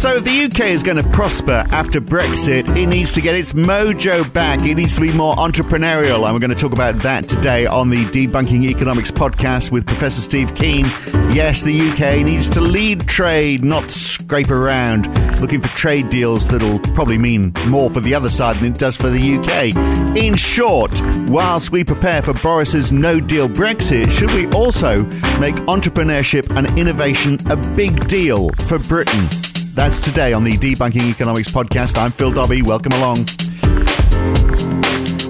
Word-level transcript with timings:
So, 0.00 0.16
if 0.16 0.24
the 0.24 0.44
UK 0.44 0.70
is 0.70 0.82
going 0.82 0.96
to 0.96 1.06
prosper 1.10 1.66
after 1.72 2.00
Brexit, 2.00 2.74
it 2.74 2.86
needs 2.86 3.12
to 3.12 3.20
get 3.20 3.34
its 3.34 3.52
mojo 3.52 4.32
back. 4.32 4.62
It 4.62 4.76
needs 4.76 4.94
to 4.94 5.02
be 5.02 5.12
more 5.12 5.36
entrepreneurial. 5.36 6.24
And 6.24 6.32
we're 6.32 6.40
going 6.40 6.48
to 6.48 6.56
talk 6.56 6.72
about 6.72 6.94
that 7.00 7.24
today 7.24 7.66
on 7.66 7.90
the 7.90 8.06
Debunking 8.06 8.64
Economics 8.64 9.10
podcast 9.10 9.70
with 9.70 9.86
Professor 9.86 10.22
Steve 10.22 10.54
Keen. 10.54 10.86
Yes, 11.34 11.62
the 11.62 11.90
UK 11.90 12.24
needs 12.24 12.48
to 12.48 12.62
lead 12.62 13.08
trade, 13.08 13.62
not 13.62 13.90
scrape 13.90 14.50
around, 14.50 15.06
looking 15.38 15.60
for 15.60 15.68
trade 15.76 16.08
deals 16.08 16.48
that'll 16.48 16.78
probably 16.94 17.18
mean 17.18 17.52
more 17.66 17.90
for 17.90 18.00
the 18.00 18.14
other 18.14 18.30
side 18.30 18.56
than 18.56 18.72
it 18.72 18.78
does 18.78 18.96
for 18.96 19.10
the 19.10 19.34
UK. 19.36 20.16
In 20.16 20.34
short, 20.34 20.98
whilst 21.28 21.72
we 21.72 21.84
prepare 21.84 22.22
for 22.22 22.32
Boris's 22.32 22.90
no 22.90 23.20
deal 23.20 23.50
Brexit, 23.50 24.10
should 24.10 24.30
we 24.30 24.46
also 24.56 25.02
make 25.38 25.56
entrepreneurship 25.66 26.56
and 26.56 26.78
innovation 26.78 27.36
a 27.50 27.56
big 27.76 28.08
deal 28.08 28.48
for 28.66 28.78
Britain? 28.78 29.28
That's 29.80 29.98
today 29.98 30.34
on 30.34 30.44
the 30.44 30.58
Debunking 30.58 31.08
Economics 31.10 31.48
podcast. 31.48 31.96
I'm 31.96 32.10
Phil 32.10 32.30
Dobbie. 32.30 32.60
Welcome 32.60 32.92
along. 32.92 33.24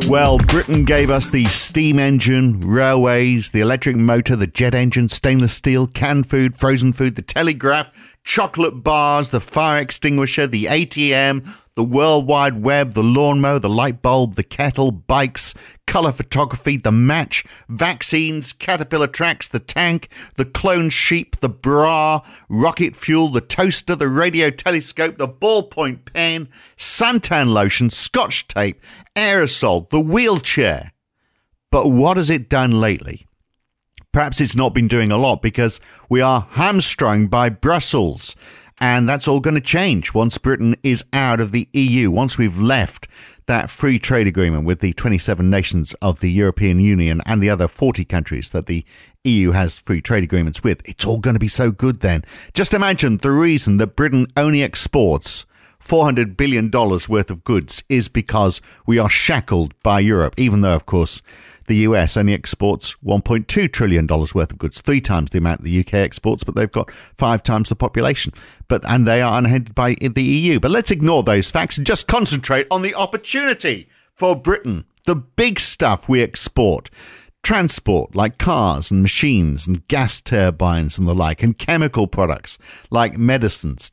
Well, 0.09 0.39
Britain 0.39 0.85
gave 0.85 1.09
us 1.09 1.29
the 1.29 1.45
steam 1.45 2.01
engine, 2.01 2.59
railways, 2.59 3.53
the 3.53 3.61
electric 3.61 3.95
motor, 3.95 4.35
the 4.35 4.49
jet 4.49 4.75
engine, 4.75 5.09
stainless 5.09 5.53
steel, 5.53 5.87
canned 5.87 6.29
food, 6.29 6.57
frozen 6.57 6.93
food, 6.93 7.15
the 7.15 7.23
telegraph, 7.23 8.10
chocolate 8.25 8.83
bars, 8.83 9.31
the 9.31 9.41
fire 9.41 9.81
extinguisher, 9.81 10.47
the 10.47 10.67
ATM, 10.67 11.49
the 11.75 11.85
World 11.85 12.27
Wide 12.29 12.63
Web, 12.63 12.93
the 12.93 13.03
lawnmower, 13.03 13.59
the 13.59 13.69
light 13.69 14.03
bulb, 14.03 14.35
the 14.35 14.43
kettle, 14.43 14.91
bikes, 14.91 15.55
colour 15.87 16.13
photography, 16.13 16.77
the 16.77 16.93
match, 16.93 17.45
vaccines, 17.69 18.53
caterpillar 18.53 19.07
tracks, 19.07 19.49
the 19.49 19.59
tank, 19.59 20.09
the 20.35 20.45
clone 20.45 20.91
sheep, 20.91 21.37
the 21.37 21.49
bra, 21.49 22.21
rocket 22.49 22.95
fuel, 22.95 23.29
the 23.29 23.41
toaster, 23.41 23.97
the 23.97 24.09
radio 24.09 24.51
telescope, 24.51 25.17
the 25.17 25.29
ballpoint 25.29 26.05
pen, 26.13 26.49
suntan 26.77 27.53
lotion, 27.53 27.89
scotch 27.89 28.47
tape, 28.47 28.83
aerosol, 29.17 29.89
the 29.91 30.01
wheelchair. 30.01 30.93
But 31.71 31.89
what 31.89 32.17
has 32.17 32.31
it 32.31 32.49
done 32.49 32.73
lately? 32.73 33.27
Perhaps 34.13 34.41
it's 34.41 34.57
not 34.57 34.75
been 34.75 34.89
doing 34.89 35.13
a 35.13 35.17
lot 35.17 35.41
because 35.41 35.81
we 36.09 36.21
are 36.21 36.49
hamstrung 36.51 37.29
by 37.29 37.49
Brussels. 37.49 38.35
And 38.81 39.09
that's 39.09 39.29
all 39.29 39.41
going 39.41 39.55
to 39.55 39.61
change 39.61 40.15
once 40.15 40.39
Britain 40.39 40.75
is 40.83 41.05
out 41.13 41.39
of 41.39 41.53
the 41.53 41.69
EU, 41.73 42.11
once 42.11 42.39
we've 42.39 42.59
left 42.59 43.07
that 43.47 43.69
free 43.69 43.99
trade 43.99 44.27
agreement 44.27 44.65
with 44.65 44.81
the 44.81 44.93
27 44.95 45.51
nations 45.51 45.93
of 45.95 46.21
the 46.21 46.31
European 46.31 46.81
Union 46.81 47.21
and 47.27 47.43
the 47.43 47.51
other 47.51 47.69
40 47.69 48.05
countries 48.05 48.51
that 48.51 48.67
the 48.67 48.85
EU 49.25 49.51
has 49.53 49.79
free 49.79 50.01
trade 50.01 50.25
agreements 50.25 50.63
with. 50.63 50.89
It's 50.89 51.05
all 51.05 51.19
going 51.19 51.35
to 51.35 51.41
be 51.41 51.49
so 51.49 51.71
good 51.71 52.01
then. 52.01 52.25
Just 52.55 52.73
imagine 52.73 53.19
the 53.19 53.33
reason 53.33 53.77
that 53.77 53.97
Britain 53.97 54.27
only 54.37 54.63
exports 54.63 55.47
$400 55.81 56.37
billion 56.37 56.71
worth 56.71 57.31
of 57.31 57.45
goods 57.45 57.83
is 57.89 58.09
because 58.09 58.61
we 58.87 58.99
are 58.99 59.11
shackled 59.11 59.75
by 59.83 60.01
Europe, 60.01 60.35
even 60.37 60.61
though, 60.61 60.75
of 60.75 60.87
course, 60.87 61.23
the 61.71 61.77
US 61.77 62.17
only 62.17 62.35
exports 62.35 62.97
$1.2 63.07 63.73
trillion 63.73 64.07
worth 64.09 64.35
of 64.35 64.59
goods, 64.59 64.81
three 64.81 65.01
times 65.01 65.31
the 65.31 65.39
amount 65.39 65.63
the 65.63 65.79
UK 65.79 65.95
exports, 65.95 66.43
but 66.43 66.57
they've 66.57 66.71
got 66.71 66.91
five 66.91 67.45
times 67.45 67.69
the 67.69 67.77
population. 67.77 68.33
But 68.67 68.83
And 68.89 69.07
they 69.07 69.23
are 69.23 69.39
unhindered 69.39 69.77
by 69.77 69.95
the 69.95 70.23
EU. 70.23 70.59
But 70.59 70.73
let's 70.73 70.91
ignore 70.91 71.23
those 71.23 71.51
facts 71.51 71.79
and 71.79 71.87
just 71.87 72.09
concentrate 72.09 72.67
on 72.73 72.83
the 72.83 72.97
opportunity 72.97 73.89
for 74.17 74.35
Britain, 74.35 74.85
the 75.07 75.15
big 75.15 75.61
stuff 75.61 76.09
we 76.09 76.21
export 76.23 76.91
transport 77.43 78.15
like 78.15 78.37
cars 78.37 78.91
and 78.91 79.01
machines 79.01 79.67
and 79.67 79.87
gas 79.89 80.21
turbines 80.21 80.99
and 80.99 81.09
the 81.09 81.15
like, 81.15 81.43
and 81.43 81.57
chemical 81.57 82.07
products 82.07 82.59
like 82.91 83.17
medicines 83.17 83.93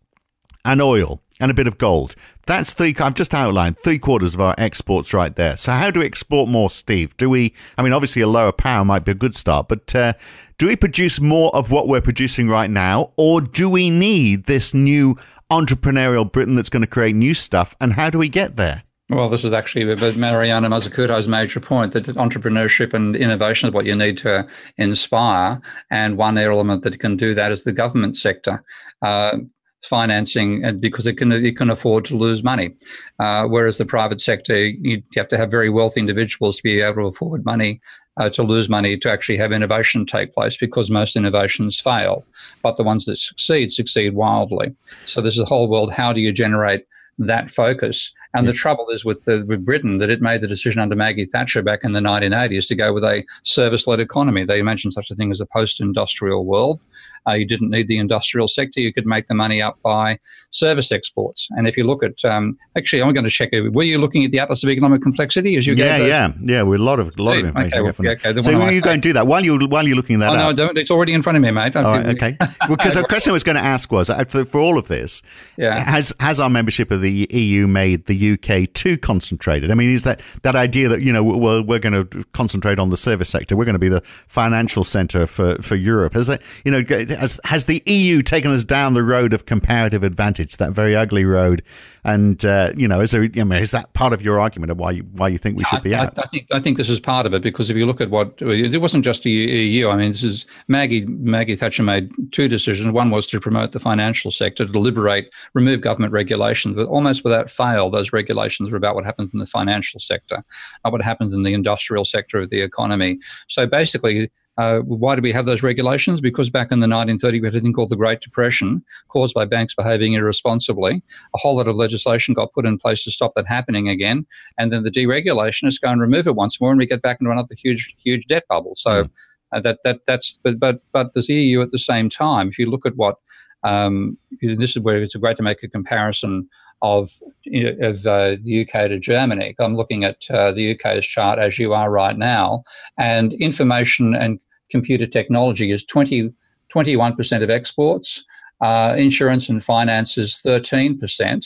and 0.65 0.81
oil 0.81 1.21
and 1.39 1.51
a 1.51 1.53
bit 1.53 1.67
of 1.67 1.77
gold. 1.77 2.15
That's 2.47 2.71
three. 2.71 2.95
I've 2.97 3.13
just 3.13 3.33
outlined 3.33 3.77
three 3.77 3.99
quarters 3.99 4.33
of 4.33 4.39
our 4.39 4.55
exports 4.57 5.13
right 5.13 5.35
there. 5.35 5.57
So 5.57 5.73
how 5.73 5.91
do 5.91 5.99
we 5.99 6.05
export 6.05 6.47
more, 6.47 6.69
Steve? 6.69 7.15
Do 7.17 7.29
we? 7.29 7.53
I 7.77 7.83
mean, 7.83 7.91
obviously 7.91 8.21
a 8.21 8.27
lower 8.27 8.53
power 8.53 8.85
might 8.85 9.03
be 9.03 9.11
a 9.11 9.15
good 9.15 9.35
start, 9.35 9.67
but 9.67 9.93
uh, 9.93 10.13
do 10.57 10.67
we 10.67 10.77
produce 10.77 11.19
more 11.19 11.53
of 11.53 11.71
what 11.71 11.89
we're 11.89 12.01
producing 12.01 12.47
right 12.47 12.69
now, 12.69 13.11
or 13.17 13.41
do 13.41 13.69
we 13.69 13.89
need 13.89 14.45
this 14.45 14.73
new 14.73 15.17
entrepreneurial 15.51 16.29
Britain 16.31 16.55
that's 16.55 16.69
going 16.69 16.81
to 16.81 16.87
create 16.87 17.15
new 17.15 17.33
stuff? 17.33 17.75
And 17.81 17.93
how 17.93 18.09
do 18.09 18.17
we 18.17 18.29
get 18.29 18.55
there? 18.55 18.83
Well, 19.09 19.29
this 19.29 19.45
is 19.45 19.53
actually 19.53 19.85
Mariana 20.17 20.69
Mazzucato's 20.69 21.29
major 21.29 21.61
point 21.61 21.93
that 21.93 22.05
entrepreneurship 22.05 22.93
and 22.93 23.15
innovation 23.15 23.69
is 23.69 23.73
what 23.73 23.85
you 23.85 23.95
need 23.95 24.17
to 24.19 24.45
inspire. 24.77 25.61
And 25.91 26.17
one 26.17 26.37
element 26.37 26.83
that 26.83 26.99
can 26.99 27.15
do 27.15 27.33
that 27.33 27.51
is 27.51 27.63
the 27.63 27.71
government 27.71 28.17
sector. 28.17 28.63
Uh, 29.01 29.37
financing 29.87 30.63
and 30.63 30.79
because 30.81 31.07
it 31.07 31.17
can 31.17 31.31
it 31.31 31.57
can 31.57 31.69
afford 31.69 32.05
to 32.05 32.17
lose 32.17 32.43
money. 32.43 32.71
Uh, 33.19 33.45
whereas 33.47 33.77
the 33.77 33.85
private 33.85 34.21
sector 34.21 34.65
you 34.65 35.01
have 35.15 35.27
to 35.27 35.37
have 35.37 35.49
very 35.49 35.69
wealthy 35.69 35.99
individuals 35.99 36.57
to 36.57 36.63
be 36.63 36.81
able 36.81 36.95
to 36.95 37.07
afford 37.07 37.45
money 37.45 37.81
uh, 38.17 38.29
to 38.29 38.43
lose 38.43 38.67
money 38.67 38.97
to 38.97 39.11
actually 39.11 39.37
have 39.37 39.51
innovation 39.51 40.05
take 40.05 40.33
place 40.33 40.57
because 40.57 40.89
most 40.89 41.15
innovations 41.15 41.79
fail 41.79 42.25
but 42.63 42.77
the 42.77 42.83
ones 42.83 43.05
that 43.05 43.17
succeed 43.17 43.71
succeed 43.71 44.13
wildly. 44.13 44.75
So 45.05 45.21
there's 45.21 45.39
a 45.39 45.45
whole 45.45 45.69
world. 45.69 45.91
How 45.91 46.13
do 46.13 46.21
you 46.21 46.31
generate 46.31 46.85
that 47.19 47.49
focus 47.49 48.13
and 48.33 48.45
yeah. 48.45 48.51
the 48.51 48.57
trouble 48.57 48.89
is 48.89 49.05
with 49.05 49.23
the, 49.25 49.45
with 49.47 49.65
Britain 49.65 49.97
that 49.97 50.09
it 50.09 50.21
made 50.21 50.41
the 50.41 50.47
decision 50.47 50.81
under 50.81 50.95
Maggie 50.95 51.25
Thatcher 51.25 51.61
back 51.61 51.83
in 51.83 51.93
the 51.93 51.99
1980s 51.99 52.67
to 52.67 52.75
go 52.75 52.93
with 52.93 53.03
a 53.03 53.23
service-led 53.43 53.99
economy. 53.99 54.43
They 54.43 54.61
mentioned 54.61 54.93
such 54.93 55.11
a 55.11 55.15
thing 55.15 55.31
as 55.31 55.41
a 55.41 55.45
post-industrial 55.45 56.45
world. 56.45 56.81
Uh, 57.27 57.33
you 57.33 57.45
didn't 57.45 57.69
need 57.69 57.87
the 57.87 57.97
industrial 57.97 58.47
sector. 58.47 58.79
You 58.79 58.93
could 58.93 59.05
make 59.05 59.27
the 59.27 59.35
money 59.35 59.61
up 59.61 59.77
by 59.81 60.17
service 60.51 60.91
exports. 60.91 61.49
And 61.51 61.67
if 61.67 61.75
you 61.75 61.83
look 61.83 62.03
at, 62.03 62.23
um, 62.23 62.57
actually, 62.77 63.01
I'm 63.01 63.13
going 63.13 63.25
to 63.25 63.29
check. 63.29 63.49
Were 63.51 63.83
you 63.83 63.97
looking 63.97 64.23
at 64.23 64.31
the 64.31 64.39
Atlas 64.39 64.63
of 64.63 64.69
Economic 64.69 65.01
Complexity 65.01 65.57
as 65.57 65.67
you 65.67 65.75
yeah, 65.75 65.97
yeah, 65.97 66.31
yeah. 66.41 66.61
With 66.61 66.79
a 66.79 66.83
lot 66.83 66.99
of 66.99 67.17
a 67.17 67.21
lot 67.21 67.37
of 67.37 67.45
information. 67.45 67.79
Okay, 67.79 67.81
well, 67.81 68.11
okay, 68.13 68.41
so 68.41 68.69
you 68.69 68.81
going 68.81 69.01
to 69.01 69.07
do 69.07 69.13
that 69.13 69.27
while 69.27 69.43
you 69.43 69.57
while 69.67 69.85
you're 69.85 69.95
looking 69.95 70.15
at 70.15 70.19
that 70.19 70.29
oh, 70.29 70.49
up? 70.49 70.55
No, 70.55 70.67
don't. 70.67 70.77
It's 70.77 70.91
already 70.91 71.13
in 71.13 71.21
front 71.21 71.37
of 71.37 71.41
me, 71.41 71.51
mate. 71.51 71.75
okay. 71.75 72.37
Because 72.69 72.95
the 72.95 73.03
question 73.03 73.31
I 73.31 73.33
was 73.33 73.43
going 73.43 73.55
to 73.55 73.63
ask 73.63 73.91
was 73.91 74.09
uh, 74.09 74.23
for, 74.25 74.45
for 74.45 74.59
all 74.59 74.77
of 74.77 74.87
this, 74.87 75.21
yeah. 75.57 75.79
has 75.79 76.13
has 76.19 76.39
our 76.39 76.49
membership 76.49 76.91
of 76.91 77.01
the 77.01 77.27
EU 77.29 77.67
made 77.67 78.05
the 78.05 78.15
UK 78.17 78.71
too 78.73 78.97
concentrated? 78.97 79.71
I 79.71 79.73
mean, 79.73 79.89
is 79.89 80.03
that 80.03 80.21
that 80.43 80.55
idea 80.55 80.89
that 80.89 81.01
you 81.01 81.13
know 81.13 81.23
we're, 81.23 81.61
we're 81.61 81.79
going 81.79 82.07
to 82.07 82.23
concentrate 82.33 82.79
on 82.79 82.89
the 82.89 82.97
service 82.97 83.29
sector, 83.29 83.55
we're 83.55 83.65
going 83.65 83.73
to 83.73 83.79
be 83.79 83.89
the 83.89 84.01
financial 84.27 84.83
centre 84.83 85.27
for 85.27 85.55
for 85.61 85.75
Europe? 85.75 86.13
Has 86.13 86.27
that 86.27 86.41
you 86.63 86.71
know 86.71 86.83
has, 87.15 87.39
has 87.45 87.65
the 87.65 87.81
EU 87.85 88.21
taken 88.21 88.51
us 88.51 88.63
down 88.63 88.93
the 88.93 89.03
road 89.03 89.33
of 89.33 89.45
comparative 89.45 90.03
advantage, 90.03 90.57
that 90.57 90.71
very 90.71 90.95
ugly 90.95 91.25
road? 91.25 91.61
And 92.03 92.43
uh, 92.45 92.71
you 92.75 92.87
know, 92.87 93.01
is 93.01 93.11
there, 93.11 93.23
I 93.23 93.43
mean, 93.43 93.61
is 93.61 93.71
that 93.71 93.93
part 93.93 94.13
of 94.13 94.21
your 94.21 94.39
argument 94.39 94.71
of 94.71 94.77
why 94.77 94.91
you 94.91 95.03
why 95.11 95.27
you 95.27 95.37
think 95.37 95.57
we 95.57 95.65
should 95.65 95.83
be 95.83 95.93
I, 95.93 96.05
out? 96.05 96.17
I, 96.17 96.23
I, 96.23 96.27
think 96.27 96.47
I 96.53 96.59
think 96.59 96.77
this 96.77 96.89
is 96.89 96.99
part 96.99 97.25
of 97.25 97.33
it 97.33 97.41
because 97.41 97.69
if 97.69 97.75
you 97.75 97.85
look 97.85 97.99
at 97.99 98.09
what 98.09 98.41
it 98.41 98.81
wasn't 98.81 99.03
just 99.03 99.23
the 99.23 99.31
EU. 99.31 99.89
I 99.89 99.97
mean, 99.97 100.11
this 100.11 100.23
is 100.23 100.45
Maggie 100.67 101.05
Maggie 101.05 101.55
Thatcher 101.55 101.83
made 101.83 102.09
two 102.31 102.47
decisions. 102.47 102.91
One 102.91 103.09
was 103.09 103.27
to 103.27 103.39
promote 103.39 103.71
the 103.71 103.79
financial 103.79 104.31
sector, 104.31 104.65
to 104.65 104.79
liberate, 104.79 105.29
remove 105.53 105.81
government 105.81 106.13
regulations, 106.13 106.75
but 106.75 106.87
almost 106.87 107.23
without 107.23 107.49
fail, 107.49 107.89
those 107.89 108.06
regulations 108.13 108.71
are 108.71 108.75
about 108.75 108.95
what 108.95 109.05
happens 109.05 109.31
in 109.33 109.39
the 109.39 109.45
financial 109.45 109.99
sector, 109.99 110.43
not 110.83 110.93
what 110.93 111.01
happens 111.01 111.33
in 111.33 111.43
the 111.43 111.53
industrial 111.53 112.05
sector 112.05 112.39
of 112.39 112.49
the 112.49 112.61
economy. 112.61 113.19
So 113.47 113.65
basically, 113.65 114.31
uh, 114.57 114.79
why 114.79 115.15
do 115.15 115.21
we 115.21 115.31
have 115.31 115.45
those 115.45 115.61
regulations? 115.61 116.19
Because 116.19 116.49
back 116.49 116.71
in 116.71 116.79
the 116.79 116.87
1930s, 116.87 117.41
we 117.41 117.47
had 117.47 117.55
a 117.55 117.59
thing 117.59 117.73
called 117.73 117.89
the 117.89 117.95
Great 117.95 118.21
Depression, 118.21 118.83
caused 119.09 119.35
by 119.35 119.45
banks 119.45 119.75
behaving 119.75 120.13
irresponsibly. 120.13 121.03
A 121.35 121.37
whole 121.37 121.57
lot 121.57 121.67
of 121.67 121.75
legislation 121.75 122.33
got 122.33 122.53
put 122.53 122.65
in 122.65 122.79
place 122.79 123.03
to 123.03 123.11
stop 123.11 123.33
that 123.35 123.47
happening 123.47 123.87
again. 123.87 124.25
And 124.57 124.73
then 124.73 124.83
the 124.83 124.89
deregulation 124.89 125.67
is 125.67 125.77
going 125.77 125.97
to 125.97 126.01
remove 126.01 126.25
it 126.25 126.35
once 126.35 126.59
more, 126.59 126.71
and 126.71 126.79
we 126.79 126.87
get 126.87 127.03
back 127.03 127.17
into 127.21 127.31
another 127.31 127.53
huge, 127.55 127.95
huge 128.03 128.25
debt 128.25 128.45
bubble. 128.49 128.73
So 128.75 129.03
mm. 129.03 129.09
uh, 129.51 129.59
that 129.59 129.79
that 129.83 129.99
that's 130.07 130.39
but 130.43 130.59
but 130.59 130.81
but 130.91 131.13
the 131.13 131.21
EU 131.31 131.61
at 131.61 131.71
the 131.71 131.77
same 131.77 132.09
time. 132.09 132.47
If 132.47 132.57
you 132.57 132.67
look 132.67 132.87
at 132.87 132.95
what 132.95 133.17
um, 133.63 134.17
this 134.41 134.75
is 134.75 134.79
where 134.79 135.01
it's 135.01 135.15
great 135.15 135.37
to 135.37 135.43
make 135.43 135.61
a 135.61 135.67
comparison 135.67 136.49
of 136.81 137.09
of 137.45 138.05
uh, 138.05 138.35
the 138.43 138.67
UK 138.67 138.89
to 138.89 138.99
Germany. 138.99 139.55
I'm 139.59 139.75
looking 139.75 140.03
at 140.03 140.23
uh, 140.29 140.51
the 140.51 140.73
UK's 140.73 141.05
chart 141.05 141.39
as 141.39 141.57
you 141.57 141.73
are 141.73 141.89
right 141.89 142.17
now, 142.17 142.63
and 142.97 143.33
information 143.33 144.13
and 144.15 144.39
computer 144.69 145.05
technology 145.05 145.71
is 145.71 145.83
20, 145.85 146.33
21% 146.73 147.43
of 147.43 147.49
exports. 147.49 148.23
Uh, 148.59 148.95
insurance 148.97 149.49
and 149.49 149.63
finance 149.63 150.17
is 150.17 150.39
13%. 150.45 151.45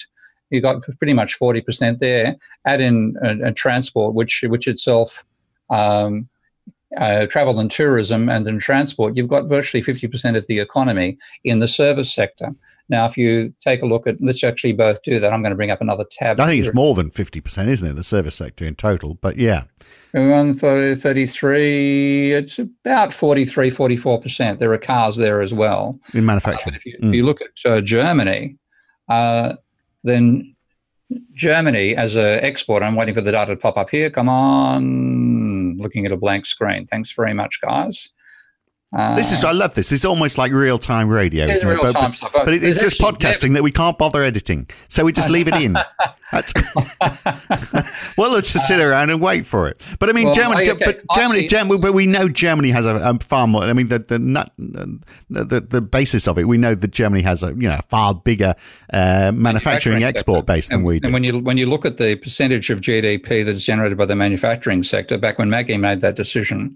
You've 0.50 0.63
got 0.63 0.81
pretty 0.98 1.13
much 1.13 1.38
40% 1.39 2.00
there. 2.00 2.36
Add 2.66 2.81
in 2.81 3.16
uh, 3.24 3.51
transport, 3.56 4.13
which, 4.16 4.44
which 4.48 4.68
itself 4.68 5.24
um, 5.69 6.30
uh, 6.97 7.25
travel 7.27 7.59
and 7.59 7.71
tourism 7.71 8.29
and 8.29 8.45
then 8.45 8.59
transport, 8.59 9.15
you've 9.15 9.27
got 9.27 9.47
virtually 9.47 9.81
50% 9.81 10.35
of 10.35 10.45
the 10.47 10.59
economy 10.59 11.17
in 11.43 11.59
the 11.59 11.67
service 11.67 12.13
sector. 12.13 12.53
Now, 12.89 13.05
if 13.05 13.17
you 13.17 13.53
take 13.59 13.81
a 13.81 13.85
look 13.85 14.05
at, 14.05 14.21
let's 14.21 14.43
actually 14.43 14.73
both 14.73 15.01
do 15.03 15.19
that. 15.19 15.31
I'm 15.31 15.41
going 15.41 15.51
to 15.51 15.55
bring 15.55 15.71
up 15.71 15.79
another 15.79 16.03
tab. 16.11 16.39
I 16.39 16.47
think 16.47 16.55
here. 16.55 16.65
it's 16.65 16.75
more 16.75 16.93
than 16.93 17.09
50%, 17.09 17.67
isn't 17.69 17.89
it, 17.89 17.93
the 17.93 18.03
service 18.03 18.35
sector 18.35 18.65
in 18.65 18.75
total? 18.75 19.15
But 19.15 19.38
yeah. 19.38 19.63
Around 20.13 20.55
33, 20.55 22.33
it's 22.33 22.59
about 22.59 23.13
43, 23.13 23.71
44%. 23.71 24.59
There 24.59 24.73
are 24.73 24.77
cars 24.77 25.15
there 25.15 25.39
as 25.39 25.53
well. 25.53 25.97
In 26.13 26.25
manufacturing. 26.25 26.75
Uh, 26.75 26.77
if, 26.77 26.85
you, 26.85 26.97
mm. 27.01 27.07
if, 27.07 27.15
you, 27.15 27.25
look 27.25 27.39
at 27.41 27.71
uh, 27.71 27.79
Germany, 27.79 28.57
uh, 29.07 29.55
then 30.03 30.53
Germany 31.33 31.95
as 31.95 32.15
an 32.15 32.39
export, 32.43 32.83
I'm 32.83 32.95
waiting 32.95 33.15
for 33.15 33.21
the 33.21 33.31
data 33.31 33.55
to 33.55 33.59
pop 33.59 33.77
up 33.77 33.89
here. 33.89 34.09
Come 34.09 34.29
on, 34.29 35.77
looking 35.77 36.05
at 36.05 36.11
a 36.11 36.17
blank 36.17 36.45
screen. 36.45 36.87
Thanks 36.87 37.11
very 37.13 37.33
much, 37.33 37.59
guys. 37.61 38.09
Uh, 38.93 39.15
this 39.15 39.31
is 39.31 39.43
I 39.45 39.53
love 39.53 39.73
this. 39.73 39.93
It's 39.93 40.03
almost 40.03 40.38
like 40.38 40.51
real 40.51 40.77
time 40.77 41.07
radio, 41.07 41.45
isn't 41.45 41.65
it? 41.65 41.79
But, 41.81 41.93
but, 41.93 42.19
but, 42.33 42.53
it's 42.53 42.81
just 42.81 42.99
podcasting 42.99 43.53
that 43.53 43.63
we 43.63 43.71
can't 43.71 43.97
bother 43.97 44.21
editing, 44.21 44.69
so 44.89 45.05
we 45.05 45.13
just 45.13 45.29
leave 45.29 45.47
it 45.47 45.55
in. 45.55 45.73
well, 48.17 48.31
let's 48.31 48.51
just 48.51 48.67
sit 48.67 48.79
around 48.81 49.09
and 49.09 49.21
wait 49.21 49.45
for 49.45 49.69
it. 49.69 49.81
But 49.99 50.09
I 50.09 50.11
mean, 50.13 50.25
well, 50.25 50.33
Germany, 50.33 50.69
okay. 50.69 50.85
but 50.85 51.01
Germany, 51.15 51.47
Germany, 51.47 51.79
but 51.81 51.93
we 51.93 52.05
know 52.05 52.27
Germany 52.27 52.71
has 52.71 52.85
a, 52.85 52.95
a 52.95 53.17
far 53.19 53.47
more. 53.47 53.63
I 53.63 53.71
mean, 53.71 53.88
the 53.88 53.99
the, 53.99 54.19
nut, 54.19 54.51
the 54.57 55.61
the 55.61 55.81
basis 55.81 56.27
of 56.27 56.37
it, 56.37 56.45
we 56.45 56.57
know 56.57 56.75
that 56.75 56.91
Germany 56.91 57.23
has 57.23 57.44
a 57.44 57.47
you 57.47 57.69
know 57.69 57.77
a 57.79 57.83
far 57.83 58.13
bigger 58.13 58.55
uh, 58.91 59.31
manufacturing 59.33 60.03
export 60.03 60.45
base 60.45 60.67
than 60.67 60.79
and, 60.79 60.85
we 60.85 60.99
do. 60.99 61.07
And 61.07 61.13
when 61.13 61.23
you 61.23 61.39
when 61.39 61.57
you 61.57 61.65
look 61.65 61.85
at 61.85 61.95
the 61.95 62.15
percentage 62.15 62.69
of 62.69 62.81
GDP 62.81 63.45
that 63.45 63.51
is 63.51 63.65
generated 63.65 63.97
by 63.97 64.05
the 64.05 64.17
manufacturing 64.17 64.83
sector, 64.83 65.17
back 65.17 65.37
when 65.37 65.49
Maggie 65.49 65.77
made 65.77 66.01
that 66.01 66.15
decision, 66.15 66.71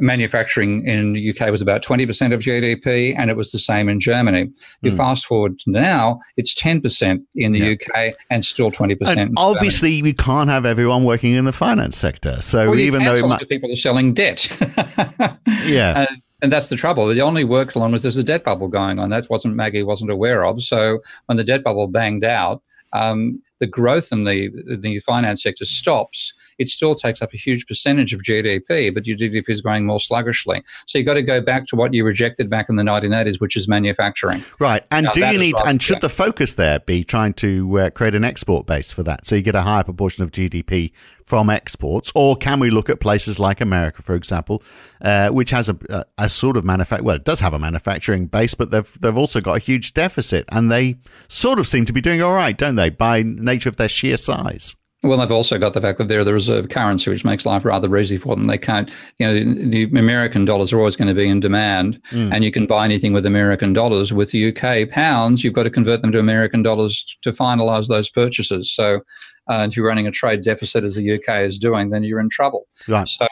manufacturing 0.00 0.86
in 0.86 1.12
the 1.12 1.30
UK 1.30 1.50
was 1.50 1.62
about 1.62 1.82
20% 1.82 2.32
of 2.32 2.40
GDP, 2.40 3.14
and 3.16 3.30
it 3.30 3.36
was 3.36 3.52
the 3.52 3.58
same 3.58 3.88
in 3.88 4.00
Germany. 4.00 4.50
You 4.82 4.90
mm. 4.90 4.96
fast 4.96 5.26
forward 5.26 5.58
to 5.60 5.70
now, 5.70 6.18
it's 6.36 6.54
10% 6.54 7.22
in 7.34 7.52
the 7.52 7.58
yeah. 7.58 7.70
UK 7.72 8.14
and 8.30 8.44
still 8.44 8.70
20%. 8.70 9.16
And 9.16 9.34
obviously, 9.36 9.92
you 9.92 10.14
can't 10.14 10.50
have 10.50 10.66
everyone 10.66 11.04
working 11.04 11.34
in 11.34 11.44
the 11.44 11.52
finance 11.52 11.96
sector. 11.96 12.40
So 12.42 12.70
well, 12.70 12.78
even 12.78 13.04
though 13.04 13.26
might- 13.26 13.48
people 13.48 13.70
are 13.70 13.76
selling 13.76 14.14
debt, 14.14 14.48
yeah. 15.64 16.06
And, 16.06 16.08
and 16.42 16.52
that's 16.52 16.68
the 16.68 16.76
trouble. 16.76 17.06
The 17.08 17.22
only 17.22 17.44
works 17.44 17.72
as 17.72 17.76
long 17.76 17.92
there's 17.92 18.18
a 18.18 18.24
debt 18.24 18.44
bubble 18.44 18.68
going 18.68 18.98
on. 18.98 19.10
That 19.10 19.26
wasn't 19.30 19.54
Maggie 19.56 19.82
wasn't 19.82 20.10
aware 20.10 20.44
of. 20.44 20.62
So 20.62 21.00
when 21.26 21.38
the 21.38 21.44
debt 21.44 21.64
bubble 21.64 21.86
banged 21.86 22.24
out, 22.24 22.62
um, 22.92 23.42
the 23.58 23.66
growth 23.66 24.12
in 24.12 24.24
the 24.24 24.50
the 24.80 24.98
finance 25.00 25.42
sector 25.42 25.64
stops, 25.64 26.34
it 26.58 26.68
still 26.68 26.94
takes 26.94 27.22
up 27.22 27.32
a 27.32 27.36
huge 27.36 27.66
percentage 27.66 28.12
of 28.12 28.22
GDP, 28.22 28.92
but 28.92 29.06
your 29.06 29.16
GDP 29.16 29.48
is 29.48 29.60
growing 29.60 29.86
more 29.86 30.00
sluggishly. 30.00 30.62
So 30.86 30.98
you've 30.98 31.06
got 31.06 31.14
to 31.14 31.22
go 31.22 31.40
back 31.40 31.66
to 31.68 31.76
what 31.76 31.94
you 31.94 32.04
rejected 32.04 32.50
back 32.50 32.68
in 32.68 32.76
the 32.76 32.82
1980s, 32.82 33.40
which 33.40 33.56
is 33.56 33.68
manufacturing. 33.68 34.44
Right. 34.60 34.84
And 34.90 35.04
now, 35.04 35.12
do 35.12 35.26
you 35.26 35.38
need, 35.38 35.54
right, 35.60 35.68
and 35.68 35.82
should 35.82 36.00
the 36.00 36.08
focus 36.08 36.54
there 36.54 36.80
be 36.80 37.04
trying 37.04 37.34
to 37.34 37.78
uh, 37.78 37.90
create 37.90 38.14
an 38.14 38.24
export 38.24 38.66
base 38.66 38.92
for 38.92 39.02
that? 39.04 39.26
So 39.26 39.36
you 39.36 39.42
get 39.42 39.54
a 39.54 39.62
higher 39.62 39.84
proportion 39.84 40.24
of 40.24 40.30
GDP 40.30 40.92
from 41.26 41.50
exports, 41.50 42.12
or 42.14 42.36
can 42.36 42.60
we 42.60 42.70
look 42.70 42.88
at 42.88 43.00
places 43.00 43.38
like 43.38 43.60
America, 43.60 44.00
for 44.00 44.14
example, 44.14 44.62
uh, 45.02 45.28
which 45.28 45.50
has 45.50 45.68
a, 45.68 45.76
a, 45.90 46.04
a 46.18 46.28
sort 46.28 46.56
of 46.56 46.64
manufacturing? 46.64 47.04
Well, 47.04 47.16
it 47.16 47.24
does 47.24 47.40
have 47.40 47.52
a 47.52 47.58
manufacturing 47.58 48.26
base, 48.26 48.54
but 48.54 48.70
they've 48.70 49.00
they've 49.00 49.18
also 49.18 49.40
got 49.40 49.56
a 49.56 49.60
huge 49.60 49.92
deficit, 49.92 50.44
and 50.50 50.70
they 50.70 50.96
sort 51.28 51.58
of 51.58 51.66
seem 51.66 51.84
to 51.86 51.92
be 51.92 52.00
doing 52.00 52.22
all 52.22 52.34
right, 52.34 52.56
don't 52.56 52.76
they? 52.76 52.90
By 52.90 53.22
nature 53.22 53.68
of 53.68 53.76
their 53.76 53.88
sheer 53.88 54.16
size. 54.16 54.76
Well, 55.02 55.18
they've 55.18 55.30
also 55.30 55.58
got 55.58 55.74
the 55.74 55.80
fact 55.80 55.98
that 55.98 56.08
they're 56.08 56.24
the 56.24 56.32
reserve 56.32 56.68
currency, 56.68 57.10
which 57.10 57.24
makes 57.24 57.46
life 57.46 57.64
rather 57.64 57.94
easy 57.96 58.16
for 58.16 58.34
them. 58.34 58.46
They 58.46 58.58
can't, 58.58 58.90
you 59.18 59.26
know, 59.26 59.34
the, 59.34 59.84
the 59.84 59.98
American 59.98 60.44
dollars 60.44 60.72
are 60.72 60.78
always 60.78 60.96
going 60.96 61.08
to 61.08 61.14
be 61.14 61.28
in 61.28 61.40
demand, 61.40 62.00
mm. 62.10 62.32
and 62.32 62.42
you 62.42 62.50
can 62.50 62.66
buy 62.66 62.84
anything 62.84 63.12
with 63.12 63.26
American 63.26 63.72
dollars. 63.72 64.12
With 64.12 64.30
the 64.30 64.52
UK 64.52 64.88
pounds, 64.88 65.44
you've 65.44 65.54
got 65.54 65.64
to 65.64 65.70
convert 65.70 66.02
them 66.02 66.12
to 66.12 66.18
American 66.18 66.62
dollars 66.62 67.04
to 67.22 67.30
finalise 67.30 67.88
those 67.88 68.10
purchases. 68.10 68.72
So, 68.72 69.00
uh, 69.48 69.66
if 69.68 69.76
you're 69.76 69.86
running 69.86 70.06
a 70.06 70.10
trade 70.10 70.42
deficit 70.42 70.84
as 70.84 70.96
the 70.96 71.14
UK 71.14 71.42
is 71.42 71.58
doing, 71.58 71.90
then 71.90 72.02
you're 72.02 72.20
in 72.20 72.28
trouble. 72.28 72.66
Right. 72.88 73.06
So, 73.06 73.26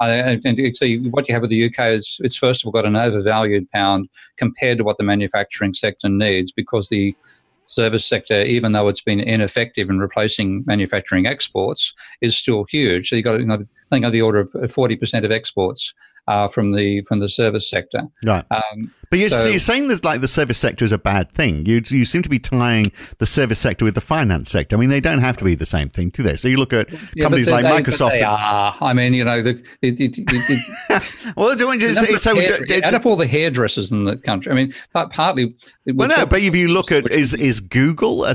uh, 0.00 0.36
and 0.44 0.76
see 0.76 0.98
what 0.98 1.28
you 1.28 1.34
have 1.34 1.42
with 1.42 1.50
the 1.50 1.66
UK 1.66 1.78
is 1.92 2.18
it's 2.20 2.36
first 2.36 2.62
of 2.62 2.68
all 2.68 2.72
got 2.72 2.86
an 2.86 2.96
overvalued 2.96 3.70
pound 3.70 4.08
compared 4.36 4.78
to 4.78 4.84
what 4.84 4.98
the 4.98 5.04
manufacturing 5.04 5.74
sector 5.74 6.08
needs 6.08 6.52
because 6.52 6.88
the 6.88 7.16
service 7.64 8.06
sector, 8.06 8.42
even 8.42 8.72
though 8.72 8.88
it's 8.88 9.00
been 9.00 9.20
ineffective 9.20 9.90
in 9.90 9.98
replacing 9.98 10.64
manufacturing 10.66 11.26
exports, 11.26 11.92
is 12.20 12.36
still 12.36 12.64
huge. 12.64 13.08
So 13.08 13.16
you've 13.16 13.24
got, 13.24 13.40
you 13.40 13.46
know, 13.46 13.54
I 13.54 13.58
think, 13.90 14.04
on 14.04 14.12
the 14.12 14.22
order 14.22 14.40
of 14.40 14.50
40% 14.52 15.24
of 15.24 15.30
exports 15.30 15.94
uh, 16.26 16.48
from 16.48 16.72
the 16.72 17.02
from 17.02 17.20
the 17.20 17.28
service 17.28 17.68
sector. 17.68 18.02
Right. 18.22 18.44
Um, 18.50 18.92
but 19.14 19.20
you're, 19.20 19.30
so, 19.30 19.46
you're 19.46 19.60
saying 19.60 19.86
there's 19.86 20.02
like 20.02 20.22
the 20.22 20.26
service 20.26 20.58
sector 20.58 20.84
is 20.84 20.90
a 20.90 20.98
bad 20.98 21.30
thing. 21.30 21.66
You 21.66 21.80
you 21.86 22.04
seem 22.04 22.22
to 22.22 22.28
be 22.28 22.40
tying 22.40 22.90
the 23.18 23.26
service 23.26 23.60
sector 23.60 23.84
with 23.84 23.94
the 23.94 24.00
finance 24.00 24.50
sector. 24.50 24.74
I 24.74 24.80
mean, 24.80 24.90
they 24.90 24.98
don't 24.98 25.20
have 25.20 25.36
to 25.36 25.44
be 25.44 25.54
the 25.54 25.64
same 25.64 25.88
thing, 25.88 26.08
do 26.08 26.24
they? 26.24 26.34
So 26.34 26.48
you 26.48 26.56
look 26.56 26.72
at 26.72 26.90
yeah, 27.14 27.22
companies 27.22 27.48
like 27.48 27.62
they, 27.62 27.70
Microsoft. 27.70 28.14
they 28.14 28.22
are. 28.22 28.76
I 28.80 28.92
mean, 28.92 29.14
you 29.14 29.24
know, 29.24 29.40
the, 29.40 29.50
it, 29.82 30.00
it, 30.00 30.18
it, 30.18 31.32
well, 31.36 31.54
doing 31.54 31.78
just 31.78 32.00
say, 32.00 32.16
so 32.16 32.34
hair, 32.34 32.58
add 32.82 32.92
up 32.92 33.06
all 33.06 33.14
the 33.14 33.28
hairdressers 33.28 33.92
in 33.92 34.04
the 34.04 34.16
country. 34.16 34.50
I 34.50 34.56
mean, 34.56 34.74
partly. 34.92 35.54
Well, 35.86 36.08
no, 36.08 36.26
but 36.26 36.40
if 36.40 36.56
you 36.56 36.66
look 36.66 36.90
at 36.90 37.08
is 37.12 37.34
is 37.34 37.60
Google 37.60 38.26
a, 38.26 38.34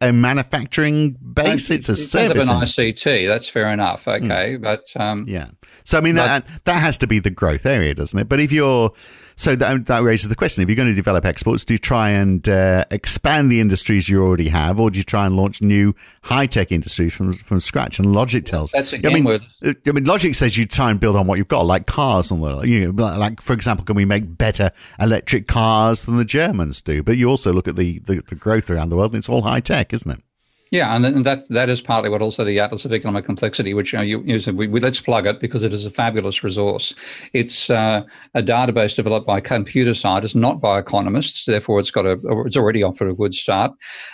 a 0.00 0.12
manufacturing 0.12 1.12
base? 1.14 1.70
It's 1.70 1.88
a 1.88 1.96
service. 1.96 2.48
It's 2.48 2.48
an 2.48 2.60
ICT. 2.60 3.26
That's 3.26 3.48
fair 3.48 3.66
enough. 3.70 4.06
Okay, 4.06 4.56
mm. 4.56 4.62
but 4.62 4.84
um, 4.94 5.24
yeah. 5.26 5.48
So 5.82 5.98
I 5.98 6.00
mean 6.02 6.14
that 6.14 6.46
that 6.66 6.80
has 6.80 6.98
to 6.98 7.08
be 7.08 7.18
the 7.18 7.30
growth 7.30 7.66
area, 7.66 7.94
doesn't 7.94 8.16
it? 8.16 8.28
But 8.28 8.38
if 8.38 8.52
you're 8.52 8.92
so 9.40 9.56
that, 9.56 9.86
that 9.86 10.02
raises 10.02 10.28
the 10.28 10.36
question: 10.36 10.62
If 10.62 10.68
you're 10.68 10.76
going 10.76 10.90
to 10.90 10.94
develop 10.94 11.24
exports, 11.24 11.64
do 11.64 11.72
you 11.72 11.78
try 11.78 12.10
and 12.10 12.46
uh, 12.46 12.84
expand 12.90 13.50
the 13.50 13.58
industries 13.58 14.06
you 14.06 14.22
already 14.22 14.48
have, 14.48 14.78
or 14.78 14.90
do 14.90 14.98
you 14.98 15.02
try 15.02 15.24
and 15.24 15.34
launch 15.34 15.62
new 15.62 15.94
high 16.24 16.44
tech 16.44 16.70
industries 16.70 17.14
from 17.14 17.32
from 17.32 17.58
scratch? 17.58 17.98
And 17.98 18.12
Logic 18.12 18.44
tells. 18.44 18.72
That's 18.72 18.92
again 18.92 19.10
I 19.10 19.14
mean, 19.14 19.24
with. 19.24 19.42
Uh, 19.64 19.72
I 19.86 19.92
mean, 19.92 20.04
Logic 20.04 20.34
says 20.34 20.58
you 20.58 20.66
try 20.66 20.90
and 20.90 21.00
build 21.00 21.16
on 21.16 21.26
what 21.26 21.38
you've 21.38 21.48
got, 21.48 21.64
like 21.64 21.86
cars 21.86 22.30
and 22.30 22.42
you 22.68 22.92
know, 22.92 23.02
like 23.02 23.40
for 23.40 23.54
example, 23.54 23.82
can 23.86 23.96
we 23.96 24.04
make 24.04 24.36
better 24.36 24.72
electric 25.00 25.48
cars 25.48 26.04
than 26.04 26.18
the 26.18 26.26
Germans 26.26 26.82
do? 26.82 27.02
But 27.02 27.16
you 27.16 27.30
also 27.30 27.50
look 27.50 27.66
at 27.66 27.76
the 27.76 27.98
the, 28.00 28.20
the 28.28 28.34
growth 28.34 28.68
around 28.68 28.90
the 28.90 28.96
world, 28.96 29.12
and 29.12 29.20
it's 29.20 29.28
all 29.30 29.40
high 29.40 29.60
tech, 29.60 29.94
isn't 29.94 30.10
it? 30.10 30.22
Yeah, 30.70 30.94
and, 30.94 31.26
that 31.26 31.48
that 31.48 31.68
is 31.68 31.80
partly 31.80 32.10
what 32.10 32.22
also 32.22 32.44
the 32.44 32.60
Atlas 32.60 32.84
of 32.84 32.92
Economic 32.92 33.24
Complexity, 33.24 33.74
which 33.74 33.92
you, 33.92 34.22
you, 34.24 34.38
said, 34.38 34.56
we, 34.56 34.68
we, 34.68 34.78
let's 34.78 35.00
plug 35.00 35.26
it 35.26 35.40
because 35.40 35.64
it 35.64 35.72
is 35.72 35.84
a 35.84 35.90
fabulous 35.90 36.44
resource. 36.44 36.94
It's 37.32 37.70
uh, 37.70 38.02
a 38.34 38.42
database 38.42 38.94
developed 38.94 39.26
by 39.26 39.40
computer 39.40 39.94
scientists, 39.94 40.36
not 40.36 40.60
by 40.60 40.78
economists. 40.78 41.44
Therefore, 41.44 41.80
it's 41.80 41.90
got 41.90 42.06
a 42.06 42.20
it's 42.46 42.56
already 42.56 42.84
offered 42.84 43.10
a 43.10 43.14
good 43.14 43.34
start, 43.34 43.72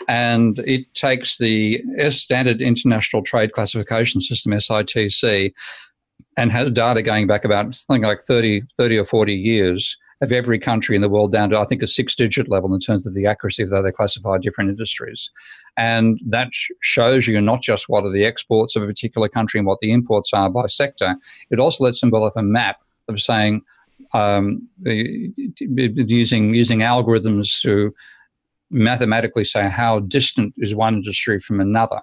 and 0.09 0.59
it 0.61 0.95
takes 0.95 1.37
the 1.37 1.83
Standard 2.09 2.63
International 2.63 3.23
Trade 3.23 3.53
Classification 3.53 4.23
System 4.23 4.53
(SITC) 4.53 5.53
and 6.39 6.53
has 6.53 6.71
data 6.71 7.03
going 7.03 7.27
back 7.27 7.45
about 7.45 7.75
something 7.75 8.03
like 8.03 8.23
30, 8.23 8.63
30 8.79 8.99
or 8.99 9.05
40 9.05 9.35
years 9.35 9.99
of 10.23 10.33
every 10.33 10.59
country 10.59 10.97
in 10.97 11.03
the 11.03 11.09
world 11.09 11.33
down 11.33 11.51
to, 11.51 11.59
I 11.59 11.65
think, 11.65 11.83
a 11.83 11.87
six 11.87 12.15
digit 12.15 12.49
level 12.49 12.73
in 12.73 12.81
terms 12.81 13.07
of 13.07 13.15
the 13.15 13.27
accuracy 13.27 13.63
of 13.63 13.71
how 13.71 13.83
they 13.83 13.93
classify 13.93 14.39
different 14.39 14.71
industries. 14.71 15.31
And 15.77 16.19
that 16.27 16.49
shows 16.81 17.27
you 17.27 17.41
not 17.41 17.63
just 17.63 17.89
what 17.89 18.05
are 18.05 18.13
the 18.13 18.25
exports 18.25 18.77
of 18.77 18.83
a 18.83 18.87
particular 18.87 19.29
country 19.29 19.59
and 19.59 19.67
what 19.67 19.81
the 19.81 19.93
imports 19.93 20.33
are 20.33 20.49
by 20.51 20.67
sector, 20.67 21.17
it 21.51 21.59
also 21.59 21.85
lets 21.85 22.01
them 22.01 22.11
develop 22.11 22.35
a 22.37 22.43
map 22.43 22.81
of 23.09 23.21
saying, 23.21 23.63
um, 24.15 24.67
using, 24.85 26.55
using 26.55 26.81
algorithms 26.81 27.61
to 27.63 27.95
mathematically 28.71 29.45
say 29.45 29.69
how 29.69 30.01
distant 30.01 30.55
is 30.57 30.75
one 30.75 30.95
industry 30.95 31.39
from 31.39 31.61
another. 31.61 32.01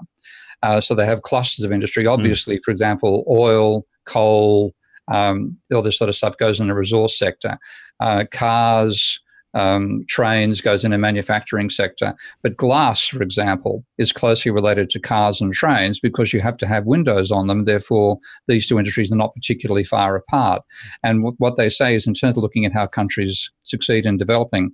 Uh, 0.62 0.80
so 0.80 0.96
they 0.96 1.06
have 1.06 1.24
clusters 1.24 1.66
of 1.66 1.72
industry. 1.72 2.04
Hmm. 2.04 2.10
Obviously, 2.12 2.58
mm. 2.58 2.62
for 2.64 2.72
example, 2.72 3.26
oil, 3.30 3.86
coal, 4.06 4.74
um, 5.12 5.58
all 5.74 5.82
this 5.82 5.98
sort 5.98 6.10
of 6.10 6.16
stuff 6.16 6.38
goes 6.38 6.62
in 6.62 6.68
the 6.68 6.74
resource 6.74 7.18
sector. 7.18 7.58
Uh, 8.00 8.24
cars, 8.32 9.20
um, 9.54 10.04
trains 10.08 10.62
goes 10.62 10.84
in 10.84 10.92
the 10.92 10.98
manufacturing 10.98 11.70
sector. 11.70 12.14
But 12.42 12.58
glass, 12.58 13.06
for 13.06 13.22
example, 13.22 13.84
is 13.98 14.12
closely 14.12 14.52
related 14.52 14.90
to 14.90 15.00
cars 15.00 15.42
and 15.42 15.54
trains 15.54 16.00
because 16.00 16.34
you 16.34 16.42
have 16.42 16.58
to 16.58 16.68
have 16.68 16.88
windows 16.88 17.32
on 17.32 17.48
them. 17.48 17.66
Therefore, 17.66 18.18
these 18.48 18.68
two 18.68 18.78
industries 18.78 19.12
are 19.12 19.16
not 19.18 19.36
particularly 19.36 19.84
far 19.84 20.16
apart. 20.16 20.64
And 21.04 21.20
w- 21.20 21.36
what 21.38 21.56
they 21.56 21.70
say 21.70 21.96
is, 21.96 22.08
in 22.08 22.14
terms 22.14 22.38
of 22.38 22.44
looking 22.44 22.66
at 22.66 22.74
how 22.74 22.88
countries 22.88 23.52
succeed 23.64 24.06
in 24.06 24.18
developing, 24.18 24.72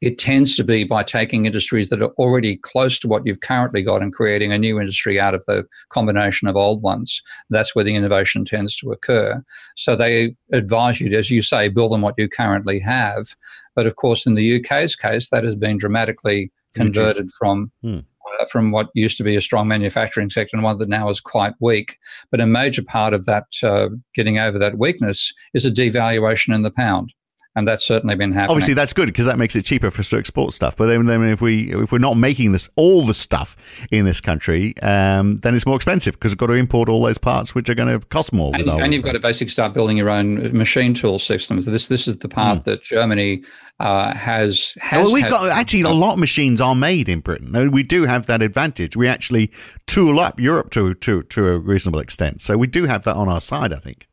it 0.00 0.18
tends 0.18 0.56
to 0.56 0.64
be 0.64 0.84
by 0.84 1.02
taking 1.02 1.46
industries 1.46 1.88
that 1.88 2.02
are 2.02 2.12
already 2.12 2.56
close 2.56 2.98
to 3.00 3.08
what 3.08 3.26
you've 3.26 3.40
currently 3.40 3.82
got 3.82 4.02
and 4.02 4.12
creating 4.12 4.52
a 4.52 4.58
new 4.58 4.80
industry 4.80 5.18
out 5.20 5.34
of 5.34 5.44
the 5.46 5.64
combination 5.88 6.48
of 6.48 6.56
old 6.56 6.82
ones. 6.82 7.22
That's 7.50 7.74
where 7.74 7.84
the 7.84 7.94
innovation 7.94 8.44
tends 8.44 8.76
to 8.76 8.92
occur. 8.92 9.42
So 9.76 9.96
they 9.96 10.34
advise 10.52 11.00
you, 11.00 11.16
as 11.16 11.30
you 11.30 11.42
say, 11.42 11.68
build 11.68 11.92
on 11.92 12.00
what 12.00 12.14
you 12.18 12.28
currently 12.28 12.78
have. 12.80 13.26
But 13.74 13.86
of 13.86 13.96
course, 13.96 14.26
in 14.26 14.34
the 14.34 14.60
UK's 14.60 14.96
case, 14.96 15.28
that 15.28 15.44
has 15.44 15.54
been 15.54 15.78
dramatically 15.78 16.52
converted 16.74 17.30
from. 17.38 17.70
Hmm. 17.82 18.00
Uh, 18.38 18.44
from 18.44 18.72
what 18.72 18.90
used 18.92 19.16
to 19.16 19.24
be 19.24 19.36
a 19.36 19.40
strong 19.40 19.66
manufacturing 19.66 20.28
sector 20.28 20.54
and 20.54 20.62
one 20.62 20.76
that 20.76 20.88
now 20.88 21.08
is 21.08 21.18
quite 21.18 21.54
weak. 21.60 21.96
But 22.30 22.42
a 22.42 22.46
major 22.46 22.82
part 22.82 23.14
of 23.14 23.24
that 23.24 23.46
uh, 23.62 23.88
getting 24.14 24.38
over 24.38 24.58
that 24.58 24.76
weakness 24.76 25.32
is 25.54 25.64
a 25.64 25.70
devaluation 25.70 26.54
in 26.54 26.60
the 26.60 26.70
pound 26.70 27.14
and 27.58 27.66
that's 27.66 27.84
certainly 27.84 28.14
been 28.14 28.30
happening. 28.30 28.50
Obviously, 28.50 28.74
that's 28.74 28.92
good 28.92 29.06
because 29.06 29.26
that 29.26 29.36
makes 29.36 29.56
it 29.56 29.64
cheaper 29.64 29.90
for 29.90 30.00
us 30.00 30.10
to 30.10 30.16
export 30.16 30.54
stuff. 30.54 30.76
But 30.76 30.86
then, 30.86 31.06
then 31.06 31.24
if 31.24 31.40
we 31.40 31.72
if 31.72 31.90
we're 31.90 31.98
not 31.98 32.16
making 32.16 32.52
this 32.52 32.70
all 32.76 33.04
the 33.04 33.14
stuff 33.14 33.56
in 33.90 34.04
this 34.04 34.20
country, 34.20 34.78
um, 34.80 35.38
then 35.38 35.56
it's 35.56 35.66
more 35.66 35.74
expensive 35.74 36.14
because 36.14 36.32
we've 36.32 36.38
got 36.38 36.46
to 36.46 36.52
import 36.52 36.88
all 36.88 37.02
those 37.02 37.18
parts, 37.18 37.56
which 37.56 37.68
are 37.68 37.74
going 37.74 38.00
to 38.00 38.06
cost 38.06 38.32
more. 38.32 38.52
And, 38.54 38.68
and 38.68 38.94
you've 38.94 39.02
got 39.02 39.12
to 39.12 39.18
basically 39.18 39.50
start 39.50 39.74
building 39.74 39.96
your 39.96 40.08
own 40.08 40.56
machine 40.56 40.94
tool 40.94 41.18
systems. 41.18 41.66
This 41.66 41.88
this 41.88 42.06
is 42.06 42.18
the 42.18 42.28
part 42.28 42.60
mm. 42.60 42.64
that 42.64 42.82
Germany 42.84 43.42
uh, 43.80 44.14
has 44.14 44.72
has. 44.80 45.06
Well, 45.06 45.12
we've 45.12 45.28
got 45.28 45.48
actually 45.50 45.82
a 45.82 45.88
lot 45.88 46.12
of 46.12 46.18
machines 46.20 46.60
are 46.60 46.76
made 46.76 47.08
in 47.08 47.18
Britain. 47.20 47.72
We 47.72 47.82
do 47.82 48.04
have 48.04 48.26
that 48.26 48.40
advantage. 48.40 48.96
We 48.96 49.08
actually 49.08 49.50
tool 49.88 50.20
up 50.20 50.38
Europe 50.38 50.70
to 50.70 50.94
to 50.94 51.24
to 51.24 51.48
a 51.48 51.58
reasonable 51.58 51.98
extent, 51.98 52.40
so 52.40 52.56
we 52.56 52.68
do 52.68 52.84
have 52.84 53.02
that 53.02 53.16
on 53.16 53.28
our 53.28 53.40
side. 53.40 53.72
I 53.72 53.80
think 53.80 54.06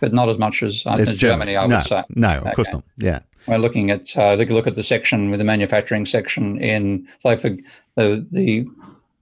but 0.00 0.12
not 0.12 0.28
as 0.28 0.38
much 0.38 0.62
as, 0.62 0.84
uh, 0.86 0.96
as 0.98 1.14
Germany, 1.14 1.56
I 1.56 1.66
would 1.66 1.70
no, 1.70 1.80
say. 1.80 2.02
No, 2.10 2.28
of 2.28 2.46
okay. 2.46 2.52
course 2.54 2.72
not. 2.72 2.84
Yeah. 2.96 3.20
We're 3.46 3.58
looking 3.58 3.90
at 3.90 4.16
uh, 4.16 4.34
look 4.34 4.66
at 4.66 4.76
the 4.76 4.82
section 4.82 5.30
with 5.30 5.38
the 5.38 5.44
manufacturing 5.44 6.06
section 6.06 6.60
in 6.60 7.06
so 7.20 7.36
for 7.36 7.50
the 7.96 8.26
the 8.30 8.66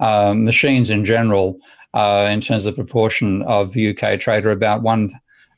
uh, 0.00 0.34
machines 0.34 0.90
in 0.90 1.04
general 1.04 1.58
uh, 1.94 2.28
in 2.30 2.40
terms 2.40 2.66
of 2.66 2.74
proportion 2.74 3.42
of 3.42 3.76
UK 3.76 4.18
trade 4.18 4.44
are 4.44 4.50
about 4.50 4.82
one 4.82 5.10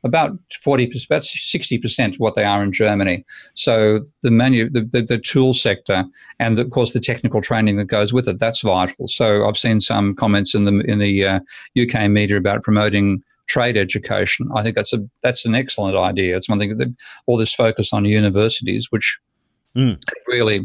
about 0.02 0.38
40 0.62 0.92
about 1.06 1.24
60 1.24 1.78
percent 1.78 2.16
what 2.16 2.34
they 2.34 2.44
are 2.44 2.62
in 2.62 2.72
Germany. 2.72 3.24
So 3.54 4.00
the 4.22 4.30
manu 4.30 4.68
the, 4.68 4.82
the, 4.82 5.02
the 5.02 5.18
tool 5.18 5.54
sector 5.54 6.04
and 6.38 6.58
the, 6.58 6.62
of 6.62 6.70
course 6.70 6.92
the 6.92 7.00
technical 7.00 7.40
training 7.40 7.76
that 7.76 7.86
goes 7.86 8.12
with 8.12 8.28
it 8.28 8.38
that's 8.38 8.62
vital. 8.62 9.08
So 9.08 9.46
I've 9.46 9.58
seen 9.58 9.80
some 9.80 10.14
comments 10.14 10.54
in 10.54 10.64
the 10.64 10.80
in 10.80 10.98
the 10.98 11.24
UK 11.80 11.94
uh, 11.94 12.08
media 12.08 12.36
about 12.36 12.62
promoting 12.62 13.22
trade 13.50 13.76
education. 13.76 14.48
I 14.54 14.62
think 14.62 14.76
that's 14.76 14.92
a 14.92 15.00
that's 15.22 15.44
an 15.44 15.54
excellent 15.54 15.96
idea. 15.96 16.36
It's 16.36 16.48
one 16.48 16.60
thing 16.60 16.76
that 16.76 16.94
all 17.26 17.36
this 17.36 17.54
focus 17.54 17.92
on 17.92 18.04
universities, 18.04 18.86
which 18.90 19.18
mm. 19.76 20.00
really 20.28 20.64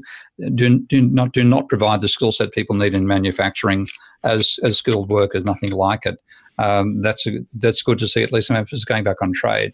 do, 0.54 0.80
do 0.80 1.02
not 1.02 1.34
do 1.34 1.44
not 1.44 1.68
provide 1.68 2.02
the 2.02 2.08
skill 2.08 2.32
set 2.32 2.54
people 2.54 2.76
need 2.76 2.94
in 2.94 3.08
manufacturing 3.08 3.88
as 4.26 4.60
as 4.64 4.78
skilled 4.78 5.10
workers. 5.10 5.46
Nothing 5.46 5.72
like 5.72 6.06
it. 6.06 6.20
Um, 6.58 7.02
that's 7.02 7.28
a, 7.28 7.40
that's 7.56 7.82
good 7.82 7.98
to 8.00 8.08
see 8.08 8.24
at 8.24 8.32
least 8.32 8.48
some 8.48 8.56
emphasis 8.56 8.86
going 8.86 9.04
back 9.04 9.22
on 9.22 9.34
trade. 9.34 9.74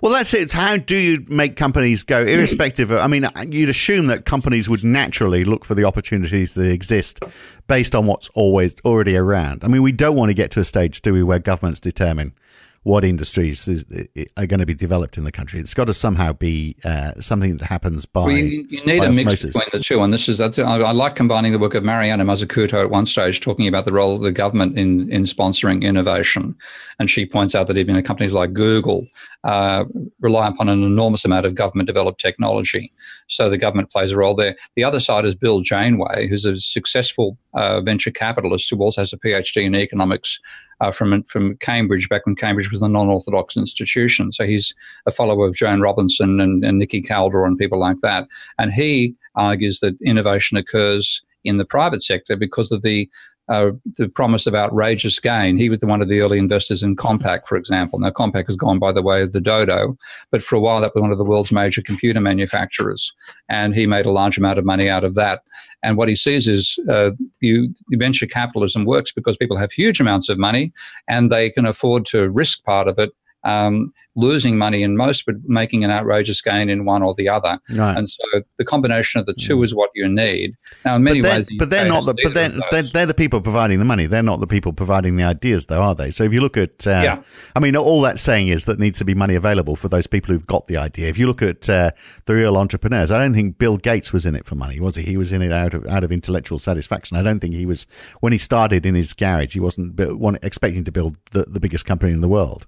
Well, 0.00 0.12
that's 0.12 0.32
it. 0.32 0.52
how 0.52 0.76
do 0.76 0.96
you 0.96 1.24
make 1.28 1.56
companies 1.56 2.04
go, 2.04 2.20
irrespective 2.20 2.90
of? 2.90 2.98
I 2.98 3.06
mean, 3.08 3.28
you'd 3.48 3.68
assume 3.68 4.06
that 4.08 4.24
companies 4.24 4.68
would 4.68 4.84
naturally 4.84 5.44
look 5.44 5.64
for 5.64 5.74
the 5.74 5.84
opportunities 5.84 6.54
that 6.54 6.70
exist 6.70 7.20
based 7.66 7.94
on 7.94 8.06
what's 8.06 8.28
always 8.30 8.76
already 8.84 9.16
around. 9.16 9.64
I 9.64 9.68
mean, 9.68 9.82
we 9.82 9.92
don't 9.92 10.16
want 10.16 10.30
to 10.30 10.34
get 10.34 10.50
to 10.52 10.60
a 10.60 10.64
stage, 10.64 11.02
do 11.02 11.12
we, 11.12 11.22
where 11.22 11.38
governments 11.38 11.80
determine 11.80 12.32
what 12.82 13.04
industries 13.04 13.68
is, 13.68 13.84
are 14.38 14.46
going 14.46 14.60
to 14.60 14.66
be 14.66 14.72
developed 14.72 15.18
in 15.18 15.24
the 15.24 15.32
country. 15.32 15.60
It's 15.60 15.74
got 15.74 15.86
to 15.88 15.94
somehow 15.94 16.32
be 16.32 16.76
uh, 16.82 17.12
something 17.20 17.58
that 17.58 17.66
happens 17.66 18.06
by. 18.06 18.24
Well, 18.24 18.30
you, 18.30 18.66
you, 18.70 18.84
need 18.86 19.02
a 19.02 19.12
mix 19.12 19.44
between 19.44 19.68
the 19.70 19.80
two, 19.80 20.02
and 20.02 20.14
this 20.14 20.30
is 20.30 20.40
I, 20.40 20.46
I 20.46 20.92
like 20.92 21.14
combining 21.14 21.52
the 21.52 21.58
work 21.58 21.74
of 21.74 21.84
Mariana 21.84 22.24
Mazzucato 22.24 22.80
at 22.80 22.88
one 22.88 23.04
stage, 23.04 23.40
talking 23.40 23.68
about 23.68 23.84
the 23.84 23.92
role 23.92 24.16
of 24.16 24.22
the 24.22 24.32
government 24.32 24.78
in 24.78 25.10
in 25.12 25.24
sponsoring 25.24 25.82
innovation, 25.82 26.56
and 26.98 27.10
she 27.10 27.26
points 27.26 27.54
out 27.54 27.66
that 27.66 27.76
even 27.76 28.00
companies 28.02 28.32
like 28.32 28.54
Google 28.54 29.06
uh, 29.44 29.84
rely 30.20 30.48
upon 30.48 30.70
an 30.70 30.82
enormous 30.82 31.26
amount 31.26 31.44
of 31.44 31.54
government 31.54 31.86
developed 31.86 32.20
technology, 32.20 32.90
so 33.26 33.50
the 33.50 33.58
government 33.58 33.90
plays 33.90 34.12
a 34.12 34.16
role 34.16 34.34
there. 34.34 34.56
The 34.76 34.84
other 34.84 35.00
side 35.00 35.26
is 35.26 35.34
Bill 35.34 35.60
Janeway, 35.60 36.28
who's 36.28 36.46
a 36.46 36.56
successful 36.56 37.36
uh, 37.52 37.82
venture 37.82 38.10
capitalist 38.10 38.70
who 38.70 38.78
also 38.78 39.02
has 39.02 39.12
a 39.12 39.18
PhD 39.18 39.64
in 39.64 39.74
economics 39.74 40.40
uh, 40.80 40.90
from 40.90 41.22
from 41.24 41.56
Cambridge 41.58 42.08
back 42.08 42.26
when 42.26 42.36
Cambridge 42.36 42.70
was 42.70 42.82
a 42.82 42.88
non-orthodox 42.88 43.56
institution. 43.56 44.32
So 44.32 44.44
he's 44.44 44.74
a 45.06 45.10
follower 45.10 45.46
of 45.46 45.54
Joan 45.54 45.80
Robinson 45.80 46.40
and, 46.40 46.64
and 46.64 46.78
Nikki 46.78 47.02
Kaldor 47.02 47.46
and 47.46 47.58
people 47.58 47.78
like 47.78 47.98
that. 48.02 48.26
And 48.58 48.72
he 48.72 49.14
argues 49.34 49.80
that 49.80 50.00
innovation 50.02 50.56
occurs 50.56 51.22
in 51.44 51.56
the 51.56 51.64
private 51.64 52.02
sector 52.02 52.36
because 52.36 52.70
of 52.70 52.82
the 52.82 53.08
uh, 53.50 53.72
the 53.96 54.08
promise 54.08 54.46
of 54.46 54.54
outrageous 54.54 55.18
gain. 55.18 55.56
He 55.56 55.68
was 55.68 55.80
one 55.80 56.00
of 56.00 56.08
the 56.08 56.20
early 56.20 56.38
investors 56.38 56.82
in 56.82 56.94
Compaq, 56.94 57.46
for 57.46 57.56
example. 57.56 57.98
Now, 57.98 58.10
Compaq 58.10 58.46
has 58.46 58.56
gone 58.56 58.78
by 58.78 58.92
the 58.92 59.02
way 59.02 59.22
of 59.22 59.32
the 59.32 59.40
dodo, 59.40 59.98
but 60.30 60.42
for 60.42 60.54
a 60.54 60.60
while 60.60 60.80
that 60.80 60.94
was 60.94 61.02
one 61.02 61.10
of 61.10 61.18
the 61.18 61.24
world's 61.24 61.50
major 61.50 61.82
computer 61.82 62.20
manufacturers, 62.20 63.12
and 63.48 63.74
he 63.74 63.86
made 63.86 64.06
a 64.06 64.12
large 64.12 64.38
amount 64.38 64.58
of 64.58 64.64
money 64.64 64.88
out 64.88 65.02
of 65.02 65.16
that. 65.16 65.42
And 65.82 65.96
what 65.96 66.08
he 66.08 66.14
sees 66.14 66.46
is 66.46 66.78
uh, 66.88 67.10
you, 67.40 67.74
venture 67.92 68.26
capitalism 68.26 68.84
works 68.84 69.12
because 69.12 69.36
people 69.36 69.56
have 69.56 69.72
huge 69.72 70.00
amounts 70.00 70.28
of 70.28 70.38
money 70.38 70.72
and 71.08 71.30
they 71.30 71.50
can 71.50 71.66
afford 71.66 72.04
to 72.06 72.30
risk 72.30 72.64
part 72.64 72.86
of 72.86 72.98
it 72.98 73.10
um, 73.44 73.92
losing 74.16 74.58
money 74.58 74.82
in 74.82 74.96
most, 74.96 75.24
but 75.24 75.36
making 75.46 75.84
an 75.84 75.90
outrageous 75.90 76.40
gain 76.40 76.68
in 76.68 76.84
one 76.84 77.02
or 77.02 77.14
the 77.14 77.28
other. 77.28 77.58
Right. 77.74 77.96
And 77.96 78.08
so 78.08 78.24
the 78.58 78.64
combination 78.64 79.20
of 79.20 79.26
the 79.26 79.34
two 79.34 79.58
mm. 79.58 79.64
is 79.64 79.74
what 79.74 79.90
you 79.94 80.08
need. 80.08 80.54
Now, 80.84 80.96
in 80.96 81.04
many 81.04 81.22
but 81.22 81.30
ways, 81.30 81.46
but 81.58 81.70
they're 81.70 81.88
not 81.88 82.04
the 82.04 82.14
but 82.22 82.34
they're, 82.34 82.52
they're, 82.70 82.82
they're, 82.82 83.06
the 83.06 83.14
people 83.14 83.40
providing 83.40 83.78
the 83.78 83.84
money. 83.84 84.06
They're 84.06 84.22
not 84.22 84.40
the 84.40 84.46
people 84.46 84.72
providing 84.72 85.16
the 85.16 85.24
ideas, 85.24 85.66
though, 85.66 85.80
are 85.80 85.94
they? 85.94 86.10
So 86.10 86.24
if 86.24 86.32
you 86.32 86.40
look 86.40 86.56
at, 86.56 86.86
uh, 86.86 86.90
yeah. 87.02 87.22
I 87.56 87.60
mean, 87.60 87.76
all 87.76 88.00
that's 88.02 88.22
saying 88.22 88.48
is 88.48 88.66
that 88.66 88.78
needs 88.78 88.98
to 88.98 89.04
be 89.04 89.14
money 89.14 89.34
available 89.34 89.76
for 89.76 89.88
those 89.88 90.06
people 90.06 90.34
who've 90.34 90.46
got 90.46 90.66
the 90.66 90.76
idea. 90.76 91.08
If 91.08 91.18
you 91.18 91.26
look 91.26 91.42
at 91.42 91.68
uh, 91.68 91.92
the 92.26 92.34
real 92.34 92.56
entrepreneurs, 92.56 93.10
I 93.10 93.18
don't 93.18 93.34
think 93.34 93.58
Bill 93.58 93.76
Gates 93.76 94.12
was 94.12 94.26
in 94.26 94.34
it 94.34 94.44
for 94.44 94.54
money, 94.54 94.80
was 94.80 94.96
he? 94.96 95.02
He 95.02 95.16
was 95.16 95.32
in 95.32 95.42
it 95.42 95.52
out 95.52 95.74
of 95.74 95.86
out 95.86 96.04
of 96.04 96.12
intellectual 96.12 96.58
satisfaction. 96.58 97.16
I 97.16 97.22
don't 97.22 97.40
think 97.40 97.54
he 97.54 97.66
was 97.66 97.86
when 98.20 98.32
he 98.32 98.38
started 98.38 98.84
in 98.84 98.94
his 98.94 99.12
garage. 99.12 99.54
He 99.54 99.60
wasn't 99.60 99.98
expecting 100.42 100.84
to 100.84 100.92
build 100.92 101.16
the, 101.30 101.44
the 101.44 101.60
biggest 101.60 101.86
company 101.86 102.12
in 102.12 102.20
the 102.20 102.28
world. 102.28 102.66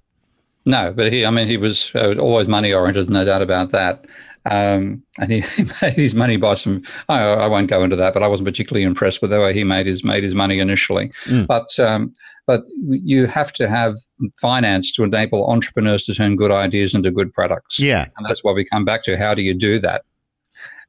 No, 0.65 0.93
but 0.93 1.13
he, 1.13 1.27
I 1.27 1.31
mean, 1.31 1.49
he 1.49 1.57
was 1.57 1.93
uh, 1.95 2.15
always 2.19 2.49
money 2.49 2.73
oriented, 2.73 3.11
no 3.11 3.25
doubt 3.25 3.43
about 3.43 3.71
that. 3.71 4.07
Um, 4.45 5.03
and 5.19 5.31
he, 5.31 5.41
he, 5.57 5.65
made 5.83 5.95
his 5.95 6.15
money 6.15 6.37
by 6.37 6.55
some. 6.55 6.83
I, 7.09 7.21
I, 7.21 7.47
won't 7.47 7.71
go 7.71 7.83
into 7.83 7.97
that, 7.97 8.13
but 8.15 8.23
I 8.23 8.29
wasn't 8.29 8.49
particularly 8.49 8.85
impressed 8.85 9.23
with 9.23 9.31
the 9.31 9.41
way 9.41 9.53
he 9.55 9.65
made 9.65 9.87
his 9.87 10.03
made 10.03 10.25
his 10.25 10.35
money 10.35 10.59
initially. 10.59 11.09
Mm. 11.27 11.47
But 11.47 11.79
um, 11.79 12.13
but 12.47 12.65
you 12.77 13.27
have 13.27 13.53
to 13.55 13.69
have 13.69 13.95
finance 14.41 14.93
to 14.95 15.05
enable 15.05 15.49
entrepreneurs 15.49 16.05
to 16.07 16.15
turn 16.15 16.37
good 16.37 16.51
ideas 16.51 16.95
into 16.95 17.11
good 17.11 17.33
products. 17.33 17.79
Yeah, 17.79 18.09
and 18.17 18.27
that's 18.27 18.43
why 18.43 18.53
we 18.53 18.65
come 18.65 18.85
back 18.85 19.05
to 19.05 19.17
how 19.17 19.35
do 19.35 19.43
you 19.43 19.55
do 19.55 19.79
that? 19.79 20.03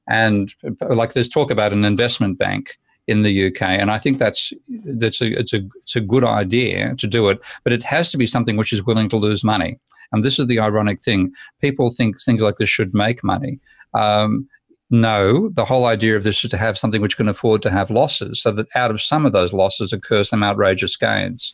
And 0.08 0.54
like 0.82 1.14
there's 1.14 1.30
talk 1.30 1.52
about 1.52 1.74
an 1.74 1.86
investment 1.86 2.40
bank 2.40 2.78
in 3.08 3.22
the 3.22 3.48
UK, 3.48 3.62
and 3.62 3.92
I 3.92 4.00
think 4.00 4.18
that's 4.18 4.54
that's 4.86 5.22
a 5.22 5.40
it's 5.40 5.54
a 5.54 5.62
it's 5.82 5.96
a 5.96 6.02
good 6.02 6.24
idea 6.24 6.96
to 6.96 7.08
do 7.08 7.28
it, 7.30 7.40
but 7.64 7.74
it 7.74 7.84
has 7.84 8.12
to 8.12 8.18
be 8.18 8.28
something 8.28 8.56
which 8.56 8.72
is 8.72 8.86
willing 8.86 9.10
to 9.10 9.18
lose 9.18 9.44
money. 9.44 9.78
And 10.12 10.24
this 10.24 10.40
is 10.40 10.48
the 10.48 10.60
ironic 10.60 11.02
thing: 11.02 11.32
people 11.60 11.92
think 11.92 12.22
things 12.22 12.42
like 12.42 12.58
this 12.58 12.70
should 12.70 12.94
make 12.94 13.24
money. 13.24 13.60
Um, 13.94 14.48
no, 14.90 15.50
the 15.50 15.66
whole 15.66 15.86
idea 15.86 16.16
of 16.16 16.24
this 16.24 16.44
is 16.44 16.52
to 16.52 16.58
have 16.58 16.78
something 16.78 17.02
which 17.02 17.18
can 17.18 17.28
afford 17.28 17.62
to 17.64 17.72
have 17.72 17.90
losses, 17.90 18.42
so 18.42 18.52
that 18.54 18.68
out 18.76 18.92
of 18.92 19.02
some 19.02 19.26
of 19.26 19.34
those 19.34 19.54
losses 19.54 19.92
occur 19.92 20.24
some 20.24 20.44
outrageous 20.44 20.96
gains. 20.96 21.54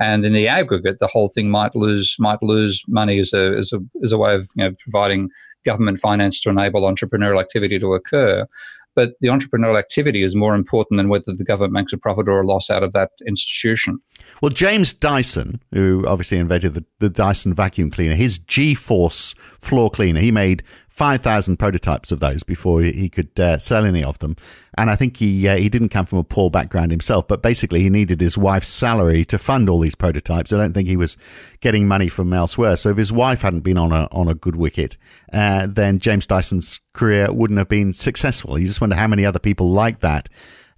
And 0.00 0.24
in 0.24 0.32
the 0.32 0.48
aggregate, 0.48 0.98
the 0.98 1.06
whole 1.06 1.28
thing 1.28 1.50
might 1.50 1.76
lose 1.76 2.16
might 2.18 2.42
lose 2.42 2.82
money 2.88 3.18
as 3.20 3.32
a 3.32 3.56
as 3.56 3.72
a 3.72 3.80
as 4.02 4.12
a 4.12 4.18
way 4.18 4.34
of 4.34 4.48
you 4.56 4.64
know, 4.64 4.74
providing 4.80 5.30
government 5.64 5.98
finance 5.98 6.40
to 6.40 6.48
enable 6.48 6.82
entrepreneurial 6.82 7.40
activity 7.40 7.78
to 7.78 7.94
occur 7.94 8.46
but 8.94 9.10
the 9.20 9.28
entrepreneurial 9.28 9.78
activity 9.78 10.22
is 10.22 10.34
more 10.34 10.54
important 10.54 10.98
than 10.98 11.08
whether 11.08 11.32
the 11.34 11.44
government 11.44 11.72
makes 11.72 11.92
a 11.92 11.98
profit 11.98 12.28
or 12.28 12.40
a 12.40 12.46
loss 12.46 12.70
out 12.70 12.82
of 12.82 12.92
that 12.92 13.10
institution. 13.26 13.98
Well, 14.42 14.50
James 14.50 14.92
Dyson, 14.92 15.62
who 15.72 16.04
obviously 16.06 16.38
invented 16.38 16.74
the, 16.74 16.84
the 16.98 17.10
Dyson 17.10 17.54
vacuum 17.54 17.90
cleaner, 17.90 18.14
his 18.14 18.38
G 18.38 18.74
Force 18.74 19.34
floor 19.38 19.90
cleaner, 19.90 20.20
he 20.20 20.30
made 20.30 20.62
5,000 21.00 21.56
prototypes 21.56 22.12
of 22.12 22.20
those 22.20 22.42
before 22.42 22.82
he 22.82 23.08
could 23.08 23.40
uh, 23.40 23.56
sell 23.56 23.86
any 23.86 24.04
of 24.04 24.18
them. 24.18 24.36
And 24.76 24.90
I 24.90 24.96
think 24.96 25.16
he 25.16 25.48
uh, 25.48 25.56
he 25.56 25.70
didn't 25.70 25.88
come 25.88 26.04
from 26.04 26.18
a 26.18 26.24
poor 26.24 26.50
background 26.50 26.90
himself, 26.90 27.26
but 27.26 27.40
basically 27.40 27.80
he 27.80 27.88
needed 27.88 28.20
his 28.20 28.36
wife's 28.36 28.68
salary 28.68 29.24
to 29.24 29.38
fund 29.38 29.70
all 29.70 29.80
these 29.80 29.94
prototypes. 29.94 30.52
I 30.52 30.58
don't 30.58 30.74
think 30.74 30.88
he 30.88 30.98
was 30.98 31.16
getting 31.60 31.88
money 31.88 32.10
from 32.10 32.34
elsewhere. 32.34 32.76
So 32.76 32.90
if 32.90 32.98
his 32.98 33.14
wife 33.14 33.40
hadn't 33.40 33.60
been 33.60 33.78
on 33.78 33.92
a 33.92 34.08
on 34.12 34.28
a 34.28 34.34
good 34.34 34.56
wicket, 34.56 34.98
uh, 35.32 35.68
then 35.70 36.00
James 36.00 36.26
Dyson's 36.26 36.80
career 36.92 37.32
wouldn't 37.32 37.56
have 37.56 37.68
been 37.68 37.94
successful. 37.94 38.58
You 38.58 38.66
just 38.66 38.82
wonder 38.82 38.96
how 38.96 39.08
many 39.08 39.24
other 39.24 39.38
people 39.38 39.70
like 39.70 40.00
that 40.00 40.28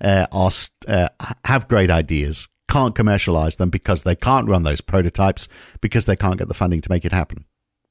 uh, 0.00 0.28
are 0.30 0.52
uh, 0.86 1.08
have 1.46 1.66
great 1.66 1.90
ideas, 1.90 2.48
can't 2.68 2.94
commercialize 2.94 3.56
them 3.56 3.70
because 3.70 4.04
they 4.04 4.14
can't 4.14 4.48
run 4.48 4.62
those 4.62 4.82
prototypes 4.82 5.48
because 5.80 6.06
they 6.06 6.14
can't 6.14 6.38
get 6.38 6.46
the 6.46 6.54
funding 6.54 6.80
to 6.80 6.90
make 6.90 7.04
it 7.04 7.10
happen. 7.10 7.44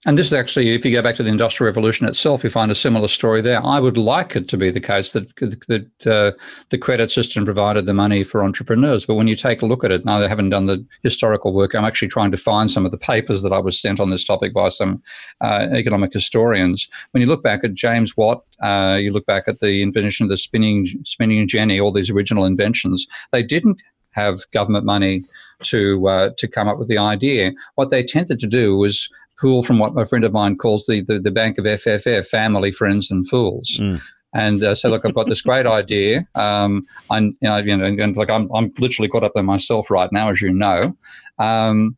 And 0.08 0.18
this 0.18 0.26
is 0.26 0.34
actually, 0.34 0.70
if 0.74 0.84
you 0.84 0.92
go 0.92 1.04
back 1.04 1.14
to 1.16 1.24
the 1.24 1.30
Industrial 1.30 1.68
Revolution 1.68 2.08
itself, 2.08 2.44
you 2.44 2.50
find 2.50 2.72
a 2.72 2.76
similar 2.76 3.08
story 3.08 3.40
there. 3.40 3.64
I 3.64 3.80
would 3.80 3.98
like 3.98 4.36
it 4.36 4.48
to 4.48 4.58
be 4.58 4.72
the 4.72 4.80
case 4.80 5.12
that 5.12 5.30
that 5.68 6.08
uh, 6.08 6.32
the 6.70 6.80
credit 6.80 7.12
system 7.12 7.46
provided 7.46 7.86
the 7.86 7.94
money 7.94 8.24
for 8.24 8.44
entrepreneurs, 8.44 9.06
but 9.06 9.14
when 9.14 9.28
you 9.28 9.36
take 9.36 9.62
a 9.62 9.68
look 9.68 9.84
at 9.84 9.92
it, 9.92 10.04
now 10.04 10.18
they 10.18 10.28
haven't 10.28 10.50
done 10.50 10.66
the 10.66 10.84
historical 11.04 11.54
work. 11.54 11.76
I'm 11.76 11.86
actually 11.86 12.08
trying 12.08 12.32
to 12.32 12.38
find 12.38 12.72
some 12.72 12.84
of 12.84 12.92
the 12.92 12.98
papers 12.98 13.44
that 13.44 13.54
I 13.54 13.60
was 13.60 13.80
sent 13.80 14.00
on 14.00 14.10
this 14.10 14.24
topic 14.24 14.56
by 14.56 14.70
some 14.70 15.04
uh, 15.42 15.68
economic 15.72 16.12
historians. 16.14 16.90
When 17.12 17.22
you 17.22 17.28
look 17.28 17.44
back 17.44 17.64
at 17.64 17.76
James 17.76 18.18
Watt, 18.18 18.44
uh, 18.64 18.98
you 19.00 19.14
look 19.14 19.28
back 19.28 19.44
at 19.48 19.60
the 19.60 19.84
invention 19.84 20.24
of 20.24 20.32
the 20.32 20.38
spinning 20.38 20.88
spinning 21.04 21.48
jenny, 21.48 21.80
all 21.80 21.92
these 21.92 22.10
original 22.10 22.46
inventions, 22.46 23.06
they 23.32 23.44
didn't 23.44 23.84
have 24.12 24.40
government 24.52 24.86
money 24.86 25.24
to 25.62 26.08
uh, 26.08 26.30
to 26.38 26.48
come 26.48 26.68
up 26.68 26.78
with 26.78 26.88
the 26.88 26.98
idea. 26.98 27.54
What 27.76 27.90
they 27.90 28.04
tended 28.04 28.40
to 28.40 28.48
do 28.48 28.78
was 28.78 29.10
pool 29.42 29.64
from 29.64 29.80
what 29.80 29.98
a 29.98 30.06
friend 30.06 30.24
of 30.24 30.32
mine 30.32 30.56
calls 30.56 30.86
the, 30.86 31.02
the, 31.02 31.20
the 31.20 31.32
bank 31.32 31.58
of 31.58 31.66
FFF, 31.66 32.28
family, 32.28 32.72
friends, 32.72 33.10
and 33.10 33.28
fools. 33.28 33.80
Mm. 33.80 34.00
And 34.34 34.64
uh, 34.64 34.76
so, 34.76 34.90
look, 34.90 35.04
I've 35.04 35.14
got 35.14 35.28
this 35.28 35.42
great 35.42 35.66
idea. 35.66 36.26
Um, 36.36 36.86
I'm, 37.10 37.36
you 37.42 37.50
know, 37.50 37.58
you 37.58 37.76
know, 37.76 37.86
and 37.86 38.16
like 38.16 38.30
I'm, 38.30 38.50
I'm 38.54 38.72
literally 38.80 39.10
caught 39.10 39.24
up 39.24 39.34
there 39.34 39.44
myself 39.44 39.90
right 39.92 40.10
now, 40.12 40.30
as 40.30 40.42
you 40.42 40.54
know. 40.54 40.96
Um, 41.38 41.98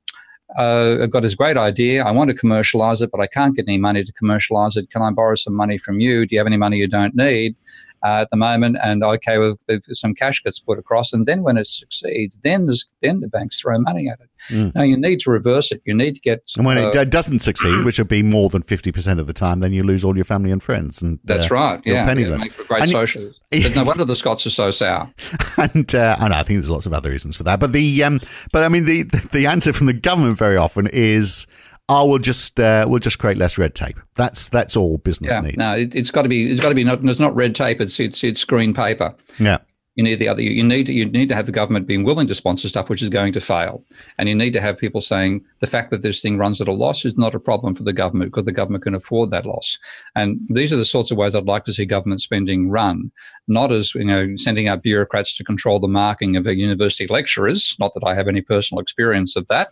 uh, 0.57 0.97
I've 1.01 1.11
got 1.11 1.23
this 1.23 1.35
great 1.35 1.57
idea. 1.57 2.03
I 2.03 2.11
want 2.11 2.29
to 2.29 2.35
commercialize 2.35 3.01
it, 3.01 3.11
but 3.11 3.19
I 3.19 3.27
can't 3.27 3.55
get 3.55 3.65
any 3.67 3.77
money 3.77 4.03
to 4.03 4.13
commercialize 4.13 4.77
it. 4.77 4.89
Can 4.89 5.01
I 5.01 5.11
borrow 5.11 5.35
some 5.35 5.55
money 5.55 5.77
from 5.77 5.99
you? 5.99 6.25
Do 6.25 6.35
you 6.35 6.39
have 6.39 6.47
any 6.47 6.57
money 6.57 6.77
you 6.77 6.87
don't 6.87 7.15
need? 7.15 7.55
Uh, 8.03 8.21
at 8.21 8.29
the 8.31 8.37
moment, 8.37 8.77
and 8.83 9.03
okay, 9.03 9.37
with 9.37 9.57
some 9.91 10.13
cash 10.13 10.41
gets 10.43 10.59
put 10.59 10.77
across, 10.77 11.13
and 11.13 11.25
then 11.25 11.43
when 11.43 11.57
it 11.57 11.67
succeeds, 11.67 12.37
then 12.43 12.65
there's 12.65 12.85
then 13.01 13.21
the 13.21 13.27
banks 13.27 13.61
throw 13.61 13.79
money 13.79 14.09
at 14.09 14.19
it. 14.19 14.29
Mm. 14.49 14.75
Now 14.75 14.81
you 14.81 14.97
need 14.97 15.19
to 15.21 15.31
reverse 15.31 15.71
it. 15.71 15.81
You 15.85 15.93
need 15.93 16.15
to 16.15 16.21
get. 16.21 16.43
And 16.57 16.65
when 16.65 16.77
uh, 16.77 16.91
it 16.93 17.09
doesn't 17.09 17.39
succeed, 17.39 17.83
which 17.85 17.97
will 17.97 18.05
be 18.05 18.23
more 18.23 18.49
than 18.49 18.61
fifty 18.61 18.91
percent 18.91 19.19
of 19.19 19.27
the 19.27 19.33
time, 19.33 19.61
then 19.61 19.71
you 19.71 19.83
lose 19.83 20.03
all 20.03 20.15
your 20.15 20.25
family 20.25 20.51
and 20.51 20.61
friends, 20.61 21.01
and 21.01 21.19
that's 21.23 21.49
uh, 21.49 21.55
right. 21.55 21.81
Yeah, 21.85 22.05
penniless. 22.05 22.39
Yeah, 22.39 22.43
make 22.45 22.53
for 22.53 22.63
great 22.65 22.83
and 22.83 22.91
socialists. 22.91 23.39
but 23.51 23.75
no 23.75 23.83
wonder 23.83 24.05
the 24.05 24.15
Scots 24.15 24.45
are 24.45 24.51
so 24.51 24.71
sour. 24.71 25.11
And 25.55 25.93
uh, 25.93 26.17
I 26.19 26.27
know 26.27 26.35
I 26.35 26.43
think 26.43 26.57
there's 26.57 26.69
lots 26.69 26.87
of 26.87 26.93
other 26.93 27.11
reasons 27.11 27.37
for 27.37 27.43
that, 27.43 27.59
but 27.59 27.73
the 27.73 28.03
um, 28.03 28.19
but 28.51 28.63
I 28.63 28.69
mean 28.69 28.85
the 28.85 29.03
the 29.31 29.45
answer 29.45 29.71
from 29.71 29.85
the 29.87 29.93
government 29.93 30.37
very 30.37 30.57
often 30.57 30.87
is 30.87 31.45
oh, 31.89 32.07
we'll 32.07 32.19
just 32.19 32.59
uh, 32.59 32.85
we'll 32.87 32.99
just 32.99 33.19
create 33.19 33.37
less 33.37 33.57
red 33.57 33.75
tape. 33.75 33.99
That's 34.15 34.49
that's 34.49 34.75
all 34.75 34.97
business 34.99 35.33
yeah, 35.33 35.41
needs. 35.41 35.57
No, 35.57 35.73
it, 35.73 35.93
has 35.93 36.11
got 36.11 36.23
to 36.23 36.29
be 36.29 36.51
it's 36.51 36.61
got 36.61 36.69
to 36.69 36.75
be 36.75 36.83
not 36.83 37.03
it's 37.03 37.19
not 37.19 37.35
red 37.35 37.55
tape. 37.55 37.81
It's 37.81 37.99
it's 37.99 38.23
it's 38.23 38.43
green 38.43 38.73
paper. 38.73 39.15
Yeah. 39.39 39.59
You 39.95 40.03
need 40.03 40.15
the 40.15 40.27
other. 40.27 40.41
You 40.41 40.63
need 40.63 40.87
to, 40.87 40.93
you 40.93 41.05
need 41.05 41.29
to 41.29 41.35
have 41.35 41.45
the 41.45 41.51
government 41.51 41.85
being 41.85 42.03
willing 42.03 42.25
to 42.27 42.33
sponsor 42.33 42.67
stuff 42.67 42.89
which 42.89 43.03
is 43.03 43.09
going 43.09 43.31
to 43.33 43.39
fail, 43.39 43.85
and 44.17 44.27
you 44.27 44.33
need 44.33 44.53
to 44.53 44.61
have 44.61 44.75
people 44.75 45.01
saying 45.01 45.45
the 45.59 45.67
fact 45.67 45.91
that 45.91 46.01
this 46.01 46.19
thing 46.19 46.39
runs 46.39 46.59
at 46.59 46.67
a 46.67 46.71
loss 46.71 47.05
is 47.05 47.15
not 47.15 47.35
a 47.35 47.39
problem 47.39 47.75
for 47.75 47.83
the 47.83 47.93
government 47.93 48.31
because 48.31 48.45
the 48.45 48.51
government 48.51 48.83
can 48.83 48.95
afford 48.95 49.29
that 49.29 49.45
loss. 49.45 49.77
And 50.15 50.39
these 50.49 50.73
are 50.73 50.77
the 50.77 50.85
sorts 50.85 51.11
of 51.11 51.17
ways 51.17 51.35
I'd 51.35 51.45
like 51.45 51.65
to 51.65 51.73
see 51.73 51.85
government 51.85 52.21
spending 52.21 52.71
run, 52.71 53.11
not 53.47 53.71
as 53.71 53.93
you 53.93 54.05
know 54.05 54.35
sending 54.35 54.67
out 54.67 54.81
bureaucrats 54.81 55.37
to 55.37 55.43
control 55.43 55.79
the 55.79 55.87
marking 55.87 56.37
of 56.37 56.47
university 56.47 57.05
lecturers. 57.05 57.75
Not 57.79 57.93
that 57.93 58.03
I 58.03 58.15
have 58.15 58.27
any 58.27 58.41
personal 58.41 58.81
experience 58.81 59.35
of 59.35 59.47
that, 59.49 59.69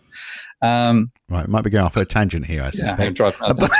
um, 0.62 1.10
right, 1.28 1.48
might 1.48 1.62
be 1.62 1.70
going 1.70 1.84
off 1.84 1.96
a 1.96 2.04
tangent 2.04 2.46
here, 2.46 2.62
I 2.62 2.70
suspect. 2.70 3.18
Yeah, 3.18 3.32
but, 3.40 3.70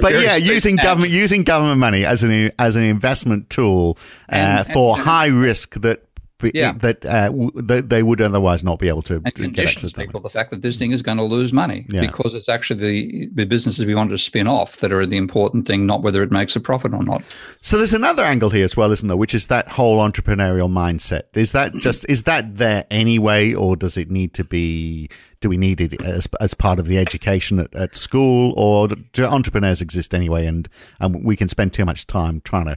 but 0.00 0.12
yeah, 0.14 0.36
using 0.36 0.76
government 0.76 1.12
using 1.12 1.42
government 1.42 1.78
money 1.78 2.06
as 2.06 2.24
an 2.24 2.50
as 2.58 2.74
an 2.74 2.84
investment 2.84 3.50
tool 3.50 3.98
uh, 4.32 4.34
and, 4.34 4.66
for 4.66 4.96
and, 4.96 5.04
high 5.04 5.26
risk 5.26 5.74
that 5.82 6.07
yeah. 6.42 6.72
that 6.78 7.04
uh, 7.04 7.30
that 7.54 7.88
they 7.88 8.02
would 8.02 8.20
otherwise 8.20 8.62
not 8.62 8.78
be 8.78 8.88
able 8.88 9.02
to, 9.02 9.16
and 9.16 9.54
get 9.54 9.68
access 9.68 9.92
to 9.92 10.00
people 10.00 10.20
the 10.20 10.28
fact 10.28 10.50
that 10.50 10.62
this 10.62 10.78
thing 10.78 10.92
is 10.92 11.02
going 11.02 11.18
to 11.18 11.24
lose 11.24 11.52
money 11.52 11.86
yeah. 11.88 12.00
because 12.00 12.34
it's 12.34 12.48
actually 12.48 12.80
the, 12.80 13.28
the 13.34 13.44
businesses 13.44 13.84
we 13.84 13.94
want 13.94 14.10
to 14.10 14.18
spin 14.18 14.46
off 14.46 14.76
that 14.76 14.92
are 14.92 15.06
the 15.06 15.16
important 15.16 15.66
thing, 15.66 15.86
not 15.86 16.02
whether 16.02 16.22
it 16.22 16.30
makes 16.30 16.54
a 16.54 16.60
profit 16.60 16.92
or 16.92 17.02
not. 17.02 17.22
So 17.60 17.78
there's 17.78 17.94
another 17.94 18.22
angle 18.22 18.50
here 18.50 18.64
as 18.64 18.76
well, 18.76 18.92
isn't 18.92 19.08
there? 19.08 19.16
Which 19.16 19.34
is 19.34 19.48
that 19.48 19.68
whole 19.68 19.98
entrepreneurial 19.98 20.70
mindset. 20.70 21.24
Is 21.34 21.52
that 21.52 21.74
just 21.74 22.06
is 22.08 22.24
that 22.24 22.56
there 22.56 22.86
anyway, 22.90 23.52
or 23.52 23.76
does 23.76 23.96
it 23.96 24.10
need 24.10 24.34
to 24.34 24.44
be? 24.44 25.08
Do 25.40 25.48
we 25.48 25.56
need 25.56 25.80
it 25.80 26.02
as, 26.02 26.26
as 26.40 26.54
part 26.54 26.80
of 26.80 26.86
the 26.86 26.98
education 26.98 27.60
at, 27.60 27.74
at 27.74 27.94
school, 27.94 28.54
or 28.56 28.88
do 28.88 29.24
entrepreneurs 29.24 29.80
exist 29.80 30.14
anyway, 30.14 30.46
and 30.46 30.68
and 31.00 31.24
we 31.24 31.36
can 31.36 31.48
spend 31.48 31.72
too 31.72 31.84
much 31.84 32.06
time 32.06 32.40
trying 32.42 32.66
to 32.66 32.76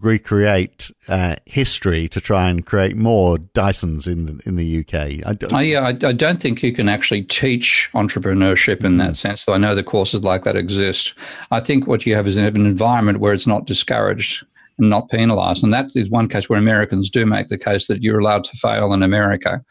recreate 0.00 0.90
uh, 1.08 1.36
history 1.46 2.08
to 2.08 2.20
try 2.20 2.48
and 2.48 2.64
create 2.66 2.96
more 2.96 3.36
Dysons 3.36 4.06
in 4.06 4.26
the, 4.26 4.42
in 4.46 4.56
the 4.56 4.80
UK. 4.80 5.26
I 5.26 5.34
don't, 5.34 5.54
I, 5.54 5.62
yeah, 5.62 5.80
I, 5.80 5.88
I, 6.08 6.12
don't 6.12 6.40
think 6.40 6.62
you 6.62 6.72
can 6.72 6.88
actually 6.88 7.22
teach 7.22 7.90
entrepreneurship 7.94 8.84
in 8.84 8.96
that 8.98 9.16
sense, 9.16 9.44
though 9.44 9.52
I 9.52 9.58
know 9.58 9.74
the 9.74 9.82
courses 9.82 10.22
like 10.22 10.44
that 10.44 10.56
exist. 10.56 11.14
I 11.50 11.60
think 11.60 11.86
what 11.86 12.06
you 12.06 12.14
have 12.14 12.26
is 12.26 12.36
an 12.36 12.44
environment 12.56 13.20
where 13.20 13.32
it's 13.32 13.46
not 13.46 13.66
discouraged 13.66 14.44
and 14.78 14.90
not 14.90 15.10
penalized. 15.10 15.62
And 15.62 15.72
that 15.72 15.94
is 15.94 16.10
one 16.10 16.28
case 16.28 16.48
where 16.48 16.58
Americans 16.58 17.10
do 17.10 17.26
make 17.26 17.48
the 17.48 17.58
case 17.58 17.86
that 17.86 18.02
you're 18.02 18.20
allowed 18.20 18.44
to 18.44 18.56
fail 18.56 18.92
in 18.92 19.02
America. 19.02 19.62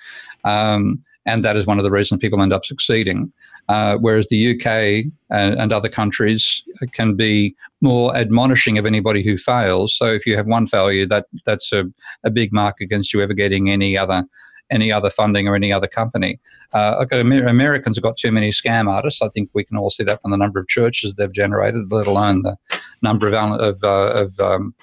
Um, 0.44 1.04
and 1.26 1.44
that 1.44 1.56
is 1.56 1.66
one 1.66 1.78
of 1.78 1.84
the 1.84 1.92
reasons 1.92 2.22
people 2.22 2.42
end 2.42 2.54
up 2.54 2.66
succeeding. 2.66 3.32
Uh, 3.70 3.98
whereas 4.00 4.28
the 4.28 4.56
UK 4.56 5.12
and, 5.30 5.54
and, 5.60 5.72
other 5.72 5.90
countries 5.90 6.64
can 6.92 7.16
be 7.16 7.56
more 7.82 8.16
admonishing 8.16 8.80
of 8.80 8.86
anybody 8.88 9.24
who 9.24 9.38
fails. 9.38 9.96
So 9.96 10.08
if 10.08 10.26
you 10.26 10.36
have 10.36 10.48
one 10.48 10.66
failure, 10.66 11.06
that 11.06 11.28
that's 11.46 11.72
a, 11.72 11.84
a 12.24 12.32
big 12.32 12.52
mark 12.52 12.82
against 12.82 13.14
you 13.14 13.22
ever 13.22 13.36
getting 13.36 13.70
any 13.70 13.96
other 13.96 14.26
any 14.72 14.92
other 14.92 15.10
funding 15.10 15.48
or 15.48 15.56
any 15.56 15.72
other 15.72 15.88
company. 15.88 16.40
Uh, 16.74 17.06
Americans 17.12 17.98
have 17.98 18.04
got 18.04 18.18
too 18.18 18.32
many 18.32 18.50
scam 18.50 18.88
artists. 18.88 19.22
I 19.22 19.30
think 19.30 19.50
we 19.54 19.64
can 19.64 19.78
all 19.78 19.90
see 19.90 20.04
that 20.04 20.22
from 20.22 20.32
the 20.32 20.38
number 20.38 20.60
of 20.60 20.68
churches 20.68 21.14
they've 21.14 21.32
generated, 21.32 21.92
let 21.92 22.08
alone 22.08 22.42
the 22.42 22.58
number 23.02 23.28
of 23.28 23.34
of 23.34 23.76
uh, 23.84 24.12
of, 24.14 24.40
um, 24.40 24.74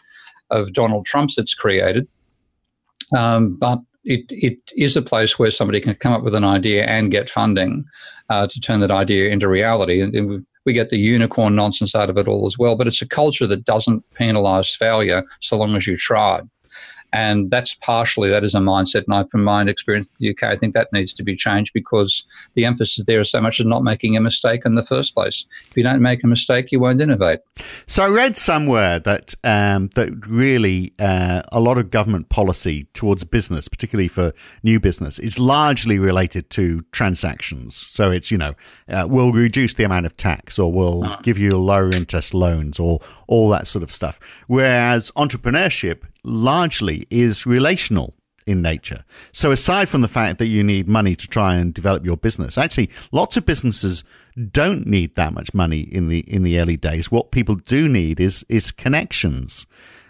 of 0.50 0.72
Donald 0.72 1.06
Trumps 1.06 1.38
it's 1.38 1.54
created. 1.54 2.06
Um, 3.16 3.56
but 3.56 3.80
it, 4.06 4.24
it 4.30 4.58
is 4.76 4.96
a 4.96 5.02
place 5.02 5.38
where 5.38 5.50
somebody 5.50 5.80
can 5.80 5.94
come 5.96 6.12
up 6.12 6.22
with 6.22 6.34
an 6.34 6.44
idea 6.44 6.86
and 6.86 7.10
get 7.10 7.28
funding 7.28 7.84
uh, 8.30 8.46
to 8.46 8.60
turn 8.60 8.80
that 8.80 8.90
idea 8.90 9.30
into 9.30 9.48
reality. 9.48 10.00
And, 10.00 10.28
we, 10.28 10.40
we 10.64 10.72
get 10.72 10.90
the 10.90 10.98
unicorn 10.98 11.54
nonsense 11.54 11.94
out 11.94 12.10
of 12.10 12.16
it 12.16 12.26
all 12.26 12.46
as 12.46 12.58
well. 12.58 12.76
But 12.76 12.86
it's 12.86 13.02
a 13.02 13.08
culture 13.08 13.46
that 13.46 13.64
doesn't 13.64 14.02
penalize 14.14 14.74
failure 14.74 15.22
so 15.40 15.56
long 15.56 15.76
as 15.76 15.86
you 15.86 15.96
tried. 15.96 16.48
And 17.12 17.50
that's 17.50 17.74
partially, 17.74 18.28
that 18.30 18.44
is 18.44 18.54
a 18.54 18.58
mindset. 18.58 19.04
And 19.04 19.14
I, 19.14 19.24
from 19.24 19.44
my 19.44 19.62
experience 19.62 20.08
in 20.08 20.14
the 20.18 20.30
UK, 20.30 20.44
I 20.44 20.56
think 20.56 20.74
that 20.74 20.92
needs 20.92 21.14
to 21.14 21.22
be 21.22 21.36
changed 21.36 21.72
because 21.72 22.24
the 22.54 22.64
emphasis 22.64 23.04
there 23.06 23.20
is 23.20 23.30
so 23.30 23.40
much 23.40 23.60
of 23.60 23.66
not 23.66 23.82
making 23.82 24.16
a 24.16 24.20
mistake 24.20 24.62
in 24.64 24.74
the 24.74 24.82
first 24.82 25.14
place. 25.14 25.46
If 25.70 25.76
you 25.76 25.82
don't 25.82 26.02
make 26.02 26.24
a 26.24 26.26
mistake, 26.26 26.72
you 26.72 26.80
won't 26.80 27.00
innovate. 27.00 27.40
So 27.86 28.04
I 28.04 28.08
read 28.08 28.36
somewhere 28.36 28.98
that, 29.00 29.34
um, 29.44 29.88
that 29.94 30.26
really 30.26 30.92
uh, 30.98 31.42
a 31.52 31.60
lot 31.60 31.78
of 31.78 31.90
government 31.90 32.28
policy 32.28 32.86
towards 32.92 33.24
business, 33.24 33.68
particularly 33.68 34.08
for 34.08 34.32
new 34.62 34.80
business, 34.80 35.18
is 35.18 35.38
largely 35.38 35.98
related 35.98 36.50
to 36.50 36.82
transactions. 36.92 37.76
So 37.76 38.10
it's, 38.10 38.30
you 38.30 38.38
know, 38.38 38.54
uh, 38.88 39.06
we'll 39.08 39.32
reduce 39.32 39.74
the 39.74 39.84
amount 39.84 40.06
of 40.06 40.16
tax 40.16 40.58
or 40.58 40.72
we'll 40.72 41.04
uh-huh. 41.04 41.20
give 41.22 41.38
you 41.38 41.56
lower 41.56 41.90
interest 41.90 42.34
loans 42.34 42.78
or 42.78 43.00
all 43.26 43.48
that 43.50 43.66
sort 43.66 43.82
of 43.82 43.90
stuff. 43.90 44.20
Whereas 44.46 45.10
entrepreneurship 45.12 46.04
largely 46.26 47.06
is 47.10 47.46
relational 47.46 48.14
in 48.46 48.62
nature. 48.62 49.04
So 49.32 49.50
aside 49.50 49.88
from 49.88 50.02
the 50.02 50.08
fact 50.08 50.38
that 50.38 50.46
you 50.46 50.62
need 50.62 50.88
money 50.88 51.16
to 51.16 51.26
try 51.26 51.56
and 51.56 51.74
develop 51.74 52.06
your 52.06 52.16
business, 52.16 52.56
actually 52.56 52.90
lots 53.10 53.36
of 53.36 53.44
businesses 53.44 54.04
don't 54.50 54.86
need 54.86 55.16
that 55.16 55.32
much 55.32 55.52
money 55.52 55.80
in 55.80 56.08
the 56.08 56.20
in 56.20 56.44
the 56.44 56.58
early 56.60 56.76
days. 56.76 57.10
What 57.10 57.32
people 57.32 57.56
do 57.56 57.88
need 57.88 58.20
is 58.20 58.44
is 58.48 58.70
connections. 58.70 59.66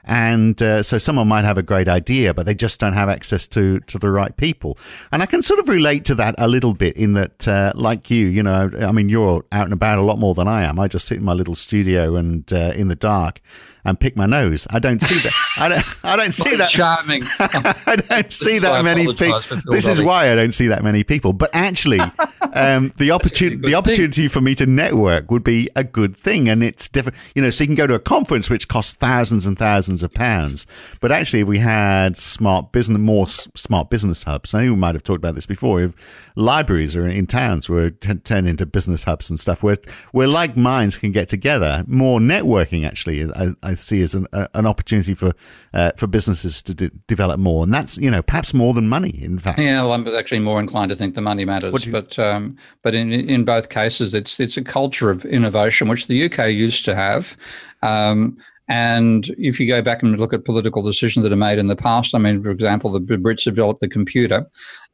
And 0.08 0.62
uh, 0.62 0.84
so 0.84 0.98
someone 0.98 1.26
might 1.26 1.44
have 1.44 1.58
a 1.58 1.64
great 1.64 1.88
idea, 1.88 2.32
but 2.32 2.46
they 2.46 2.54
just 2.54 2.78
don't 2.78 2.92
have 2.92 3.08
access 3.08 3.48
to, 3.48 3.80
to 3.80 3.98
the 3.98 4.08
right 4.08 4.36
people. 4.36 4.78
And 5.10 5.20
I 5.20 5.26
can 5.26 5.42
sort 5.42 5.58
of 5.58 5.68
relate 5.68 6.04
to 6.04 6.14
that 6.14 6.36
a 6.38 6.46
little 6.46 6.74
bit 6.74 6.96
in 6.96 7.14
that, 7.14 7.48
uh, 7.48 7.72
like 7.74 8.08
you, 8.08 8.26
you 8.26 8.40
know, 8.40 8.70
I 8.78 8.92
mean, 8.92 9.08
you're 9.08 9.44
out 9.50 9.64
and 9.64 9.72
about 9.72 9.98
a 9.98 10.02
lot 10.02 10.20
more 10.20 10.32
than 10.32 10.46
I 10.46 10.62
am. 10.62 10.78
I 10.78 10.86
just 10.86 11.08
sit 11.08 11.18
in 11.18 11.24
my 11.24 11.32
little 11.32 11.56
studio 11.56 12.14
and 12.14 12.50
uh, 12.52 12.72
in 12.76 12.86
the 12.86 12.94
dark 12.94 13.40
and 13.86 13.98
pick 13.98 14.16
my 14.16 14.26
nose. 14.26 14.66
I 14.70 14.78
don't 14.78 15.00
see 15.00 15.14
that. 15.14 15.32
I 15.60 15.68
don't. 15.68 16.04
I 16.04 16.16
don't 16.16 16.32
see 16.32 16.56
that. 16.56 16.68
Charming. 16.70 17.22
I 17.38 17.96
don't 17.96 18.32
see 18.32 18.58
that 18.58 18.84
many 18.84 19.06
people. 19.06 19.40
This 19.66 19.86
is 19.86 20.02
why 20.02 20.32
I 20.32 20.34
don't 20.34 20.52
see 20.52 20.66
that 20.68 20.82
many 20.82 21.04
people. 21.04 21.32
But 21.32 21.50
actually, 21.52 22.00
um, 22.52 22.92
the 22.96 23.12
opportunity 23.12 23.56
the 23.56 23.74
opportunity 23.74 24.22
thing. 24.22 24.28
for 24.28 24.40
me 24.40 24.54
to 24.56 24.66
network 24.66 25.30
would 25.30 25.44
be 25.44 25.68
a 25.76 25.84
good 25.84 26.16
thing, 26.16 26.48
and 26.48 26.62
it's 26.62 26.88
different. 26.88 27.16
You 27.34 27.42
know, 27.42 27.50
so 27.50 27.64
you 27.64 27.68
can 27.68 27.76
go 27.76 27.86
to 27.86 27.94
a 27.94 28.00
conference 28.00 28.50
which 28.50 28.68
costs 28.68 28.92
thousands 28.92 29.46
and 29.46 29.56
thousands 29.56 30.02
of 30.02 30.12
pounds, 30.12 30.66
but 31.00 31.12
actually, 31.12 31.40
if 31.40 31.48
we 31.48 31.58
had 31.58 32.16
smart 32.16 32.72
business, 32.72 32.98
more 32.98 33.28
smart 33.28 33.88
business 33.88 34.24
hubs, 34.24 34.52
I 34.52 34.60
think 34.60 34.70
we 34.70 34.76
might 34.76 34.94
have 34.94 35.04
talked 35.04 35.18
about 35.18 35.36
this 35.36 35.46
before. 35.46 35.80
If 35.80 35.94
libraries 36.34 36.96
are 36.96 37.06
in 37.06 37.26
towns 37.26 37.68
were 37.68 37.90
t- 37.90 38.14
turned 38.14 38.48
into 38.48 38.66
business 38.66 39.04
hubs 39.04 39.30
and 39.30 39.38
stuff, 39.38 39.62
where 39.62 39.76
where 40.10 40.28
like 40.28 40.56
minds 40.56 40.98
can 40.98 41.12
get 41.12 41.28
together, 41.28 41.84
more 41.86 42.18
networking 42.18 42.84
actually. 42.84 43.30
I, 43.32 43.54
I 43.62 43.75
see 43.76 44.02
as 44.02 44.14
an, 44.14 44.26
uh, 44.32 44.46
an 44.54 44.66
opportunity 44.66 45.14
for 45.14 45.32
uh, 45.74 45.92
for 45.96 46.06
businesses 46.06 46.62
to 46.62 46.74
de- 46.74 46.90
develop 47.06 47.38
more, 47.38 47.64
and 47.64 47.72
that's 47.72 47.98
you 47.98 48.10
know 48.10 48.22
perhaps 48.22 48.54
more 48.54 48.74
than 48.74 48.88
money. 48.88 49.18
In 49.22 49.38
fact, 49.38 49.58
yeah, 49.58 49.82
well, 49.82 49.92
I'm 49.92 50.06
actually 50.08 50.40
more 50.40 50.60
inclined 50.60 50.90
to 50.90 50.96
think 50.96 51.14
the 51.14 51.20
money 51.20 51.44
matters. 51.44 51.86
You- 51.86 51.92
but 51.92 52.18
um, 52.18 52.56
but 52.82 52.94
in 52.94 53.12
in 53.12 53.44
both 53.44 53.68
cases, 53.68 54.14
it's 54.14 54.40
it's 54.40 54.56
a 54.56 54.62
culture 54.64 55.10
of 55.10 55.24
innovation 55.24 55.88
which 55.88 56.06
the 56.06 56.24
UK 56.24 56.50
used 56.50 56.84
to 56.86 56.94
have. 56.94 57.36
Um, 57.82 58.36
and 58.68 59.28
if 59.38 59.60
you 59.60 59.68
go 59.68 59.80
back 59.80 60.02
and 60.02 60.18
look 60.18 60.32
at 60.32 60.44
political 60.44 60.82
decisions 60.82 61.22
that 61.22 61.32
are 61.32 61.36
made 61.36 61.58
in 61.58 61.68
the 61.68 61.76
past, 61.76 62.14
I 62.14 62.18
mean, 62.18 62.42
for 62.42 62.50
example, 62.50 62.90
the 62.90 63.00
Brits 63.00 63.44
developed 63.44 63.80
the 63.80 63.88
computer 63.88 64.44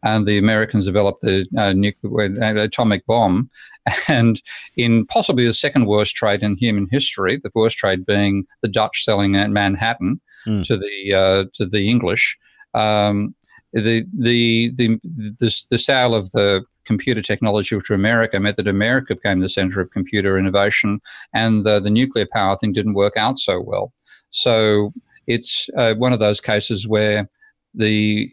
and 0.03 0.27
the 0.27 0.39
Americans 0.39 0.87
developed 0.87 1.21
the 1.21 1.47
uh, 1.57 1.73
nuclear, 1.73 2.35
uh, 2.43 2.63
atomic 2.63 3.07
bomb. 3.07 3.51
And 4.09 4.41
in 4.77 5.07
possibly 5.07 5.45
the 5.45 5.53
second 5.53 5.87
worst 5.87 6.15
trade 6.15 6.45
in 6.45 6.57
human 6.57 6.87
history, 6.93 7.41
the 7.43 7.51
worst 7.53 7.79
trade 7.79 8.07
being 8.07 8.47
the 8.61 8.69
Dutch 8.69 9.05
selling 9.05 9.35
at 9.35 9.51
Manhattan 9.51 10.21
mm. 10.47 10.65
to 10.67 10.77
the 10.77 11.15
uh, 11.15 11.45
to 11.55 11.67
the 11.67 11.91
English, 11.91 12.39
um, 12.75 13.35
the, 13.73 14.07
the 14.17 14.73
the 14.77 15.01
the 15.03 15.65
the 15.69 15.79
sale 15.79 16.15
of 16.15 16.31
the 16.31 16.65
computer 16.85 17.23
technology 17.23 17.79
to 17.81 17.95
America 17.95 18.39
meant 18.39 18.57
that 18.57 18.69
America 18.69 19.17
became 19.17 19.41
the 19.41 19.49
center 19.49 19.81
of 19.81 19.91
computer 19.91 20.39
innovation, 20.39 21.01
and 21.33 21.65
the, 21.65 21.81
the 21.81 21.91
nuclear 21.91 22.27
power 22.33 22.57
thing 22.57 22.73
didn't 22.73 22.95
work 22.95 23.17
out 23.17 23.39
so 23.39 23.61
well. 23.61 23.93
So 24.31 24.93
it's 25.27 25.69
uh, 25.77 25.95
one 25.95 26.13
of 26.13 26.21
those 26.21 26.41
cases 26.41 26.87
where 26.87 27.29
the 27.75 28.31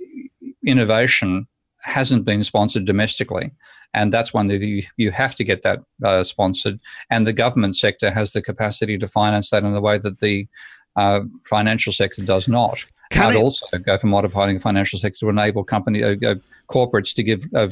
innovation 0.66 1.48
hasn't 1.82 2.26
been 2.26 2.44
sponsored 2.44 2.86
domestically. 2.86 3.52
And 3.94 4.14
that's 4.14 4.34
one 4.34 4.48
that 4.48 4.62
you, 4.62 4.84
you 4.98 5.12
have 5.12 5.36
to 5.36 5.44
get 5.44 5.64
that 5.64 5.80
uh, 6.04 6.24
sponsored. 6.24 6.80
And 7.10 7.26
the 7.26 7.34
government 7.34 7.76
sector 7.76 8.12
has 8.12 8.32
the 8.32 8.42
capacity 8.42 8.98
to 8.98 9.08
finance 9.08 9.50
that 9.50 9.64
in 9.64 9.74
the 9.74 9.82
way 9.82 9.98
that 9.98 10.20
the 10.20 10.48
uh, 10.96 11.22
financial 11.46 11.94
sector 11.94 12.22
does 12.24 12.48
not. 12.48 12.86
Can 13.10 13.36
it 13.36 13.38
also 13.38 13.66
go 13.80 13.98
for 13.98 14.08
modifying 14.08 14.56
the 14.56 14.60
financial 14.60 15.00
sector 15.00 15.20
to 15.20 15.30
enable 15.30 15.64
company 15.64 16.04
uh, 16.04 16.16
uh 16.26 16.36
corporates 16.70 17.16
to 17.16 17.24
give 17.24 17.44
uh, 17.56 17.68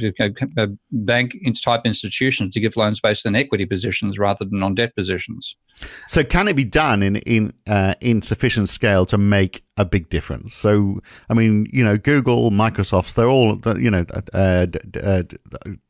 uh 0.59 0.67
bank 0.91 1.37
type 1.61 1.81
institutions 1.85 2.53
to 2.55 2.59
give 2.59 2.75
loans 2.75 2.99
based 2.99 3.25
on 3.27 3.35
equity 3.35 3.65
positions 3.65 4.17
rather 4.17 4.43
than 4.45 4.63
on 4.63 4.73
debt 4.73 4.95
positions. 4.95 5.55
So, 6.07 6.23
can 6.23 6.47
it 6.47 6.55
be 6.55 6.65
done 6.65 7.03
in 7.03 7.17
in 7.17 7.53
uh, 7.67 7.93
in 8.01 8.23
sufficient 8.23 8.69
scale 8.69 9.05
to 9.05 9.17
make 9.17 9.63
a 9.77 9.85
big 9.85 10.09
difference? 10.09 10.55
So, 10.55 11.01
I 11.29 11.35
mean, 11.35 11.67
you 11.71 11.83
know, 11.83 11.97
Google, 11.97 12.49
Microsoft, 12.49 13.13
they're 13.13 13.29
all 13.29 13.59
you 13.79 13.91
know, 13.91 14.05
uh, 14.33 14.65
uh, 15.03 15.23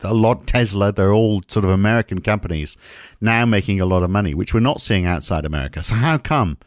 a 0.01 0.13
lot 0.13 0.45
Tesla, 0.45 0.91
they're 0.91 1.13
all 1.13 1.41
sort 1.47 1.63
of 1.63 1.71
American 1.71 2.19
companies 2.19 2.75
now 3.21 3.45
making 3.45 3.79
a 3.79 3.85
lot 3.85 4.03
of 4.03 4.09
money, 4.09 4.33
which 4.33 4.53
we're 4.53 4.59
not 4.59 4.81
seeing 4.81 5.05
outside 5.05 5.45
America. 5.45 5.81
So, 5.83 5.95
how 5.95 6.17
come? 6.17 6.57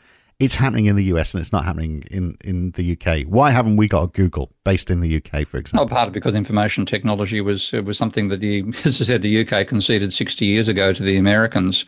It's 0.40 0.54
happening 0.54 0.86
in 0.86 0.96
the 0.96 1.04
US 1.04 1.34
and 1.34 1.40
it's 1.40 1.52
not 1.52 1.64
happening 1.66 2.02
in, 2.10 2.34
in 2.42 2.70
the 2.72 2.96
UK. 2.96 3.26
Why 3.26 3.50
haven't 3.50 3.76
we 3.76 3.86
got 3.86 4.02
a 4.04 4.06
Google 4.06 4.50
based 4.64 4.90
in 4.90 5.00
the 5.00 5.16
UK, 5.16 5.46
for 5.46 5.58
example? 5.58 5.84
Well, 5.84 5.88
part 5.88 6.08
of 6.08 6.14
because 6.14 6.34
information 6.34 6.86
technology 6.86 7.42
was 7.42 7.72
was 7.72 7.98
something 7.98 8.28
that 8.28 8.40
the, 8.40 8.64
as 8.84 9.00
I 9.00 9.04
said, 9.04 9.22
the 9.22 9.46
UK 9.46 9.68
conceded 9.68 10.12
60 10.12 10.46
years 10.46 10.68
ago 10.68 10.94
to 10.94 11.02
the 11.02 11.18
Americans, 11.18 11.84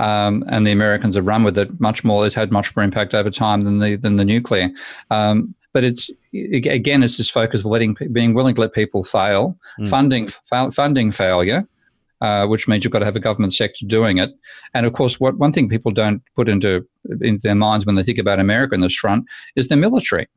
um, 0.00 0.44
and 0.48 0.66
the 0.66 0.72
Americans 0.72 1.14
have 1.14 1.26
run 1.26 1.44
with 1.44 1.56
it 1.56 1.80
much 1.80 2.02
more. 2.02 2.26
It's 2.26 2.34
had 2.34 2.50
much 2.50 2.74
more 2.74 2.82
impact 2.82 3.14
over 3.14 3.30
time 3.30 3.62
than 3.62 3.78
the 3.78 3.94
than 3.96 4.16
the 4.16 4.24
nuclear. 4.24 4.70
Um, 5.10 5.54
but 5.72 5.84
it's 5.84 6.10
again, 6.34 7.02
it's 7.02 7.16
this 7.16 7.30
focus 7.30 7.60
of 7.60 7.66
letting, 7.66 7.96
being 8.10 8.34
willing 8.34 8.54
to 8.54 8.60
let 8.60 8.72
people 8.72 9.04
fail, 9.04 9.56
mm. 9.78 9.88
funding, 9.88 10.28
funding 10.70 11.10
failure, 11.10 11.66
uh, 12.22 12.46
which 12.46 12.68
means 12.68 12.84
you've 12.84 12.92
got 12.92 13.00
to 13.00 13.04
have 13.04 13.16
a 13.16 13.20
government 13.20 13.52
sector 13.52 13.84
doing 13.84 14.18
it. 14.18 14.30
And 14.74 14.86
of 14.86 14.92
course, 14.92 15.18
what 15.18 15.36
one 15.38 15.52
thing 15.52 15.68
people 15.68 15.90
don't 15.90 16.22
put 16.36 16.48
into 16.48 16.86
into 17.20 17.42
their 17.42 17.56
minds 17.56 17.84
when 17.84 17.96
they 17.96 18.04
think 18.04 18.18
about 18.18 18.38
America 18.38 18.74
in 18.74 18.80
this 18.80 18.96
front 18.96 19.26
is 19.56 19.68
the 19.68 19.76
military. 19.76 20.28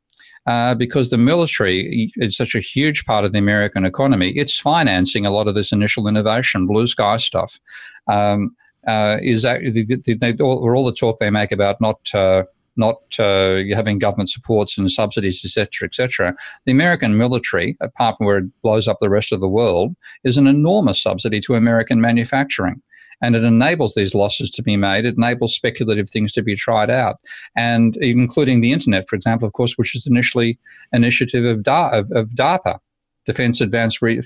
Uh, 0.47 0.75
because 0.75 1.09
the 1.09 1.17
military 1.17 2.11
is 2.17 2.37
such 2.37 2.53
a 2.53 2.59
huge 2.59 3.03
part 3.05 3.25
of 3.25 3.31
the 3.31 3.39
American 3.39 3.83
economy. 3.83 4.31
It's 4.35 4.59
financing 4.59 5.25
a 5.25 5.31
lot 5.31 5.47
of 5.47 5.55
this 5.55 5.71
initial 5.71 6.07
innovation, 6.07 6.67
blue 6.67 6.85
sky 6.85 7.17
stuff. 7.17 7.59
Um, 8.07 8.55
uh, 8.87 9.17
is 9.23 9.41
that 9.41 9.61
they, 10.05 10.13
they, 10.13 10.43
all, 10.43 10.75
all 10.75 10.85
the 10.85 10.93
talk 10.93 11.17
they 11.17 11.31
make 11.31 11.51
about 11.51 11.81
not 11.81 12.13
uh, 12.13 12.43
not 12.77 12.97
uh, 13.19 13.61
having 13.73 13.97
government 13.97 14.29
supports 14.29 14.77
and 14.77 14.91
subsidies, 14.91 15.43
etc., 15.43 15.87
etc. 15.87 16.35
The 16.65 16.71
American 16.71 17.17
military, 17.17 17.77
apart 17.81 18.17
from 18.17 18.27
where 18.27 18.37
it 18.37 18.61
blows 18.61 18.87
up 18.87 18.97
the 18.99 19.09
rest 19.09 19.31
of 19.31 19.41
the 19.41 19.49
world, 19.49 19.95
is 20.23 20.37
an 20.37 20.47
enormous 20.47 21.01
subsidy 21.01 21.39
to 21.41 21.55
American 21.55 22.01
manufacturing. 22.01 22.81
And 23.21 23.35
it 23.35 23.45
enables 23.45 23.93
these 23.93 24.13
losses 24.13 24.51
to 24.51 24.61
be 24.61 24.75
made. 24.75 25.05
It 25.05 25.15
enables 25.15 25.55
speculative 25.55 26.09
things 26.09 26.33
to 26.33 26.43
be 26.43 26.55
tried 26.55 26.89
out, 26.89 27.15
and 27.55 27.95
including 27.97 28.59
the 28.59 28.73
internet, 28.73 29.07
for 29.07 29.15
example, 29.15 29.47
of 29.47 29.53
course, 29.53 29.77
which 29.77 29.95
is 29.95 30.05
initially 30.05 30.59
initiative 30.91 31.45
of, 31.45 31.65
of, 31.65 32.11
of 32.11 32.27
DARPA, 32.29 32.79
Defense 33.25 33.59
Advanced 33.59 34.01
Re- 34.01 34.21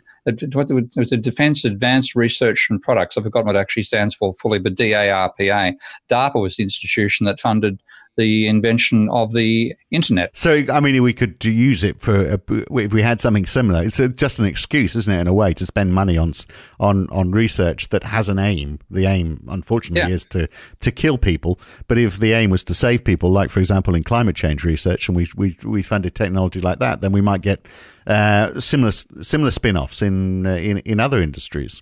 what 0.53 0.69
it 0.69 0.97
was 0.97 1.11
a 1.11 1.17
Defense 1.17 1.65
Advanced 1.65 2.15
Research 2.15 2.67
and 2.69 2.81
Products. 2.81 3.17
I've 3.17 3.23
forgotten 3.23 3.47
what 3.47 3.55
it 3.55 3.59
actually 3.59 3.83
stands 3.83 4.13
for 4.13 4.33
fully, 4.33 4.59
but 4.59 4.75
DARPA. 4.75 5.75
DARPA 6.09 6.41
was 6.41 6.57
the 6.57 6.63
institution 6.63 7.25
that 7.25 7.39
funded 7.39 7.81
the 8.19 8.47
invention 8.47 9.09
of 9.09 9.33
the 9.33 9.73
internet. 9.89 10.35
So, 10.35 10.65
I 10.71 10.79
mean, 10.79 11.01
we 11.01 11.13
could 11.13 11.43
use 11.43 11.83
it 11.83 11.99
for 12.01 12.39
if 12.71 12.93
we 12.93 13.01
had 13.01 13.21
something 13.21 13.45
similar. 13.45 13.83
It's 13.83 13.97
just 14.15 14.39
an 14.39 14.45
excuse, 14.45 14.95
isn't 14.95 15.13
it, 15.13 15.21
in 15.21 15.27
a 15.27 15.33
way, 15.33 15.53
to 15.53 15.65
spend 15.65 15.93
money 15.93 16.17
on 16.17 16.33
on 16.79 17.07
on 17.09 17.31
research 17.31 17.89
that 17.89 18.03
has 18.03 18.29
an 18.29 18.37
aim. 18.37 18.79
The 18.91 19.05
aim, 19.05 19.45
unfortunately, 19.47 20.09
yeah. 20.09 20.15
is 20.15 20.25
to 20.27 20.49
to 20.81 20.91
kill 20.91 21.17
people. 21.17 21.59
But 21.87 21.97
if 21.97 22.19
the 22.19 22.33
aim 22.33 22.49
was 22.49 22.63
to 22.65 22.73
save 22.73 23.03
people, 23.03 23.31
like 23.31 23.49
for 23.49 23.59
example 23.59 23.95
in 23.95 24.03
climate 24.03 24.35
change 24.35 24.63
research, 24.65 25.07
and 25.07 25.15
we 25.15 25.27
we 25.35 25.57
we 25.63 25.81
funded 25.81 26.13
technology 26.13 26.59
like 26.59 26.79
that, 26.79 27.01
then 27.01 27.13
we 27.13 27.21
might 27.21 27.41
get 27.41 27.65
uh, 28.05 28.59
similar 28.59 28.91
similar 28.91 29.51
spin 29.51 29.77
offs 29.77 30.01
in, 30.01 30.45
uh, 30.45 30.55
in 30.55 30.79
in 30.79 30.99
other 30.99 31.21
industries. 31.21 31.81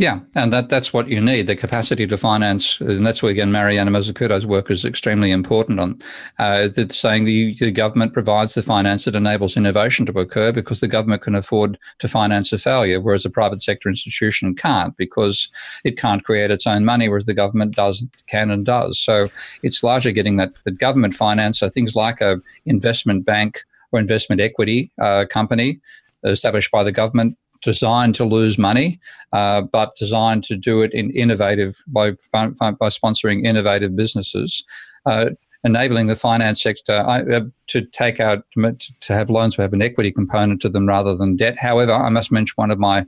Yeah, 0.00 0.20
and 0.36 0.52
that, 0.52 0.68
that's 0.68 0.92
what 0.92 1.08
you 1.08 1.20
need 1.20 1.48
the 1.48 1.56
capacity 1.56 2.06
to 2.06 2.16
finance. 2.16 2.80
And 2.80 3.04
that's 3.04 3.20
where, 3.20 3.32
again, 3.32 3.50
Mariana 3.50 3.90
Mazzucato's 3.90 4.46
work 4.46 4.70
is 4.70 4.84
extremely 4.84 5.32
important 5.32 5.80
on 5.80 6.00
uh, 6.38 6.68
saying 6.90 7.24
the, 7.24 7.54
the 7.54 7.72
government 7.72 8.12
provides 8.12 8.54
the 8.54 8.62
finance 8.62 9.06
that 9.06 9.16
enables 9.16 9.56
innovation 9.56 10.06
to 10.06 10.16
occur 10.20 10.52
because 10.52 10.78
the 10.78 10.86
government 10.86 11.22
can 11.22 11.34
afford 11.34 11.76
to 11.98 12.06
finance 12.06 12.52
a 12.52 12.58
failure, 12.58 13.00
whereas 13.00 13.24
a 13.24 13.30
private 13.30 13.60
sector 13.60 13.88
institution 13.88 14.54
can't 14.54 14.96
because 14.96 15.50
it 15.82 15.98
can't 15.98 16.22
create 16.22 16.52
its 16.52 16.68
own 16.68 16.84
money, 16.84 17.08
whereas 17.08 17.26
the 17.26 17.34
government 17.34 17.74
does, 17.74 18.04
can 18.28 18.52
and 18.52 18.64
does. 18.64 19.00
So 19.00 19.28
it's 19.64 19.82
largely 19.82 20.12
getting 20.12 20.36
that 20.36 20.52
the 20.62 20.70
government 20.70 21.14
finance, 21.14 21.58
so 21.58 21.68
things 21.68 21.96
like 21.96 22.20
a 22.20 22.36
investment 22.66 23.26
bank 23.26 23.64
or 23.90 23.98
investment 23.98 24.40
equity 24.40 24.92
uh, 25.00 25.24
company 25.28 25.80
established 26.24 26.70
by 26.70 26.82
the 26.82 26.92
government 26.92 27.36
designed 27.62 28.14
to 28.16 28.24
lose 28.24 28.58
money, 28.58 29.00
uh, 29.32 29.62
but 29.62 29.96
designed 29.96 30.44
to 30.44 30.56
do 30.56 30.82
it 30.82 30.92
in 30.92 31.10
innovative 31.10 31.76
by 31.86 32.10
by 32.12 32.88
sponsoring 32.88 33.44
innovative 33.44 33.96
businesses. 33.96 34.64
Uh, 35.06 35.30
enabling 35.64 36.06
the 36.06 36.14
finance 36.14 36.62
sector 36.62 36.92
uh, 36.92 37.40
to 37.66 37.82
take 37.82 38.20
out 38.20 38.44
to 38.54 39.12
have 39.12 39.28
loans 39.28 39.56
to 39.56 39.62
have 39.62 39.72
an 39.72 39.82
equity 39.82 40.12
component 40.12 40.62
to 40.62 40.68
them 40.68 40.86
rather 40.86 41.16
than 41.16 41.34
debt. 41.34 41.58
However, 41.58 41.92
I 41.92 42.08
must 42.10 42.30
mention 42.30 42.52
one 42.56 42.70
of 42.70 42.78
my 42.78 43.04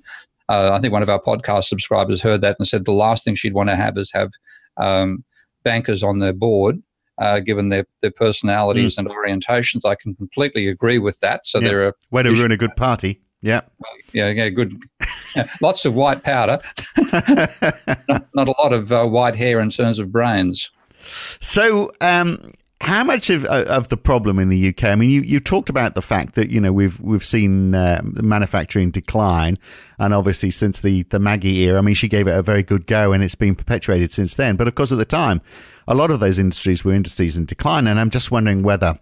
uh, 0.48 0.72
I 0.72 0.80
think 0.80 0.92
one 0.92 1.02
of 1.02 1.08
our 1.08 1.22
podcast 1.22 1.64
subscribers 1.64 2.20
heard 2.20 2.40
that 2.40 2.56
and 2.58 2.66
said 2.66 2.84
the 2.84 2.92
last 2.92 3.24
thing 3.24 3.36
she'd 3.36 3.54
want 3.54 3.68
to 3.68 3.76
have 3.76 3.96
is 3.96 4.10
have 4.12 4.30
um, 4.76 5.24
bankers 5.62 6.02
on 6.02 6.18
their 6.18 6.32
board. 6.32 6.82
Uh, 7.18 7.38
given 7.38 7.68
their, 7.68 7.84
their 8.00 8.10
personalities 8.10 8.96
mm. 8.96 8.98
and 9.00 9.08
orientations, 9.08 9.84
I 9.84 9.94
can 9.94 10.14
completely 10.14 10.68
agree 10.68 10.98
with 10.98 11.20
that. 11.20 11.44
So 11.44 11.58
yeah. 11.58 11.68
there 11.68 11.86
are 11.86 11.94
way 12.10 12.22
to 12.22 12.30
ruin 12.30 12.50
a 12.50 12.56
good 12.56 12.74
party. 12.76 13.20
Yeah. 13.42 13.62
Yeah, 14.12 14.30
yeah, 14.30 14.48
good. 14.50 14.74
Lots 15.60 15.84
of 15.84 15.94
white 15.94 16.22
powder, 16.22 16.58
not, 17.12 18.26
not, 18.34 18.48
a 18.48 18.54
lot 18.58 18.72
of 18.72 18.92
uh, 18.92 19.06
white 19.06 19.36
hair 19.36 19.60
in 19.60 19.70
terms 19.70 19.98
of 19.98 20.12
brains. 20.12 20.70
So, 21.40 21.92
um, 22.00 22.50
how 22.80 23.04
much 23.04 23.28
of 23.28 23.44
uh, 23.44 23.64
of 23.68 23.88
the 23.88 23.96
problem 23.96 24.38
in 24.38 24.48
the 24.48 24.68
UK? 24.68 24.84
I 24.84 24.94
mean, 24.94 25.10
you, 25.10 25.20
you 25.20 25.38
talked 25.38 25.68
about 25.68 25.94
the 25.94 26.02
fact 26.02 26.34
that 26.34 26.50
you 26.50 26.60
know 26.60 26.72
we've 26.72 26.98
we've 27.00 27.24
seen 27.24 27.74
uh, 27.74 28.00
manufacturing 28.04 28.90
decline, 28.90 29.56
and 29.98 30.14
obviously 30.14 30.50
since 30.50 30.80
the 30.80 31.02
the 31.04 31.18
Maggie 31.18 31.60
era, 31.60 31.78
I 31.78 31.82
mean, 31.82 31.94
she 31.94 32.08
gave 32.08 32.26
it 32.26 32.36
a 32.36 32.42
very 32.42 32.62
good 32.62 32.86
go, 32.86 33.12
and 33.12 33.22
it's 33.22 33.34
been 33.34 33.54
perpetuated 33.54 34.10
since 34.12 34.34
then. 34.34 34.56
But 34.56 34.66
of 34.66 34.74
course, 34.74 34.92
at 34.92 34.98
the 34.98 35.04
time, 35.04 35.42
a 35.86 35.94
lot 35.94 36.10
of 36.10 36.20
those 36.20 36.38
industries 36.38 36.84
were 36.84 36.94
industries 36.94 37.36
in 37.36 37.44
decline, 37.44 37.86
and 37.86 38.00
I'm 38.00 38.10
just 38.10 38.30
wondering 38.30 38.62
whether 38.62 38.98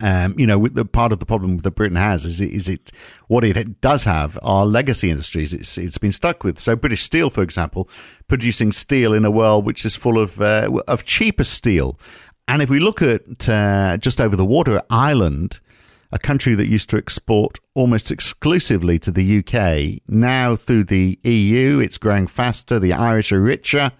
um, 0.00 0.34
you 0.36 0.46
know, 0.46 0.68
the 0.68 0.84
part 0.84 1.12
of 1.12 1.20
the 1.20 1.26
problem 1.26 1.58
that 1.58 1.70
Britain 1.70 1.96
has 1.96 2.24
is 2.24 2.40
it, 2.40 2.50
is 2.50 2.68
it 2.68 2.92
what 3.28 3.44
it 3.44 3.80
does 3.80 4.04
have 4.04 4.38
are 4.42 4.66
legacy 4.66 5.10
industries. 5.10 5.54
It's 5.54 5.78
it's 5.78 5.98
been 5.98 6.12
stuck 6.12 6.44
with. 6.44 6.58
So 6.58 6.76
British 6.76 7.02
Steel, 7.02 7.30
for 7.30 7.42
example, 7.42 7.88
producing 8.28 8.72
steel 8.72 9.14
in 9.14 9.24
a 9.24 9.30
world 9.30 9.64
which 9.64 9.86
is 9.86 9.96
full 9.96 10.18
of 10.18 10.40
uh, 10.40 10.82
of 10.86 11.04
cheaper 11.04 11.44
steel. 11.44 11.98
And 12.46 12.62
if 12.62 12.68
we 12.68 12.78
look 12.78 13.00
at 13.00 13.48
uh, 13.48 13.96
just 13.96 14.20
over 14.20 14.36
the 14.36 14.44
water, 14.44 14.80
Ireland, 14.90 15.60
a 16.12 16.18
country 16.18 16.54
that 16.54 16.68
used 16.68 16.90
to 16.90 16.98
export 16.98 17.58
almost 17.74 18.10
exclusively 18.10 18.98
to 19.00 19.10
the 19.10 19.38
UK, 19.38 20.02
now 20.08 20.56
through 20.56 20.84
the 20.84 21.18
EU, 21.24 21.80
it's 21.80 21.98
growing 21.98 22.26
faster. 22.26 22.78
The 22.78 22.92
Irish 22.92 23.32
are 23.32 23.40
richer. 23.40 23.92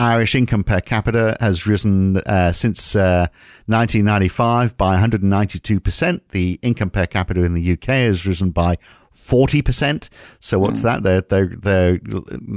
Irish 0.00 0.34
income 0.34 0.64
per 0.64 0.80
capita 0.80 1.36
has 1.40 1.66
risen 1.66 2.16
uh, 2.18 2.52
since 2.52 2.96
uh, 2.96 3.26
1995 3.66 4.74
by 4.78 4.96
192%. 4.96 6.20
The 6.30 6.58
income 6.62 6.88
per 6.88 7.06
capita 7.06 7.44
in 7.44 7.52
the 7.52 7.72
UK 7.72 7.86
has 7.86 8.26
risen 8.26 8.50
by 8.50 8.78
40%. 9.14 10.08
So 10.38 10.58
what's 10.58 10.80
mm. 10.80 10.84
that? 10.84 11.02
They're, 11.02 11.20
they're, 11.20 11.54
they're 11.54 12.00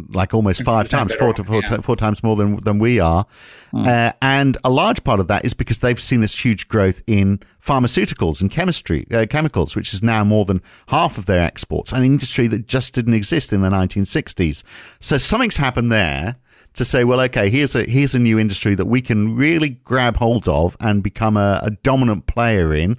like 0.10 0.34
almost 0.34 0.64
five 0.64 0.88
times, 0.88 1.14
four 1.16 1.34
to 1.34 1.44
four, 1.44 1.62
yeah. 1.62 1.82
four 1.82 1.98
times 1.98 2.24
more 2.24 2.38
than, 2.38 2.58
than 2.58 2.80
we 2.80 3.02
are. 3.02 3.26
Mm. 3.74 3.88
Uh, 3.88 4.14
and 4.22 4.58
a 4.64 4.70
large 4.70 5.04
part 5.04 5.20
of 5.20 5.28
that 5.28 5.44
is 5.44 5.54
because 5.54 5.82
they've 5.82 6.00
seen 6.00 6.22
this 6.22 6.46
huge 6.46 6.70
growth 6.70 7.04
in 7.08 7.42
pharmaceuticals 7.62 8.42
and 8.42 8.52
chemistry, 8.52 9.06
uh, 9.12 9.26
chemicals, 9.30 9.76
which 9.76 9.94
is 9.94 10.02
now 10.02 10.24
more 10.24 10.46
than 10.46 10.62
half 10.88 11.18
of 11.18 11.26
their 11.26 11.42
exports, 11.42 11.92
an 11.92 12.04
industry 12.04 12.48
that 12.48 12.68
just 12.68 12.94
didn't 12.94 13.16
exist 13.16 13.52
in 13.52 13.62
the 13.62 13.70
1960s. 13.70 14.64
So 15.02 15.18
something's 15.18 15.58
happened 15.58 15.92
there 15.92 16.38
to 16.74 16.86
say, 16.86 17.04
well, 17.04 17.22
okay, 17.22 17.50
here's 17.50 17.76
a 17.76 17.84
here's 17.84 18.16
a 18.16 18.20
new 18.20 18.40
industry 18.40 18.76
that 18.76 18.86
we 18.86 19.02
can 19.02 19.36
really 19.36 19.70
grab 19.70 20.18
hold 20.18 20.48
of 20.48 20.76
and 20.80 21.04
become 21.04 21.38
a, 21.38 21.60
a 21.64 21.72
dominant 21.72 22.26
player 22.28 22.74
in, 22.74 22.98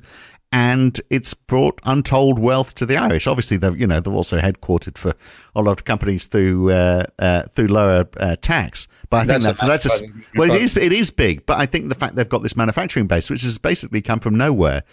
and 0.52 1.00
it's 1.10 1.34
brought 1.34 1.80
untold 1.82 2.38
wealth 2.38 2.74
to 2.76 2.86
the 2.86 2.96
Irish. 2.96 3.26
Obviously, 3.26 3.56
they've 3.56 3.78
you 3.78 3.86
know 3.86 4.00
they're 4.00 4.12
also 4.12 4.38
headquartered 4.38 4.96
for 4.96 5.14
a 5.54 5.62
lot 5.62 5.72
of 5.72 5.84
companies 5.84 6.26
through 6.26 6.70
uh, 6.70 7.04
uh, 7.18 7.42
through 7.44 7.66
lower 7.66 8.06
uh, 8.18 8.36
tax. 8.40 8.86
But 9.10 9.16
I 9.16 9.26
think 9.26 9.42
that's 9.42 9.60
that's, 9.60 9.84
that's 9.84 10.02
a, 10.02 10.06
well, 10.36 10.50
it 10.50 10.62
is 10.62 10.76
it 10.76 10.92
is 10.92 11.10
big. 11.10 11.44
But 11.44 11.58
I 11.58 11.66
think 11.66 11.88
the 11.88 11.96
fact 11.96 12.14
they've 12.14 12.28
got 12.28 12.42
this 12.42 12.56
manufacturing 12.56 13.08
base, 13.08 13.28
which 13.28 13.42
has 13.42 13.58
basically 13.58 14.00
come 14.02 14.20
from 14.20 14.36
nowhere, 14.36 14.84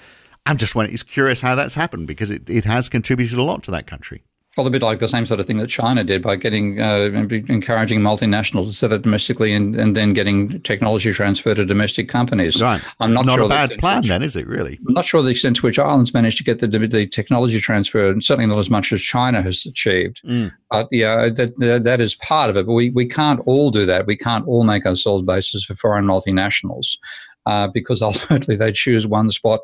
I'm 0.46 0.58
just 0.58 0.76
it's 0.76 1.04
curious 1.04 1.42
how 1.42 1.54
that's 1.54 1.76
happened 1.76 2.08
because 2.08 2.32
it, 2.32 2.50
it 2.50 2.66
has 2.66 2.90
contributed 2.90 3.38
a 3.38 3.44
lot 3.44 3.62
to 3.64 3.72
that 3.72 3.86
country. 3.86 4.24
Well, 4.58 4.68
a 4.68 4.70
bit 4.70 4.82
like 4.82 5.00
the 5.00 5.08
same 5.08 5.26
sort 5.26 5.40
of 5.40 5.48
thing 5.48 5.58
that 5.60 5.68
China 5.68 6.04
did 6.04 6.22
by 6.22 6.36
getting 6.36 6.82
uh, 6.82 7.10
encouraging 7.48 8.02
multinationals 8.02 8.68
to 8.68 8.74
set 8.74 8.92
up 8.92 9.04
domestically 9.04 9.54
and, 9.54 9.78
and 9.78 9.96
then 9.96 10.12
getting 10.12 10.62
technology 10.64 11.14
transferred 11.14 11.56
to 11.56 11.66
domestic 11.66 12.10
companies. 12.10 12.62
Right. 12.62 12.82
I'm 13.00 13.14
not, 13.14 13.26
not 13.26 13.36
sure 13.36 13.48
Not 13.48 13.66
a 13.66 13.68
bad 13.70 13.80
plan, 13.80 13.98
which, 14.00 14.10
then, 14.10 14.22
is 14.22 14.36
it? 14.36 14.46
Really? 14.48 14.78
I'm 14.86 14.94
not 14.94 15.06
sure 15.06 15.22
the 15.22 15.30
extent 15.30 15.56
to 15.58 15.62
which 15.62 15.80
Ireland's 15.80 16.14
managed 16.14 16.38
to 16.40 16.44
get 16.44 16.60
the, 16.60 16.68
the 16.68 17.08
technology 17.08 17.62
transfer, 17.62 18.14
certainly 18.20 18.46
not 18.46 18.60
as 18.60 18.70
much 18.70 18.92
as 18.92 19.02
China 19.02 19.42
has 19.42 19.66
achieved. 19.66 20.22
Mm. 20.26 20.52
But 20.70 20.90
yeah, 20.92 21.30
that, 21.30 21.56
that, 21.60 21.86
that 21.86 22.02
is 22.02 22.16
part 22.16 22.50
of 22.50 22.58
it. 22.58 22.66
But 22.66 22.74
we 22.74 22.90
we 22.90 23.06
can't 23.06 23.40
all 23.46 23.72
do 23.72 23.86
that. 23.86 24.06
We 24.06 24.18
can't 24.18 24.46
all 24.50 24.66
make 24.66 24.86
ourselves 24.86 25.24
bases 25.24 25.64
for 25.64 25.76
foreign 25.76 26.06
multinationals. 26.06 26.98
Uh, 27.46 27.68
because 27.68 28.02
ultimately 28.04 28.56
they 28.56 28.72
choose 28.72 29.08
one 29.08 29.30
spot 29.32 29.62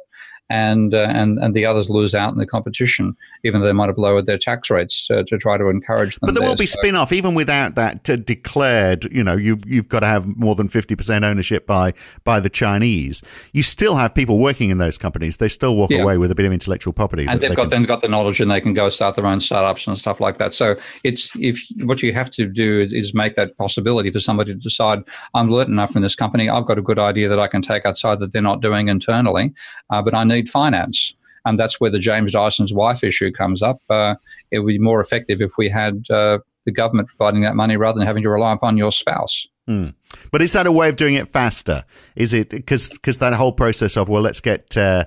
and 0.50 0.94
uh, 0.94 1.08
and 1.10 1.38
and 1.40 1.54
the 1.54 1.66
others 1.66 1.90
lose 1.90 2.16
out 2.16 2.32
in 2.32 2.40
the 2.40 2.46
competition, 2.46 3.16
even 3.44 3.62
though 3.62 3.68
they 3.68 3.74
might 3.74 3.88
have 3.88 3.98
lowered 3.98 4.26
their 4.26 4.38
tax 4.38 4.70
rates 4.70 5.08
to, 5.08 5.24
to 5.26 5.38
try 5.38 5.58
to 5.58 5.68
encourage 5.68 6.16
them. 6.16 6.28
But 6.28 6.36
there, 6.36 6.42
there. 6.42 6.50
will 6.50 6.56
be 6.56 6.66
so, 6.66 6.80
spin-off 6.80 7.12
even 7.12 7.36
without 7.36 7.76
that 7.76 8.04
declared. 8.04 9.06
You 9.12 9.24
know, 9.24 9.36
you 9.36 9.60
you've 9.66 9.90
got 9.90 10.02
to 10.02 10.08
have 10.08 10.26
more 10.26 10.56
than 10.56 10.68
fifty 10.68 10.96
percent 10.96 11.26
ownership 11.26 11.66
by 11.66 11.94
by 12.24 12.40
the 12.40 12.50
Chinese. 12.50 13.22
You 13.52 13.64
still 13.64 13.96
have 13.96 14.14
people 14.14 14.38
working 14.38 14.70
in 14.70 14.78
those 14.78 14.98
companies. 14.98 15.38
They 15.38 15.50
still 15.50 15.76
walk 15.76 15.92
yeah. 15.92 16.02
away 16.02 16.18
with 16.18 16.32
a 16.32 16.36
bit 16.36 16.46
of 16.46 16.54
intellectual 16.54 16.94
property, 16.94 17.26
and 17.28 17.42
they've 17.42 17.50
they 17.50 17.56
got 17.56 17.70
can... 17.70 17.82
they've 17.82 17.88
got 17.88 18.02
the 18.02 18.08
knowledge, 18.08 18.40
and 18.40 18.50
they 18.50 18.62
can 18.62 18.74
go 18.74 18.90
start 18.90 19.16
their 19.16 19.26
own 19.26 19.42
startups 19.42 19.88
and 19.88 19.98
stuff 19.98 20.20
like 20.20 20.38
that. 20.38 20.54
So 20.54 20.76
it's 21.04 21.30
if 21.36 21.62
what 21.84 22.02
you 22.02 22.14
have 22.14 22.30
to 22.32 22.46
do 22.48 22.82
is, 22.82 22.94
is 22.94 23.14
make 23.14 23.36
that 23.36 23.58
possibility 23.58 24.12
for 24.12 24.20
somebody 24.20 24.54
to 24.54 24.60
decide 24.60 25.04
I'm 25.34 25.50
learned 25.50 25.70
enough 25.70 25.92
from 25.92 26.04
this 26.04 26.16
company. 26.16 26.50
I've 26.50 26.66
got 26.66 26.78
a 26.78 26.82
good 26.82 27.00
idea 27.00 27.28
that 27.28 27.40
I 27.40 27.48
can 27.48 27.62
take 27.62 27.86
outside 27.86 28.20
that 28.20 28.32
they're 28.32 28.42
not 28.42 28.62
doing 28.62 28.88
internally, 28.88 29.52
uh, 29.90 30.02
but 30.02 30.14
I 30.14 30.24
need 30.24 30.37
finance 30.46 31.16
and 31.48 31.58
that's 31.58 31.80
where 31.80 31.90
the 31.90 32.00
James 32.00 32.34
Dyson's 32.34 32.74
wife 32.74 33.06
issue 33.06 33.32
comes 33.32 33.64
up. 33.64 33.80
Uh, 33.90 34.16
it 34.52 34.60
would 34.60 34.68
be 34.68 34.80
more 34.80 35.00
effective 35.00 35.42
if 35.42 35.54
we 35.58 35.70
had 35.70 36.04
uh, 36.10 36.40
the 36.66 36.74
government 36.74 37.08
providing 37.08 37.42
that 37.42 37.56
money 37.56 37.78
rather 37.78 37.98
than 37.98 38.06
having 38.06 38.24
to 38.24 38.30
rely 38.30 38.52
upon 38.52 38.76
your 38.76 38.92
spouse. 38.92 39.48
Mm. 39.68 39.94
But 40.30 40.42
is 40.42 40.52
that 40.52 40.68
a 40.68 40.72
way 40.72 40.90
of 40.90 40.98
doing 40.98 41.16
it 41.16 41.30
faster? 41.30 41.86
Is 42.18 42.34
it 42.34 42.50
because 42.50 43.00
that 43.20 43.34
whole 43.34 43.54
process 43.54 43.96
of 43.96 44.10
well, 44.10 44.22
let's 44.22 44.42
get 44.42 44.76
uh, 44.76 45.06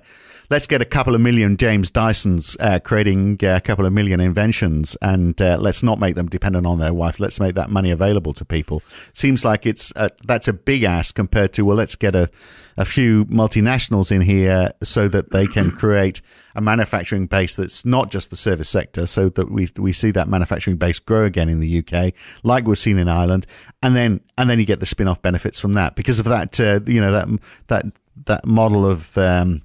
let's 0.51 0.67
get 0.67 0.83
a 0.83 0.85
couple 0.85 1.15
of 1.15 1.21
million 1.21 1.57
James 1.57 1.91
Dysons 1.91 2.57
uh, 2.59 2.81
creating 2.81 3.39
uh, 3.43 3.57
a 3.57 3.61
couple 3.61 3.87
of 3.87 3.93
million 3.93 4.21
inventions, 4.21 4.97
and 5.01 5.41
uh, 5.41 5.57
let's 5.59 5.83
not 5.83 6.01
make 6.01 6.17
them 6.17 6.29
dependent 6.29 6.67
on 6.67 6.79
their 6.79 6.93
wife. 6.93 7.21
Let's 7.21 7.39
make 7.39 7.55
that 7.55 7.71
money 7.71 7.91
available 7.91 8.35
to 8.35 8.45
people. 8.45 8.83
Seems 9.13 9.45
like 9.45 9.65
it's 9.65 9.93
uh, 9.95 10.09
that's 10.25 10.49
a 10.49 10.53
big 10.53 10.83
ask 10.83 11.15
compared 11.15 11.53
to 11.55 11.65
well, 11.65 11.77
let's 11.77 11.97
get 11.97 12.15
a 12.15 12.29
a 12.77 12.85
few 12.85 13.27
multinationals 13.27 14.11
in 14.11 14.23
here 14.23 14.73
so 14.83 15.07
that 15.09 15.31
they 15.31 15.47
can 15.47 15.71
create 15.83 16.21
a 16.55 16.61
manufacturing 16.61 17.27
base 17.27 17.57
that's 17.57 17.85
not 17.85 18.11
just 18.11 18.31
the 18.31 18.37
service 18.37 18.69
sector, 18.69 19.07
so 19.07 19.29
that 19.29 19.51
we 19.51 19.69
we 19.79 19.93
see 19.93 20.11
that 20.11 20.29
manufacturing 20.29 20.77
base 20.77 20.99
grow 20.99 21.25
again 21.25 21.49
in 21.49 21.61
the 21.61 21.79
UK, 21.79 22.13
like 22.43 22.67
we've 22.67 22.79
seen 22.79 22.99
in 22.99 23.09
Ireland, 23.09 23.47
and 23.83 23.95
then 23.95 24.21
and 24.37 24.51
then 24.51 24.59
you 24.59 24.67
get 24.67 24.81
the 24.81 24.87
spin 24.87 25.07
off 25.07 25.23
benefits 25.23 25.61
from 25.61 25.75
that 25.75 25.95
because 25.95 26.19
of 26.19 26.27
that 26.27 26.59
uh, 26.59 26.81
you 26.87 27.01
know 27.01 27.13
that 27.13 27.29
that 27.69 27.87
that 28.27 28.45
model 28.45 28.85
of 28.85 29.17
um, 29.17 29.63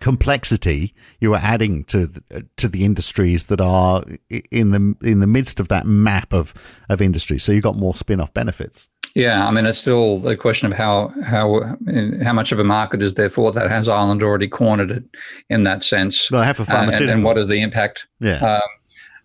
complexity 0.00 0.94
you 1.20 1.34
are 1.34 1.40
adding 1.42 1.84
to 1.84 2.06
the, 2.06 2.46
to 2.56 2.68
the 2.68 2.84
industries 2.84 3.46
that 3.46 3.60
are 3.60 4.02
in 4.50 4.70
the 4.70 4.94
in 5.02 5.20
the 5.20 5.26
midst 5.26 5.60
of 5.60 5.68
that 5.68 5.86
map 5.86 6.32
of 6.32 6.54
of 6.88 7.02
industry. 7.02 7.38
So 7.38 7.52
you've 7.52 7.64
got 7.64 7.76
more 7.76 7.94
spin-off 7.94 8.32
benefits. 8.32 8.88
Yeah, 9.14 9.46
I 9.46 9.50
mean 9.52 9.66
it's 9.66 9.78
still 9.78 10.26
a 10.26 10.36
question 10.36 10.72
of 10.72 10.76
how 10.76 11.12
how 11.22 11.76
how 12.22 12.32
much 12.32 12.50
of 12.50 12.58
a 12.58 12.64
market 12.64 13.02
is 13.02 13.14
there 13.14 13.28
for 13.28 13.52
that. 13.52 13.70
Has 13.70 13.88
Ireland 13.88 14.22
already 14.22 14.48
cornered 14.48 14.90
it 14.90 15.04
in 15.50 15.64
that 15.64 15.84
sense? 15.84 16.30
Well, 16.30 16.42
I 16.42 16.46
have 16.46 16.56
for 16.56 16.64
pharmaceuticals. 16.64 17.00
And, 17.00 17.10
and, 17.10 17.24
what 17.24 17.38
is 17.38 17.46
the 17.46 17.60
impact? 17.60 18.06
Yeah. 18.20 18.38
Um, 18.38 18.62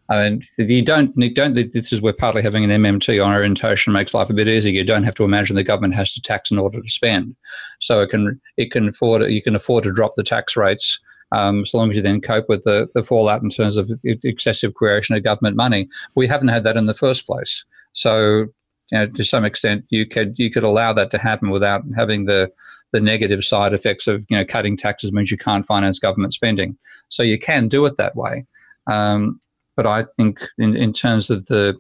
I 0.10 0.30
mean, 0.30 0.41
you 0.58 0.84
don't, 0.84 1.15
don't. 1.36 1.54
This 1.54 1.93
is 1.93 2.02
where 2.02 2.13
partly 2.13 2.41
having 2.41 2.63
an 2.63 2.82
MMT 2.82 3.24
on 3.24 3.32
orientation 3.32 3.93
makes 3.93 4.15
life 4.15 4.30
a 4.30 4.34
bit 4.34 4.48
easier. 4.48 4.74
You 4.74 4.84
don't 4.84 5.04
have 5.04 5.13
to 5.15 5.24
imagine 5.24 5.56
the 5.56 5.63
government 5.63 5.93
has 5.93 6.13
to 6.15 6.22
tax 6.22 6.50
in 6.50 6.58
order 6.58 6.82
to 6.82 6.89
spend, 6.89 7.36
so 7.80 8.02
it 8.02 8.10
can 8.10 8.41
it 8.58 8.72
can 8.72 8.88
afford 8.88 9.22
you 9.32 9.41
can 9.41 9.56
afford 9.56 9.84
to 9.84 9.91
drop 9.91 10.15
the 10.15 10.24
tax 10.24 10.58
rates 10.58 11.00
um, 11.32 11.65
so 11.65 11.78
long 11.78 11.89
as 11.89 11.95
you 11.95 12.02
then 12.02 12.22
cope 12.22 12.50
with 12.50 12.63
the, 12.63 12.88
the 12.95 13.04
fallout 13.04 13.43
in 13.43 13.50
terms 13.50 13.78
of 13.78 13.89
excessive 14.04 14.74
creation 14.74 15.15
of 15.15 15.24
government 15.24 15.56
money. 15.56 15.88
We 16.15 16.28
haven't 16.28 16.48
had 16.48 16.63
that 16.63 16.78
in 16.78 16.88
the 16.88 16.93
first 16.93 17.26
place, 17.26 17.63
so 17.93 18.48
you 18.91 18.98
know, 18.98 19.08
to 19.08 19.24
some 19.24 19.45
extent 19.45 19.86
you 19.89 20.08
could 20.08 20.39
you 20.39 20.50
could 20.50 20.63
allow 20.63 20.91
that 20.93 21.12
to 21.12 21.17
happen 21.19 21.52
without 21.52 21.84
having 21.95 22.26
the 22.26 22.52
the 22.91 23.00
negative 23.00 23.43
side 23.43 23.74
effects 23.74 24.08
of 24.08 24.26
you 24.30 24.38
know 24.38 24.45
cutting 24.45 24.76
taxes 24.76 25.12
means 25.12 25.30
you 25.30 25.38
can't 25.38 25.65
finance 25.65 26.00
government 26.00 26.34
spending. 26.34 26.76
So 27.10 27.22
you 27.22 27.38
can 27.38 27.67
do 27.67 27.86
it 27.86 27.98
that 27.98 28.15
way. 28.15 28.45
Um, 28.88 29.39
but 29.79 29.87
I 29.87 30.03
think 30.03 30.41
in, 30.57 30.75
in 30.75 30.91
terms 30.91 31.29
of 31.29 31.45
the 31.45 31.79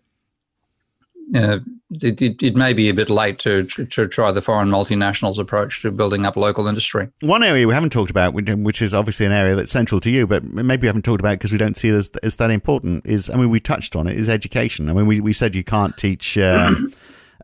uh, 1.35 1.59
it, 1.91 2.21
it, 2.21 2.41
it, 2.41 2.55
may 2.55 2.71
be 2.71 2.87
a 2.87 2.93
bit 2.93 3.09
late 3.09 3.39
to, 3.39 3.65
to, 3.65 3.85
to, 3.85 4.07
try 4.07 4.31
the 4.31 4.41
foreign 4.41 4.69
multinationals 4.69 5.37
approach 5.37 5.81
to 5.81 5.91
building 5.91 6.25
up 6.25 6.37
local 6.37 6.65
industry. 6.65 7.09
One 7.19 7.43
area 7.43 7.67
we 7.67 7.73
haven't 7.73 7.89
talked 7.89 8.09
about, 8.09 8.33
which 8.33 8.81
is 8.81 8.93
obviously 8.93 9.25
an 9.25 9.33
area 9.33 9.53
that's 9.53 9.73
central 9.73 9.99
to 9.99 10.09
you, 10.09 10.25
but 10.25 10.45
maybe 10.45 10.83
we 10.83 10.87
haven't 10.87 11.01
talked 11.01 11.19
about 11.19 11.39
because 11.39 11.51
we 11.51 11.57
don't 11.57 11.75
see 11.75 11.89
it 11.89 11.93
as, 11.93 12.09
as 12.23 12.37
that 12.37 12.51
important, 12.51 13.05
is 13.05 13.29
I 13.29 13.35
mean, 13.35 13.49
we 13.49 13.59
touched 13.59 13.97
on 13.97 14.07
it, 14.07 14.17
is 14.17 14.29
education. 14.29 14.89
I 14.89 14.93
mean, 14.93 15.05
we, 15.05 15.19
we 15.19 15.33
said 15.33 15.55
you 15.55 15.65
can't 15.65 15.97
teach. 15.97 16.37
Um, 16.37 16.93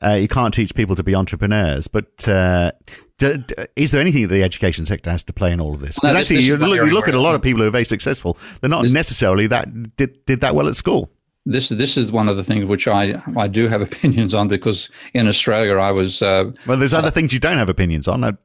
uh, 0.04 0.14
you 0.14 0.28
can't 0.28 0.54
teach 0.54 0.76
people 0.76 0.96
to 0.96 1.04
be 1.04 1.16
entrepreneurs, 1.16 1.88
but 1.88 2.28
uh, 2.28 2.72
do, 3.18 3.38
do, 3.38 3.56
is 3.76 3.92
there 3.92 4.02
anything 4.02 4.24
that 4.24 4.34
the 4.34 4.44
education 4.44 4.86
sector 4.86 5.10
has 5.10 5.24
to 5.24 5.34
play 5.34 5.52
in 5.52 5.62
all 5.62 5.74
of 5.74 5.80
this? 5.80 5.96
Because 5.96 6.14
no, 6.14 6.20
actually, 6.20 6.42
you 6.42 6.58
look, 6.58 6.76
you 6.76 6.94
look 6.94 7.08
at 7.08 7.16
a 7.16 7.22
lot 7.22 7.36
of 7.36 7.42
people 7.42 7.62
who 7.62 7.68
are 7.68 7.72
very 7.72 7.86
successful; 7.86 8.38
they're 8.62 8.70
not 8.70 8.84
this, 8.84 8.94
necessarily 8.94 9.48
that 9.48 9.96
did, 9.96 10.26
did 10.26 10.42
that 10.42 10.56
well 10.56 10.68
at 10.68 10.76
school 10.76 11.10
this 11.46 11.70
this 11.70 11.96
is 11.96 12.12
one 12.12 12.28
of 12.28 12.38
the 12.38 12.44
things 12.44 12.66
which 12.66 12.88
I 12.88 13.22
I 13.38 13.48
do 13.48 13.68
have 13.68 13.82
opinions 13.90 14.34
on 14.34 14.48
because 14.48 14.90
in 15.14 15.28
Australia 15.28 15.78
I 15.78 15.92
was 15.92 16.22
uh, 16.22 16.52
well. 16.66 16.78
There's 16.78 16.94
other 16.94 17.10
uh, 17.10 17.12
things 17.12 17.34
you 17.34 17.40
don't 17.40 17.58
have 17.58 17.70
opinions 17.70 18.08
on. 18.08 18.24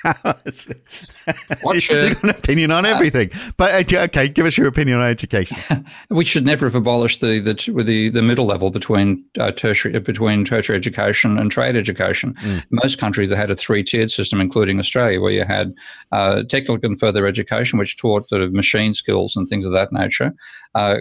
You've 0.04 1.88
got 1.88 2.24
an 2.24 2.30
opinion 2.30 2.70
on 2.70 2.86
everything, 2.86 3.30
uh, 3.34 3.50
but 3.58 3.92
okay, 3.92 4.28
give 4.28 4.46
us 4.46 4.56
your 4.56 4.66
opinion 4.66 4.98
on 4.98 5.04
education. 5.04 5.84
we 6.08 6.24
should 6.24 6.46
never 6.46 6.66
have 6.66 6.74
abolished 6.74 7.20
the 7.20 7.38
the 7.38 7.82
the, 7.82 8.08
the 8.08 8.22
middle 8.22 8.46
level 8.46 8.70
between 8.70 9.22
uh, 9.38 9.50
tertiary 9.52 9.98
between 10.00 10.44
tertiary 10.44 10.76
education 10.76 11.38
and 11.38 11.50
trade 11.50 11.76
education. 11.76 12.34
Mm. 12.34 12.64
Most 12.70 12.98
countries 12.98 13.28
have 13.28 13.38
had 13.38 13.50
a 13.50 13.56
three 13.56 13.82
tiered 13.82 14.10
system, 14.10 14.40
including 14.40 14.78
Australia, 14.78 15.20
where 15.20 15.32
you 15.32 15.44
had 15.44 15.74
uh, 16.12 16.42
technical 16.44 16.78
and 16.82 16.98
further 16.98 17.26
education, 17.26 17.78
which 17.78 17.96
taught 17.98 18.28
sort 18.28 18.42
of 18.42 18.54
machine 18.54 18.94
skills 18.94 19.36
and 19.36 19.48
things 19.48 19.66
of 19.66 19.72
that 19.72 19.92
nature. 19.92 20.32
Uh, 20.74 20.98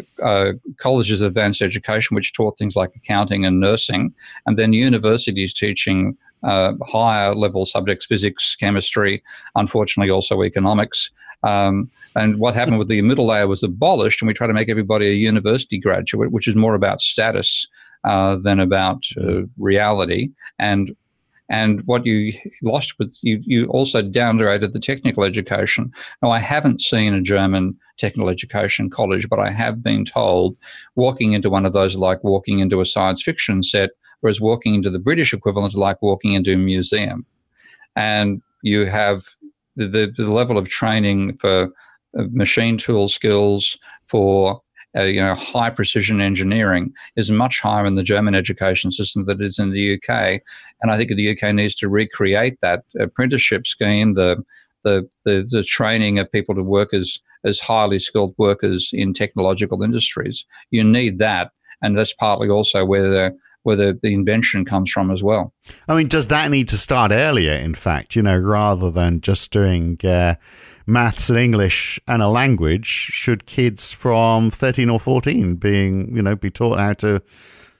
colleges 0.78 1.22
of 1.22 1.36
advanced 1.40 1.62
education, 1.62 2.16
which 2.16 2.34
taught 2.34 2.58
things 2.58 2.76
like 2.76 2.92
accounting 2.96 3.46
and 3.46 3.60
nursing, 3.60 4.14
and 4.46 4.58
then 4.58 4.74
universities 4.74 5.54
teaching 5.54 6.18
uh, 6.44 6.74
higher 6.84 7.34
level 7.34 7.66
subjects, 7.66 8.06
physics, 8.06 8.56
chemistry, 8.56 9.24
unfortunately 9.56 10.12
also 10.12 10.44
economics. 10.44 11.12
Um, 11.44 11.90
and 12.16 12.40
what 12.40 12.56
happened 12.56 12.80
with 12.80 12.90
the 12.90 13.02
middle 13.02 13.28
layer 13.28 13.48
was 13.48 13.64
abolished, 13.64 14.22
and 14.22 14.28
we 14.28 14.34
try 14.34 14.48
to 14.48 14.54
make 14.54 14.70
everybody 14.70 15.08
a 15.08 15.14
university 15.14 15.78
graduate, 15.80 16.32
which 16.32 16.48
is 16.48 16.56
more 16.56 16.76
about 16.76 17.00
status 17.00 17.68
uh, 18.04 18.36
than 18.44 18.60
about 18.60 19.04
uh, 19.18 19.44
reality. 19.58 20.30
And 20.58 20.96
and 21.50 21.82
what 21.86 22.06
you 22.06 22.34
lost 22.62 23.00
with 23.00 23.18
you, 23.22 23.42
you 23.44 23.66
also 23.68 24.02
downgraded 24.02 24.74
the 24.74 24.80
technical 24.80 25.24
education. 25.24 25.92
Now, 26.22 26.30
I 26.30 26.40
haven't 26.40 26.82
seen 26.82 27.14
a 27.14 27.22
German 27.22 27.78
technical 27.98 28.30
education 28.30 28.90
college, 28.90 29.28
but 29.28 29.40
I 29.40 29.50
have 29.50 29.84
been 29.84 30.06
told 30.06 30.56
walking 30.96 31.34
into 31.34 31.50
one 31.50 31.66
of 31.66 31.74
those 31.74 31.98
like 31.98 32.24
walking 32.24 32.60
into 32.60 32.82
a 32.82 32.86
science 32.86 33.24
fiction 33.24 33.64
set 33.64 33.90
whereas 34.22 34.42
walking 34.42 34.76
into 34.76 34.90
the 34.90 35.00
British 35.00 35.34
equivalent 35.34 35.74
is 35.74 35.78
like 35.78 36.02
walking 36.02 36.34
into 36.34 36.54
a 36.54 36.58
museum. 36.58 37.26
And 37.96 38.42
you 38.62 38.86
have 38.86 39.22
the, 39.76 39.88
the, 39.88 40.14
the 40.18 40.32
level 40.32 40.58
of 40.58 40.70
training 40.70 41.38
for 41.38 41.70
uh, 42.18 42.24
machine 42.32 42.78
tool 42.78 43.08
skills, 43.08 43.78
for 44.04 44.62
uh, 44.96 45.04
you 45.04 45.22
know, 45.22 45.36
high 45.36 45.70
precision 45.70 46.20
engineering 46.20 46.92
is 47.16 47.30
much 47.30 47.60
higher 47.60 47.86
in 47.86 47.96
the 47.96 48.04
German 48.04 48.36
education 48.36 48.92
system 48.92 49.26
than 49.26 49.42
it 49.42 49.46
is 49.46 49.60
in 49.60 49.72
the 49.72 49.96
UK. 49.96 50.42
And 50.82 50.92
I 50.92 50.98
think 50.98 51.10
the 51.10 51.32
UK 51.38 51.54
needs 51.54 51.76
to 51.76 51.90
recreate 51.90 52.60
that 52.62 52.84
apprenticeship 53.00 53.68
scheme, 53.68 54.16
the 54.16 54.44
the, 54.84 55.10
the, 55.26 55.48
the 55.50 55.64
training 55.64 56.20
of 56.20 56.32
people 56.32 56.56
to 56.56 56.64
work 56.64 56.94
as, 56.94 57.20
as 57.44 57.60
highly 57.60 58.00
skilled 58.00 58.34
workers 58.38 58.92
in 58.94 59.14
technological 59.14 59.84
industries. 59.84 60.46
You 60.72 60.84
need 60.84 61.20
that. 61.20 61.52
And 61.82 61.98
that's 61.98 62.14
partly 62.14 62.50
also 62.50 62.86
where 62.86 63.10
the, 63.10 63.38
where 63.64 63.76
the, 63.76 64.00
the 64.02 64.14
invention 64.14 64.66
comes 64.66 64.92
from 64.92 65.12
as 65.12 65.24
well. 65.24 65.54
I 65.88 65.96
mean, 65.96 66.08
does 66.08 66.28
that 66.28 66.50
need 66.50 66.68
to 66.70 66.78
start 66.78 67.12
earlier, 67.12 67.54
in 67.54 67.76
fact, 67.76 68.16
you 68.16 68.22
know, 68.22 68.38
rather 68.38 68.92
than 68.92 69.22
just 69.22 69.52
doing 69.52 69.98
uh, 70.04 70.36
maths 70.90 71.30
and 71.30 71.40
English 71.40 72.00
and 72.08 72.22
a 72.22 72.28
language? 72.28 72.86
Should 72.86 73.46
kids 73.46 73.92
from 73.92 74.52
13 74.52 74.90
or 74.90 75.00
14 75.00 75.56
being, 75.56 76.16
you 76.16 76.22
know, 76.22 76.36
be 76.36 76.50
taught 76.50 76.80
how 76.80 76.94
to 76.94 77.22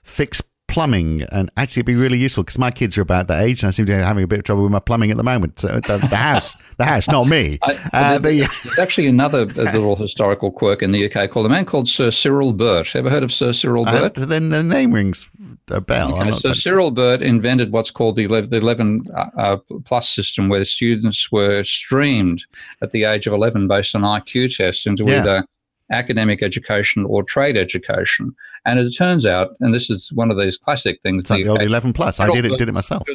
fix 0.02 0.42
plumbing 0.70 1.22
and 1.32 1.50
actually 1.56 1.82
be 1.82 1.96
really 1.96 2.18
useful 2.18 2.44
because 2.44 2.58
my 2.58 2.70
kids 2.70 2.96
are 2.96 3.02
about 3.02 3.26
that 3.26 3.42
age 3.42 3.62
and 3.62 3.68
I 3.68 3.70
seem 3.72 3.86
to 3.86 3.92
be 3.92 3.98
having 3.98 4.22
a 4.22 4.26
bit 4.26 4.38
of 4.38 4.44
trouble 4.44 4.62
with 4.62 4.72
my 4.72 4.78
plumbing 4.78 5.10
at 5.10 5.16
the 5.16 5.24
moment. 5.24 5.58
So 5.58 5.80
the, 5.80 5.98
the 5.98 6.16
house, 6.16 6.54
the 6.78 6.84
house, 6.84 7.08
not 7.08 7.26
me. 7.26 7.58
I, 7.62 7.74
uh, 7.92 8.18
there's, 8.18 8.38
there's 8.38 8.78
actually 8.78 9.08
another 9.08 9.44
little 9.46 9.96
historical 9.96 10.50
quirk 10.50 10.82
in 10.82 10.92
the 10.92 11.12
UK 11.12 11.28
called 11.28 11.46
a 11.46 11.48
man 11.48 11.64
called 11.64 11.88
Sir 11.88 12.10
Cyril 12.10 12.52
Burt. 12.52 12.94
Ever 12.94 13.10
heard 13.10 13.24
of 13.24 13.32
Sir 13.32 13.52
Cyril 13.52 13.86
uh, 13.88 13.92
Burt? 13.92 14.18
Uh, 14.18 14.26
then 14.26 14.50
the 14.50 14.62
name 14.62 14.92
rings 14.92 15.28
bell. 15.78 16.18
Okay, 16.18 16.30
so 16.30 16.52
Cyril 16.52 16.90
Burt 16.90 17.22
invented 17.22 17.70
what's 17.70 17.90
called 17.90 18.16
the 18.16 18.24
11, 18.24 18.50
the 18.50 18.56
11 18.56 19.04
uh, 19.14 19.26
uh, 19.36 19.56
plus 19.84 20.08
system 20.08 20.48
where 20.48 20.64
students 20.64 21.30
were 21.30 21.62
streamed 21.62 22.44
at 22.82 22.90
the 22.90 23.04
age 23.04 23.26
of 23.26 23.32
11 23.32 23.68
based 23.68 23.94
on 23.94 24.02
IQ 24.02 24.56
tests 24.56 24.86
into 24.86 25.04
yeah. 25.06 25.20
either 25.20 25.44
academic 25.90 26.42
education 26.42 27.04
or 27.04 27.22
trade 27.22 27.56
education. 27.56 28.34
And 28.64 28.78
it 28.78 28.90
turns 28.90 29.26
out, 29.26 29.50
and 29.60 29.74
this 29.74 29.90
is 29.90 30.12
one 30.12 30.30
of 30.30 30.38
these 30.38 30.56
classic 30.56 31.02
things. 31.02 31.24
It's 31.24 31.30
like 31.30 31.44
the 31.44 31.50
old 31.50 31.62
11 31.62 31.92
plus. 31.92 32.20
I 32.20 32.30
did 32.30 32.44
it, 32.44 32.56
did 32.58 32.68
it 32.68 32.72
myself. 32.72 33.06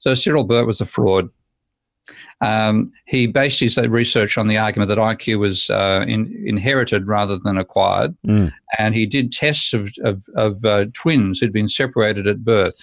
So 0.00 0.14
Cyril 0.14 0.44
Burt 0.44 0.66
was 0.66 0.80
a 0.80 0.86
fraud. 0.86 1.30
Um, 2.40 2.92
he 3.06 3.26
based 3.26 3.60
his 3.60 3.76
research 3.78 4.36
on 4.36 4.48
the 4.48 4.58
argument 4.58 4.88
that 4.88 4.98
IQ 4.98 5.38
was 5.38 5.70
uh, 5.70 6.04
in, 6.08 6.42
inherited 6.46 7.06
rather 7.06 7.38
than 7.38 7.58
acquired. 7.58 8.16
Mm. 8.26 8.52
And 8.78 8.94
he 8.94 9.06
did 9.06 9.32
tests 9.32 9.72
of, 9.72 9.92
of, 10.02 10.24
of 10.34 10.64
uh, 10.64 10.86
twins 10.92 11.38
who'd 11.38 11.52
been 11.52 11.68
separated 11.68 12.26
at 12.26 12.44
birth. 12.44 12.80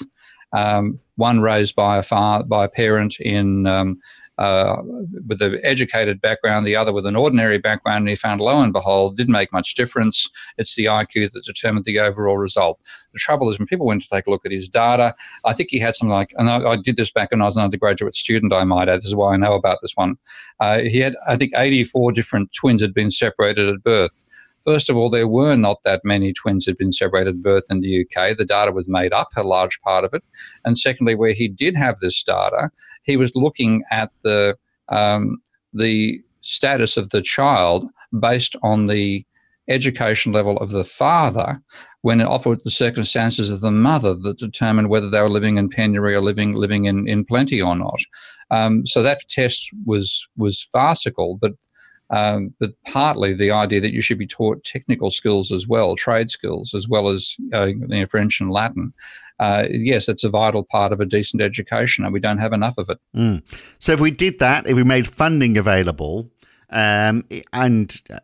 Um, 0.53 0.99
one 1.17 1.41
raised 1.41 1.75
by 1.75 1.97
a, 1.97 2.03
far, 2.03 2.43
by 2.43 2.65
a 2.65 2.69
parent 2.69 3.19
in 3.19 3.67
um, 3.67 3.99
uh, 4.39 4.81
with 5.27 5.41
an 5.41 5.59
educated 5.63 6.21
background, 6.21 6.65
the 6.65 6.75
other 6.75 6.93
with 6.93 7.05
an 7.05 7.15
ordinary 7.15 7.57
background. 7.57 7.99
And 7.99 8.09
he 8.09 8.15
found, 8.15 8.39
lo 8.39 8.61
and 8.61 8.71
behold, 8.71 9.17
didn't 9.17 9.33
make 9.33 9.51
much 9.51 9.75
difference. 9.75 10.29
It's 10.57 10.75
the 10.75 10.85
IQ 10.85 11.33
that 11.33 11.43
determined 11.43 11.85
the 11.85 11.99
overall 11.99 12.37
result. 12.37 12.79
The 13.11 13.19
trouble 13.19 13.49
is, 13.49 13.59
when 13.59 13.67
people 13.67 13.85
went 13.85 14.01
to 14.01 14.07
take 14.07 14.27
a 14.27 14.29
look 14.29 14.45
at 14.45 14.51
his 14.51 14.69
data, 14.69 15.13
I 15.43 15.53
think 15.53 15.69
he 15.69 15.79
had 15.79 15.93
something 15.93 16.13
like, 16.13 16.33
and 16.37 16.49
I, 16.49 16.71
I 16.71 16.77
did 16.77 16.95
this 16.95 17.11
back 17.11 17.31
when 17.31 17.41
I 17.41 17.45
was 17.45 17.57
an 17.57 17.63
undergraduate 17.63 18.15
student, 18.15 18.53
I 18.53 18.63
might 18.63 18.87
add, 18.87 18.99
this 18.99 19.07
is 19.07 19.15
why 19.15 19.33
I 19.33 19.37
know 19.37 19.53
about 19.53 19.79
this 19.81 19.93
one. 19.95 20.17
Uh, 20.61 20.79
he 20.79 20.99
had, 20.99 21.15
I 21.27 21.35
think, 21.35 21.51
84 21.55 22.13
different 22.13 22.53
twins 22.53 22.81
had 22.81 22.93
been 22.93 23.11
separated 23.11 23.67
at 23.67 23.83
birth. 23.83 24.23
First 24.63 24.89
of 24.89 24.97
all, 24.97 25.09
there 25.09 25.27
were 25.27 25.55
not 25.55 25.83
that 25.83 26.01
many 26.03 26.33
twins 26.33 26.65
had 26.65 26.77
been 26.77 26.91
separated 26.91 27.35
at 27.35 27.43
birth 27.43 27.63
in 27.69 27.81
the 27.81 28.01
UK. 28.01 28.37
The 28.37 28.45
data 28.45 28.71
was 28.71 28.87
made 28.87 29.13
up, 29.13 29.29
a 29.35 29.43
large 29.43 29.79
part 29.81 30.03
of 30.03 30.13
it. 30.13 30.23
And 30.65 30.77
secondly, 30.77 31.15
where 31.15 31.33
he 31.33 31.47
did 31.47 31.75
have 31.75 31.99
this 31.99 32.21
data, 32.23 32.69
he 33.03 33.17
was 33.17 33.35
looking 33.35 33.83
at 33.91 34.11
the 34.23 34.57
um, 34.89 35.37
the 35.73 36.21
status 36.41 36.97
of 36.97 37.09
the 37.09 37.21
child 37.21 37.85
based 38.19 38.55
on 38.63 38.87
the 38.87 39.25
education 39.67 40.31
level 40.31 40.57
of 40.57 40.71
the 40.71 40.83
father 40.83 41.61
when 42.01 42.21
it 42.21 42.27
offered 42.27 42.59
the 42.63 42.71
circumstances 42.71 43.51
of 43.51 43.61
the 43.61 43.71
mother 43.71 44.15
that 44.15 44.39
determined 44.39 44.89
whether 44.89 45.09
they 45.09 45.21
were 45.21 45.29
living 45.29 45.57
in 45.57 45.69
penury 45.69 46.15
or 46.15 46.21
living 46.21 46.53
living 46.53 46.85
in, 46.85 47.07
in 47.07 47.23
plenty 47.23 47.61
or 47.61 47.75
not. 47.75 47.99
Um, 48.51 48.85
so 48.85 49.03
that 49.03 49.27
test 49.29 49.69
was 49.85 50.27
was 50.37 50.63
farcical, 50.63 51.37
but 51.39 51.53
um, 52.09 52.53
but 52.59 52.71
partly 52.85 53.33
the 53.33 53.51
idea 53.51 53.81
that 53.81 53.93
you 53.93 54.01
should 54.01 54.17
be 54.17 54.27
taught 54.27 54.63
technical 54.63 55.11
skills 55.11 55.51
as 55.51 55.67
well, 55.67 55.95
trade 55.95 56.29
skills, 56.29 56.73
as 56.73 56.87
well 56.87 57.09
as 57.09 57.35
uh, 57.53 57.65
you 57.65 57.75
know, 57.75 58.05
French 58.05 58.41
and 58.41 58.51
Latin. 58.51 58.93
Uh, 59.39 59.65
yes, 59.69 60.09
it's 60.09 60.23
a 60.23 60.29
vital 60.29 60.63
part 60.63 60.91
of 60.91 60.99
a 60.99 61.05
decent 61.05 61.41
education, 61.41 62.03
and 62.03 62.13
we 62.13 62.19
don't 62.19 62.39
have 62.39 62.51
enough 62.51 62.77
of 62.77 62.89
it. 62.89 62.99
Mm. 63.15 63.41
So, 63.79 63.93
if 63.93 63.99
we 63.99 64.11
did 64.11 64.39
that, 64.39 64.67
if 64.67 64.75
we 64.75 64.83
made 64.83 65.07
funding 65.07 65.57
available, 65.57 66.29
um, 66.71 67.25
and 67.53 68.01
uh, 68.09 68.19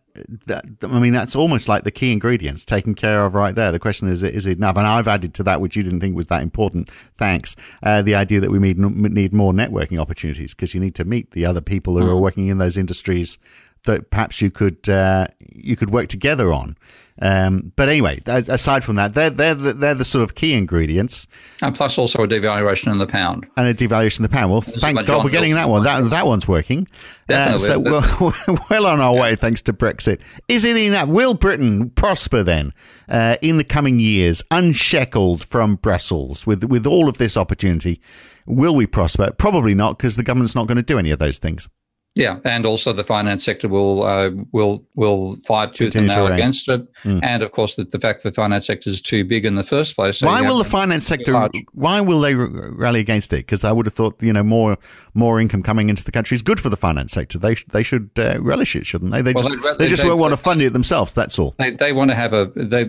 that, 0.46 0.66
I 0.84 1.00
mean, 1.00 1.14
that's 1.14 1.36
almost 1.36 1.68
like 1.68 1.84
the 1.84 1.92
key 1.92 2.12
ingredients 2.12 2.66
taken 2.66 2.96
care 2.96 3.26
of 3.26 3.34
right 3.34 3.56
there. 3.56 3.72
The 3.72 3.80
question 3.80 4.08
is, 4.08 4.24
is 4.24 4.46
it 4.46 4.58
enough? 4.58 4.78
And 4.78 4.86
I've 4.86 5.08
added 5.08 5.34
to 5.36 5.44
that, 5.44 5.62
which 5.62 5.76
you 5.76 5.84
didn't 5.84 6.02
think 6.02 6.16
was 6.16 6.28
that 6.28 6.42
important. 6.42 6.92
Thanks. 7.18 7.56
Uh, 7.82 8.02
the 8.02 8.16
idea 8.16 8.40
that 8.42 8.52
we 8.52 8.60
need, 8.60 8.78
need 8.78 9.34
more 9.34 9.54
networking 9.54 10.00
opportunities 10.00 10.54
because 10.54 10.76
you 10.76 10.82
need 10.82 10.96
to 10.96 11.06
meet 11.06 11.32
the 11.32 11.46
other 11.46 11.62
people 11.62 11.98
who 11.98 12.06
mm. 12.06 12.10
are 12.10 12.18
working 12.18 12.48
in 12.48 12.58
those 12.58 12.78
industries 12.78 13.38
that 13.86 14.10
perhaps 14.12 14.42
you 14.42 14.52
could 14.52 14.88
uh, 14.90 15.28
you 15.40 15.76
could 15.76 15.90
work 15.90 16.08
together 16.08 16.52
on. 16.52 16.78
Um, 17.22 17.72
but 17.78 17.88
anyway, 17.88 18.22
aside 18.26 18.84
from 18.84 18.98
that, 18.98 19.14
they're 19.14 19.30
they're 19.30 19.56
the, 19.56 19.74
they're 19.74 19.96
the 19.96 20.04
sort 20.04 20.24
of 20.24 20.36
key 20.36 20.54
ingredients. 20.54 21.28
And 21.62 21.74
plus, 21.74 21.98
also 21.98 22.24
a 22.24 22.28
devaluation 22.28 22.92
in 22.92 22.98
the 22.98 23.08
pound. 23.08 23.48
And 23.56 23.68
a 23.68 23.74
devaluation 23.74 24.20
in 24.20 24.24
the 24.24 24.30
pound. 24.30 24.52
Well, 24.52 24.62
thank 24.62 25.06
God 25.06 25.24
we're 25.24 25.32
getting 25.32 25.54
that 25.54 25.70
one. 25.70 25.84
That 25.84 26.10
that 26.10 26.28
one's 26.28 26.48
working. 26.48 26.88
Definitely. 27.28 27.70
Uh, 27.70 28.02
so 28.02 28.26
we're 28.50 28.58
well 28.70 28.86
on 28.86 29.00
our 29.00 29.16
yeah. 29.16 29.22
way 29.22 29.36
thanks 29.36 29.62
to 29.64 29.74
Brexit. 29.74 30.22
Is 30.50 30.66
it 30.66 30.76
enough? 30.76 31.08
Will 31.08 31.36
Britain 31.36 31.90
prosper 31.92 32.44
then 32.44 32.74
uh, 33.08 33.38
in 33.42 33.58
the 33.58 33.64
coming 33.64 34.00
years, 34.00 34.44
unshackled 34.52 35.44
from 35.44 35.76
Brussels 35.76 36.46
with 36.46 36.66
with 36.66 36.86
all 36.86 37.08
of 37.08 37.18
this 37.18 37.38
opportunity? 37.38 38.02
Will 38.46 38.76
we 38.76 38.86
prosper? 38.86 39.32
Probably 39.32 39.74
not, 39.74 39.98
because 39.98 40.18
the 40.18 40.24
government's 40.24 40.54
not 40.54 40.68
going 40.68 40.78
to 40.78 40.84
do 40.84 41.00
any 41.00 41.12
of 41.12 41.20
those 41.20 41.40
things. 41.40 41.68
Yeah, 42.16 42.40
and 42.46 42.66
also 42.66 42.94
the 42.94 43.04
finance 43.04 43.44
sector 43.44 43.68
will 43.68 44.04
uh, 44.04 44.30
will 44.54 44.86
will 44.96 45.36
fight 45.46 45.74
tooth 45.74 45.96
and 45.96 46.08
nail 46.08 46.28
against 46.28 46.70
it, 46.70 46.88
mm. 47.04 47.22
and 47.22 47.44
of 47.44 47.52
course 47.52 47.76
the, 47.76 47.84
the 47.84 48.00
fact 48.00 48.24
that 48.24 48.30
the 48.30 48.36
finance 48.36 48.68
sector 48.68 48.90
is 48.90 49.02
too 49.02 49.26
big 49.26 49.46
in 49.46 49.56
the 49.56 49.64
first 49.64 49.98
place. 49.98 50.20
So 50.20 50.28
why 50.28 50.40
will 50.40 50.58
the 50.58 50.64
finance 50.64 51.06
sector? 51.06 51.50
Why 51.74 52.00
will 52.00 52.22
they 52.22 52.34
rally 52.34 53.02
against 53.02 53.34
it? 53.34 53.40
Because 53.40 53.66
I 53.66 53.74
would 53.74 53.86
have 53.86 53.94
thought 53.94 54.16
you 54.24 54.32
know 54.32 54.44
more 54.44 54.78
more 55.14 55.42
income 55.42 55.62
coming 55.62 55.90
into 55.90 56.06
the 56.06 56.12
country 56.14 56.36
is 56.36 56.42
good 56.42 56.58
for 56.58 56.70
the 56.70 56.78
finance 56.78 57.12
sector. 57.12 57.38
They 57.38 57.56
they 57.72 57.84
should 57.84 58.10
uh, 58.18 58.38
relish 58.40 58.78
it, 58.78 58.86
shouldn't 58.86 59.12
they? 59.12 59.22
They 59.22 59.34
well, 59.34 59.50
just 59.50 59.64
they, 59.64 59.84
they 59.84 59.90
just 59.90 60.04
they, 60.04 60.08
won't 60.08 60.22
want 60.22 60.32
to 60.32 60.38
fund 60.38 60.62
it 60.62 60.72
themselves. 60.72 61.12
That's 61.12 61.38
all. 61.38 61.54
They, 61.58 61.72
they 61.72 61.92
want 61.92 62.12
to 62.12 62.16
have 62.16 62.32
a 62.32 62.46
they 62.56 62.86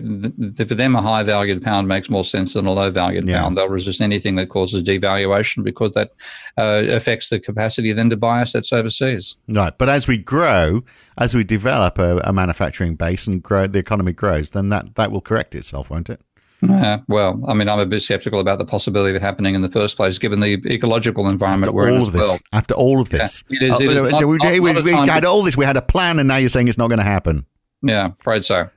for 0.63 0.75
them 0.75 0.95
a 0.95 1.01
high 1.01 1.23
valued 1.23 1.61
pound 1.61 1.89
makes 1.89 2.09
more 2.09 2.23
sense 2.23 2.53
than 2.53 2.65
a 2.65 2.71
low 2.71 2.89
valued 2.89 3.27
yeah. 3.27 3.41
pound. 3.41 3.57
They'll 3.57 3.67
resist 3.67 3.99
anything 3.99 4.35
that 4.35 4.47
causes 4.47 4.83
devaluation 4.83 5.65
because 5.65 5.91
that 5.95 6.13
uh, 6.57 6.83
affects 6.87 7.27
the 7.27 7.41
capacity 7.41 7.91
then 7.91 8.09
to 8.09 8.15
buy 8.15 8.39
assets 8.39 8.71
overseas. 8.71 9.16
Right, 9.47 9.77
but 9.77 9.89
as 9.89 10.07
we 10.07 10.17
grow, 10.17 10.83
as 11.17 11.35
we 11.35 11.43
develop 11.43 11.97
a, 11.99 12.17
a, 12.23 12.33
manufacturing 12.33 12.95
base 12.95 13.27
and 13.27 13.41
grow, 13.41 13.67
the 13.67 13.79
economy 13.79 14.13
grows, 14.13 14.51
then 14.51 14.69
that, 14.69 14.95
that 14.95 15.11
will 15.11 15.21
correct 15.21 15.55
itself, 15.55 15.89
won't 15.89 16.09
it? 16.09 16.21
Yeah, 16.61 17.01
well, 17.07 17.39
I 17.47 17.53
mean, 17.53 17.69
I'm 17.69 17.79
a 17.79 17.85
bit 17.85 18.01
skeptical 18.01 18.39
about 18.39 18.57
the 18.57 18.65
possibility 18.65 19.11
of 19.11 19.17
it 19.17 19.21
happening 19.21 19.53
in 19.53 19.61
the 19.61 19.69
first 19.69 19.95
place, 19.95 20.17
given 20.17 20.39
the 20.39 20.53
ecological 20.65 21.29
environment 21.29 21.67
after 21.69 21.75
we're 21.75 21.91
all 21.91 21.97
in 21.97 22.01
of 22.01 22.13
this, 22.13 22.21
well. 22.21 22.39
After 22.51 22.73
all 22.73 22.99
of 22.99 23.09
this, 23.09 23.43
yeah, 23.47 23.57
it 23.57 23.63
is, 23.63 23.81
it 23.81 23.91
is 23.91 24.01
uh, 24.01 24.09
not, 24.09 24.25
we, 24.25 24.37
not, 24.37 24.59
we, 24.59 24.73
not 24.73 24.83
we 24.83 24.91
had 24.91 25.23
all 25.23 25.43
this. 25.43 25.55
We 25.55 25.65
had 25.65 25.77
a 25.77 25.83
plan, 25.83 26.17
and 26.17 26.27
now 26.27 26.37
you're 26.37 26.49
saying 26.49 26.67
it's 26.67 26.77
not 26.77 26.87
going 26.87 26.97
to 26.97 27.03
happen. 27.03 27.45
Yeah, 27.83 28.13
afraid 28.19 28.43
so. 28.43 28.69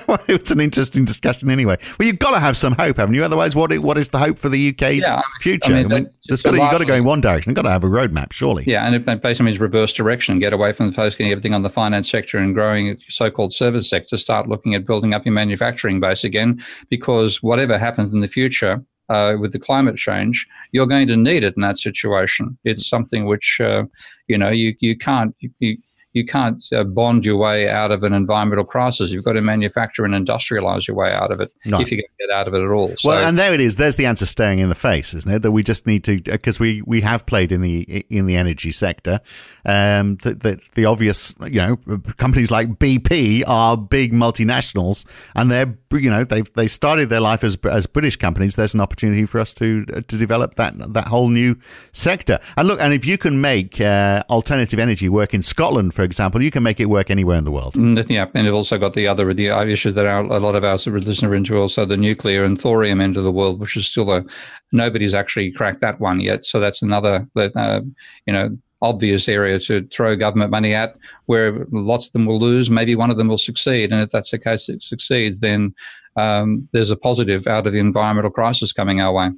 well, 0.06 0.18
it's 0.28 0.50
an 0.50 0.60
interesting 0.60 1.04
discussion 1.04 1.50
anyway. 1.50 1.76
Well, 1.98 2.06
you've 2.06 2.18
got 2.18 2.32
to 2.32 2.40
have 2.40 2.56
some 2.56 2.74
hope, 2.74 2.96
haven't 2.96 3.14
you? 3.14 3.24
Otherwise, 3.24 3.54
what 3.56 3.76
what 3.78 3.98
is 3.98 4.10
the 4.10 4.18
hope 4.18 4.38
for 4.38 4.48
the 4.48 4.70
UK's 4.70 5.02
yeah, 5.02 5.22
future? 5.40 5.72
I 5.72 5.82
mean, 5.82 5.92
I 5.92 5.94
mean, 5.96 6.04
got 6.28 6.36
to, 6.36 6.50
you've 6.50 6.70
got 6.70 6.78
to 6.78 6.84
go 6.84 6.94
in 6.94 7.04
one 7.04 7.20
direction. 7.20 7.50
You've 7.50 7.56
got 7.56 7.62
to 7.62 7.70
have 7.70 7.84
a 7.84 7.88
roadmap, 7.88 8.32
surely. 8.32 8.64
Yeah, 8.66 8.86
and 8.86 8.94
it 8.94 9.04
basically 9.22 9.46
means 9.46 9.60
reverse 9.60 9.92
direction. 9.92 10.38
Get 10.38 10.52
away 10.52 10.72
from 10.72 10.92
focusing 10.92 11.30
everything 11.30 11.54
on 11.54 11.62
the 11.62 11.68
finance 11.68 12.10
sector 12.10 12.38
and 12.38 12.54
growing 12.54 12.96
so-called 13.08 13.52
service 13.52 13.88
sector. 13.88 14.16
Start 14.16 14.48
looking 14.48 14.74
at 14.74 14.86
building 14.86 15.14
up 15.14 15.24
your 15.24 15.34
manufacturing 15.34 16.00
base 16.00 16.24
again, 16.24 16.62
because 16.88 17.42
whatever 17.42 17.78
happens 17.78 18.12
in 18.12 18.20
the 18.20 18.28
future, 18.28 18.82
uh, 19.08 19.36
with 19.38 19.52
the 19.52 19.58
climate 19.58 19.96
change, 19.96 20.46
you're 20.70 20.86
going 20.86 21.06
to 21.06 21.16
need 21.16 21.44
it 21.44 21.54
in 21.56 21.62
that 21.62 21.78
situation. 21.78 22.56
It's 22.64 22.86
something 22.86 23.26
which, 23.26 23.60
uh, 23.60 23.84
you 24.28 24.38
know, 24.38 24.48
you, 24.48 24.74
you 24.80 24.96
can't, 24.96 25.34
you, 25.58 25.76
you 26.12 26.24
can't 26.24 26.62
uh, 26.72 26.84
bond 26.84 27.24
your 27.24 27.36
way 27.38 27.68
out 27.68 27.90
of 27.90 28.02
an 28.02 28.12
environmental 28.12 28.64
crisis. 28.64 29.10
You've 29.10 29.24
got 29.24 29.32
to 29.32 29.40
manufacture 29.40 30.04
and 30.04 30.14
industrialize 30.14 30.86
your 30.86 30.96
way 30.96 31.10
out 31.10 31.30
of 31.32 31.40
it 31.40 31.50
No. 31.64 31.80
if 31.80 31.90
you 31.90 31.98
can 31.98 32.06
get 32.20 32.30
out 32.30 32.46
of 32.46 32.54
it 32.54 32.62
at 32.62 32.68
all. 32.68 32.94
So, 32.96 33.08
well, 33.08 33.26
and 33.26 33.38
there 33.38 33.54
it 33.54 33.60
is. 33.60 33.76
There's 33.76 33.96
the 33.96 34.06
answer 34.06 34.26
staring 34.26 34.58
in 34.58 34.68
the 34.68 34.74
face, 34.74 35.14
isn't 35.14 35.30
it? 35.30 35.42
That 35.42 35.52
we 35.52 35.62
just 35.62 35.86
need 35.86 36.04
to 36.04 36.20
because 36.20 36.60
we 36.60 36.82
we 36.82 37.00
have 37.00 37.24
played 37.24 37.50
in 37.50 37.62
the 37.62 38.04
in 38.10 38.26
the 38.26 38.36
energy 38.36 38.72
sector. 38.72 39.20
Um, 39.64 40.16
that, 40.16 40.40
that 40.40 40.60
the 40.74 40.84
obvious, 40.84 41.34
you 41.40 41.60
know, 41.60 41.76
companies 42.16 42.50
like 42.50 42.68
BP 42.78 43.44
are 43.46 43.76
big 43.76 44.12
multinationals, 44.12 45.06
and 45.34 45.50
they're 45.50 45.74
you 45.92 46.10
know 46.10 46.24
they've 46.24 46.52
they 46.54 46.68
started 46.68 47.08
their 47.08 47.20
life 47.20 47.42
as 47.42 47.56
as 47.64 47.86
British 47.86 48.16
companies. 48.16 48.56
There's 48.56 48.74
an 48.74 48.80
opportunity 48.80 49.24
for 49.24 49.40
us 49.40 49.54
to 49.54 49.84
to 49.86 50.02
develop 50.18 50.54
that 50.56 50.74
that 50.92 51.08
whole 51.08 51.28
new 51.28 51.56
sector. 51.92 52.38
And 52.56 52.68
look, 52.68 52.80
and 52.80 52.92
if 52.92 53.06
you 53.06 53.16
can 53.16 53.40
make 53.40 53.80
uh, 53.80 54.24
alternative 54.28 54.78
energy 54.78 55.08
work 55.08 55.32
in 55.32 55.42
Scotland, 55.42 55.94
for 55.94 56.01
example, 56.04 56.42
you 56.42 56.50
can 56.50 56.62
make 56.62 56.80
it 56.80 56.86
work 56.86 57.10
anywhere 57.10 57.36
in 57.36 57.44
the 57.44 57.50
world. 57.50 57.74
Mm, 57.74 58.08
Yeah, 58.08 58.26
and 58.34 58.46
they've 58.46 58.54
also 58.54 58.78
got 58.78 58.94
the 58.94 59.06
other 59.06 59.32
the 59.34 59.48
issue 59.48 59.92
that 59.92 60.06
our, 60.06 60.22
a 60.22 60.38
lot 60.38 60.54
of 60.54 60.64
our 60.64 60.76
listeners 60.76 61.22
are 61.22 61.34
into, 61.34 61.56
also 61.56 61.84
the 61.84 61.96
nuclear 61.96 62.44
and 62.44 62.60
thorium 62.60 63.00
end 63.00 63.16
of 63.16 63.24
the 63.24 63.32
world, 63.32 63.60
which 63.60 63.76
is 63.76 63.86
still 63.86 64.10
a 64.12 64.24
nobody's 64.72 65.14
actually 65.14 65.52
cracked 65.52 65.80
that 65.80 66.00
one 66.00 66.20
yet. 66.20 66.44
So 66.44 66.60
that's 66.60 66.82
another 66.82 67.26
that 67.34 67.56
uh, 67.56 67.82
you 68.26 68.32
know 68.32 68.54
obvious 68.82 69.28
area 69.28 69.60
to 69.60 69.86
throw 69.88 70.16
government 70.16 70.50
money 70.50 70.74
at, 70.74 70.96
where 71.26 71.64
lots 71.70 72.06
of 72.06 72.12
them 72.12 72.26
will 72.26 72.40
lose, 72.40 72.68
maybe 72.68 72.96
one 72.96 73.10
of 73.10 73.16
them 73.16 73.28
will 73.28 73.38
succeed, 73.38 73.92
and 73.92 74.02
if 74.02 74.10
that's 74.10 74.32
the 74.32 74.38
case, 74.38 74.68
it 74.68 74.82
succeeds, 74.82 75.38
then 75.38 75.72
um, 76.16 76.68
there's 76.72 76.90
a 76.90 76.96
positive 76.96 77.46
out 77.46 77.66
of 77.66 77.72
the 77.72 77.78
environmental 77.78 78.30
crisis 78.30 78.72
coming 78.72 79.00
our 79.00 79.12
way. 79.12 79.30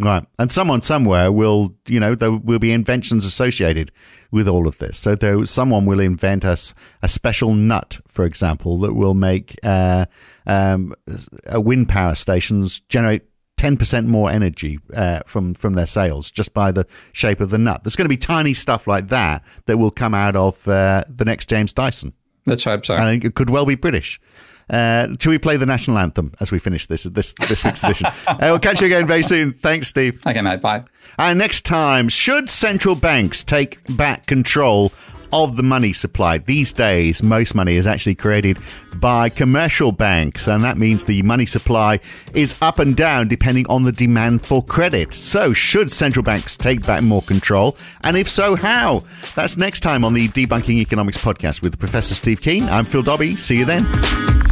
Right. 0.00 0.24
And 0.38 0.50
someone 0.50 0.80
somewhere 0.80 1.30
will, 1.30 1.74
you 1.86 2.00
know, 2.00 2.14
there 2.14 2.32
will 2.32 2.58
be 2.58 2.72
inventions 2.72 3.26
associated 3.26 3.92
with 4.30 4.48
all 4.48 4.66
of 4.66 4.78
this. 4.78 4.98
So 4.98 5.14
there, 5.14 5.44
someone 5.44 5.84
will 5.84 6.00
invent 6.00 6.46
us 6.46 6.72
a, 7.02 7.08
special 7.08 7.54
nut, 7.54 8.00
for 8.08 8.24
example, 8.24 8.78
that 8.80 8.94
will 8.94 9.12
make 9.12 9.54
uh, 9.62 10.06
um, 10.46 10.94
uh, 11.52 11.60
wind 11.60 11.90
power 11.90 12.14
stations 12.14 12.80
generate 12.80 13.24
10% 13.58 14.06
more 14.06 14.30
energy 14.30 14.80
uh, 14.94 15.20
from, 15.26 15.52
from 15.52 15.74
their 15.74 15.86
sails 15.86 16.30
just 16.30 16.54
by 16.54 16.72
the 16.72 16.86
shape 17.12 17.40
of 17.40 17.50
the 17.50 17.58
nut. 17.58 17.84
There's 17.84 17.94
going 17.94 18.06
to 18.06 18.08
be 18.08 18.16
tiny 18.16 18.54
stuff 18.54 18.86
like 18.86 19.08
that 19.10 19.44
that 19.66 19.76
will 19.76 19.90
come 19.90 20.14
out 20.14 20.34
of 20.34 20.66
uh, 20.66 21.04
the 21.06 21.26
next 21.26 21.50
James 21.50 21.72
Dyson. 21.72 22.14
Let's 22.46 22.64
hope 22.64 22.86
so. 22.86 22.94
And 22.94 23.22
it 23.22 23.34
could 23.34 23.50
well 23.50 23.66
be 23.66 23.74
British. 23.74 24.18
Uh, 24.72 25.08
should 25.20 25.30
we 25.30 25.38
play 25.38 25.56
the 25.58 25.66
national 25.66 25.98
anthem 25.98 26.32
as 26.40 26.50
we 26.50 26.58
finish 26.58 26.86
this 26.86 27.04
this 27.04 27.34
this 27.34 27.64
week's 27.64 27.84
edition? 27.84 28.06
uh, 28.26 28.36
we'll 28.40 28.58
catch 28.58 28.80
you 28.80 28.86
again 28.86 29.06
very 29.06 29.22
soon. 29.22 29.52
Thanks, 29.52 29.88
Steve. 29.88 30.20
Okay, 30.26 30.40
mate. 30.40 30.62
Bye. 30.62 30.84
And 31.18 31.38
next 31.38 31.66
time, 31.66 32.08
should 32.08 32.48
central 32.48 32.94
banks 32.94 33.44
take 33.44 33.80
back 33.96 34.26
control 34.26 34.92
of 35.30 35.56
the 35.56 35.62
money 35.62 35.92
supply? 35.92 36.38
These 36.38 36.72
days, 36.72 37.22
most 37.22 37.54
money 37.54 37.76
is 37.76 37.86
actually 37.86 38.14
created 38.14 38.58
by 38.96 39.28
commercial 39.28 39.92
banks, 39.92 40.48
and 40.48 40.64
that 40.64 40.78
means 40.78 41.04
the 41.04 41.22
money 41.22 41.44
supply 41.44 42.00
is 42.32 42.54
up 42.62 42.78
and 42.78 42.96
down 42.96 43.28
depending 43.28 43.66
on 43.68 43.82
the 43.82 43.92
demand 43.92 44.40
for 44.40 44.64
credit. 44.64 45.12
So, 45.12 45.52
should 45.52 45.92
central 45.92 46.22
banks 46.22 46.56
take 46.56 46.86
back 46.86 47.02
more 47.02 47.22
control? 47.22 47.76
And 48.04 48.16
if 48.16 48.28
so, 48.28 48.56
how? 48.56 49.04
That's 49.34 49.58
next 49.58 49.80
time 49.80 50.02
on 50.02 50.14
the 50.14 50.28
Debunking 50.28 50.78
Economics 50.78 51.18
podcast 51.18 51.62
with 51.62 51.78
Professor 51.78 52.14
Steve 52.14 52.40
Keen. 52.40 52.64
I'm 52.70 52.86
Phil 52.86 53.02
Dobbie. 53.02 53.36
See 53.36 53.58
you 53.58 53.66
then. 53.66 54.51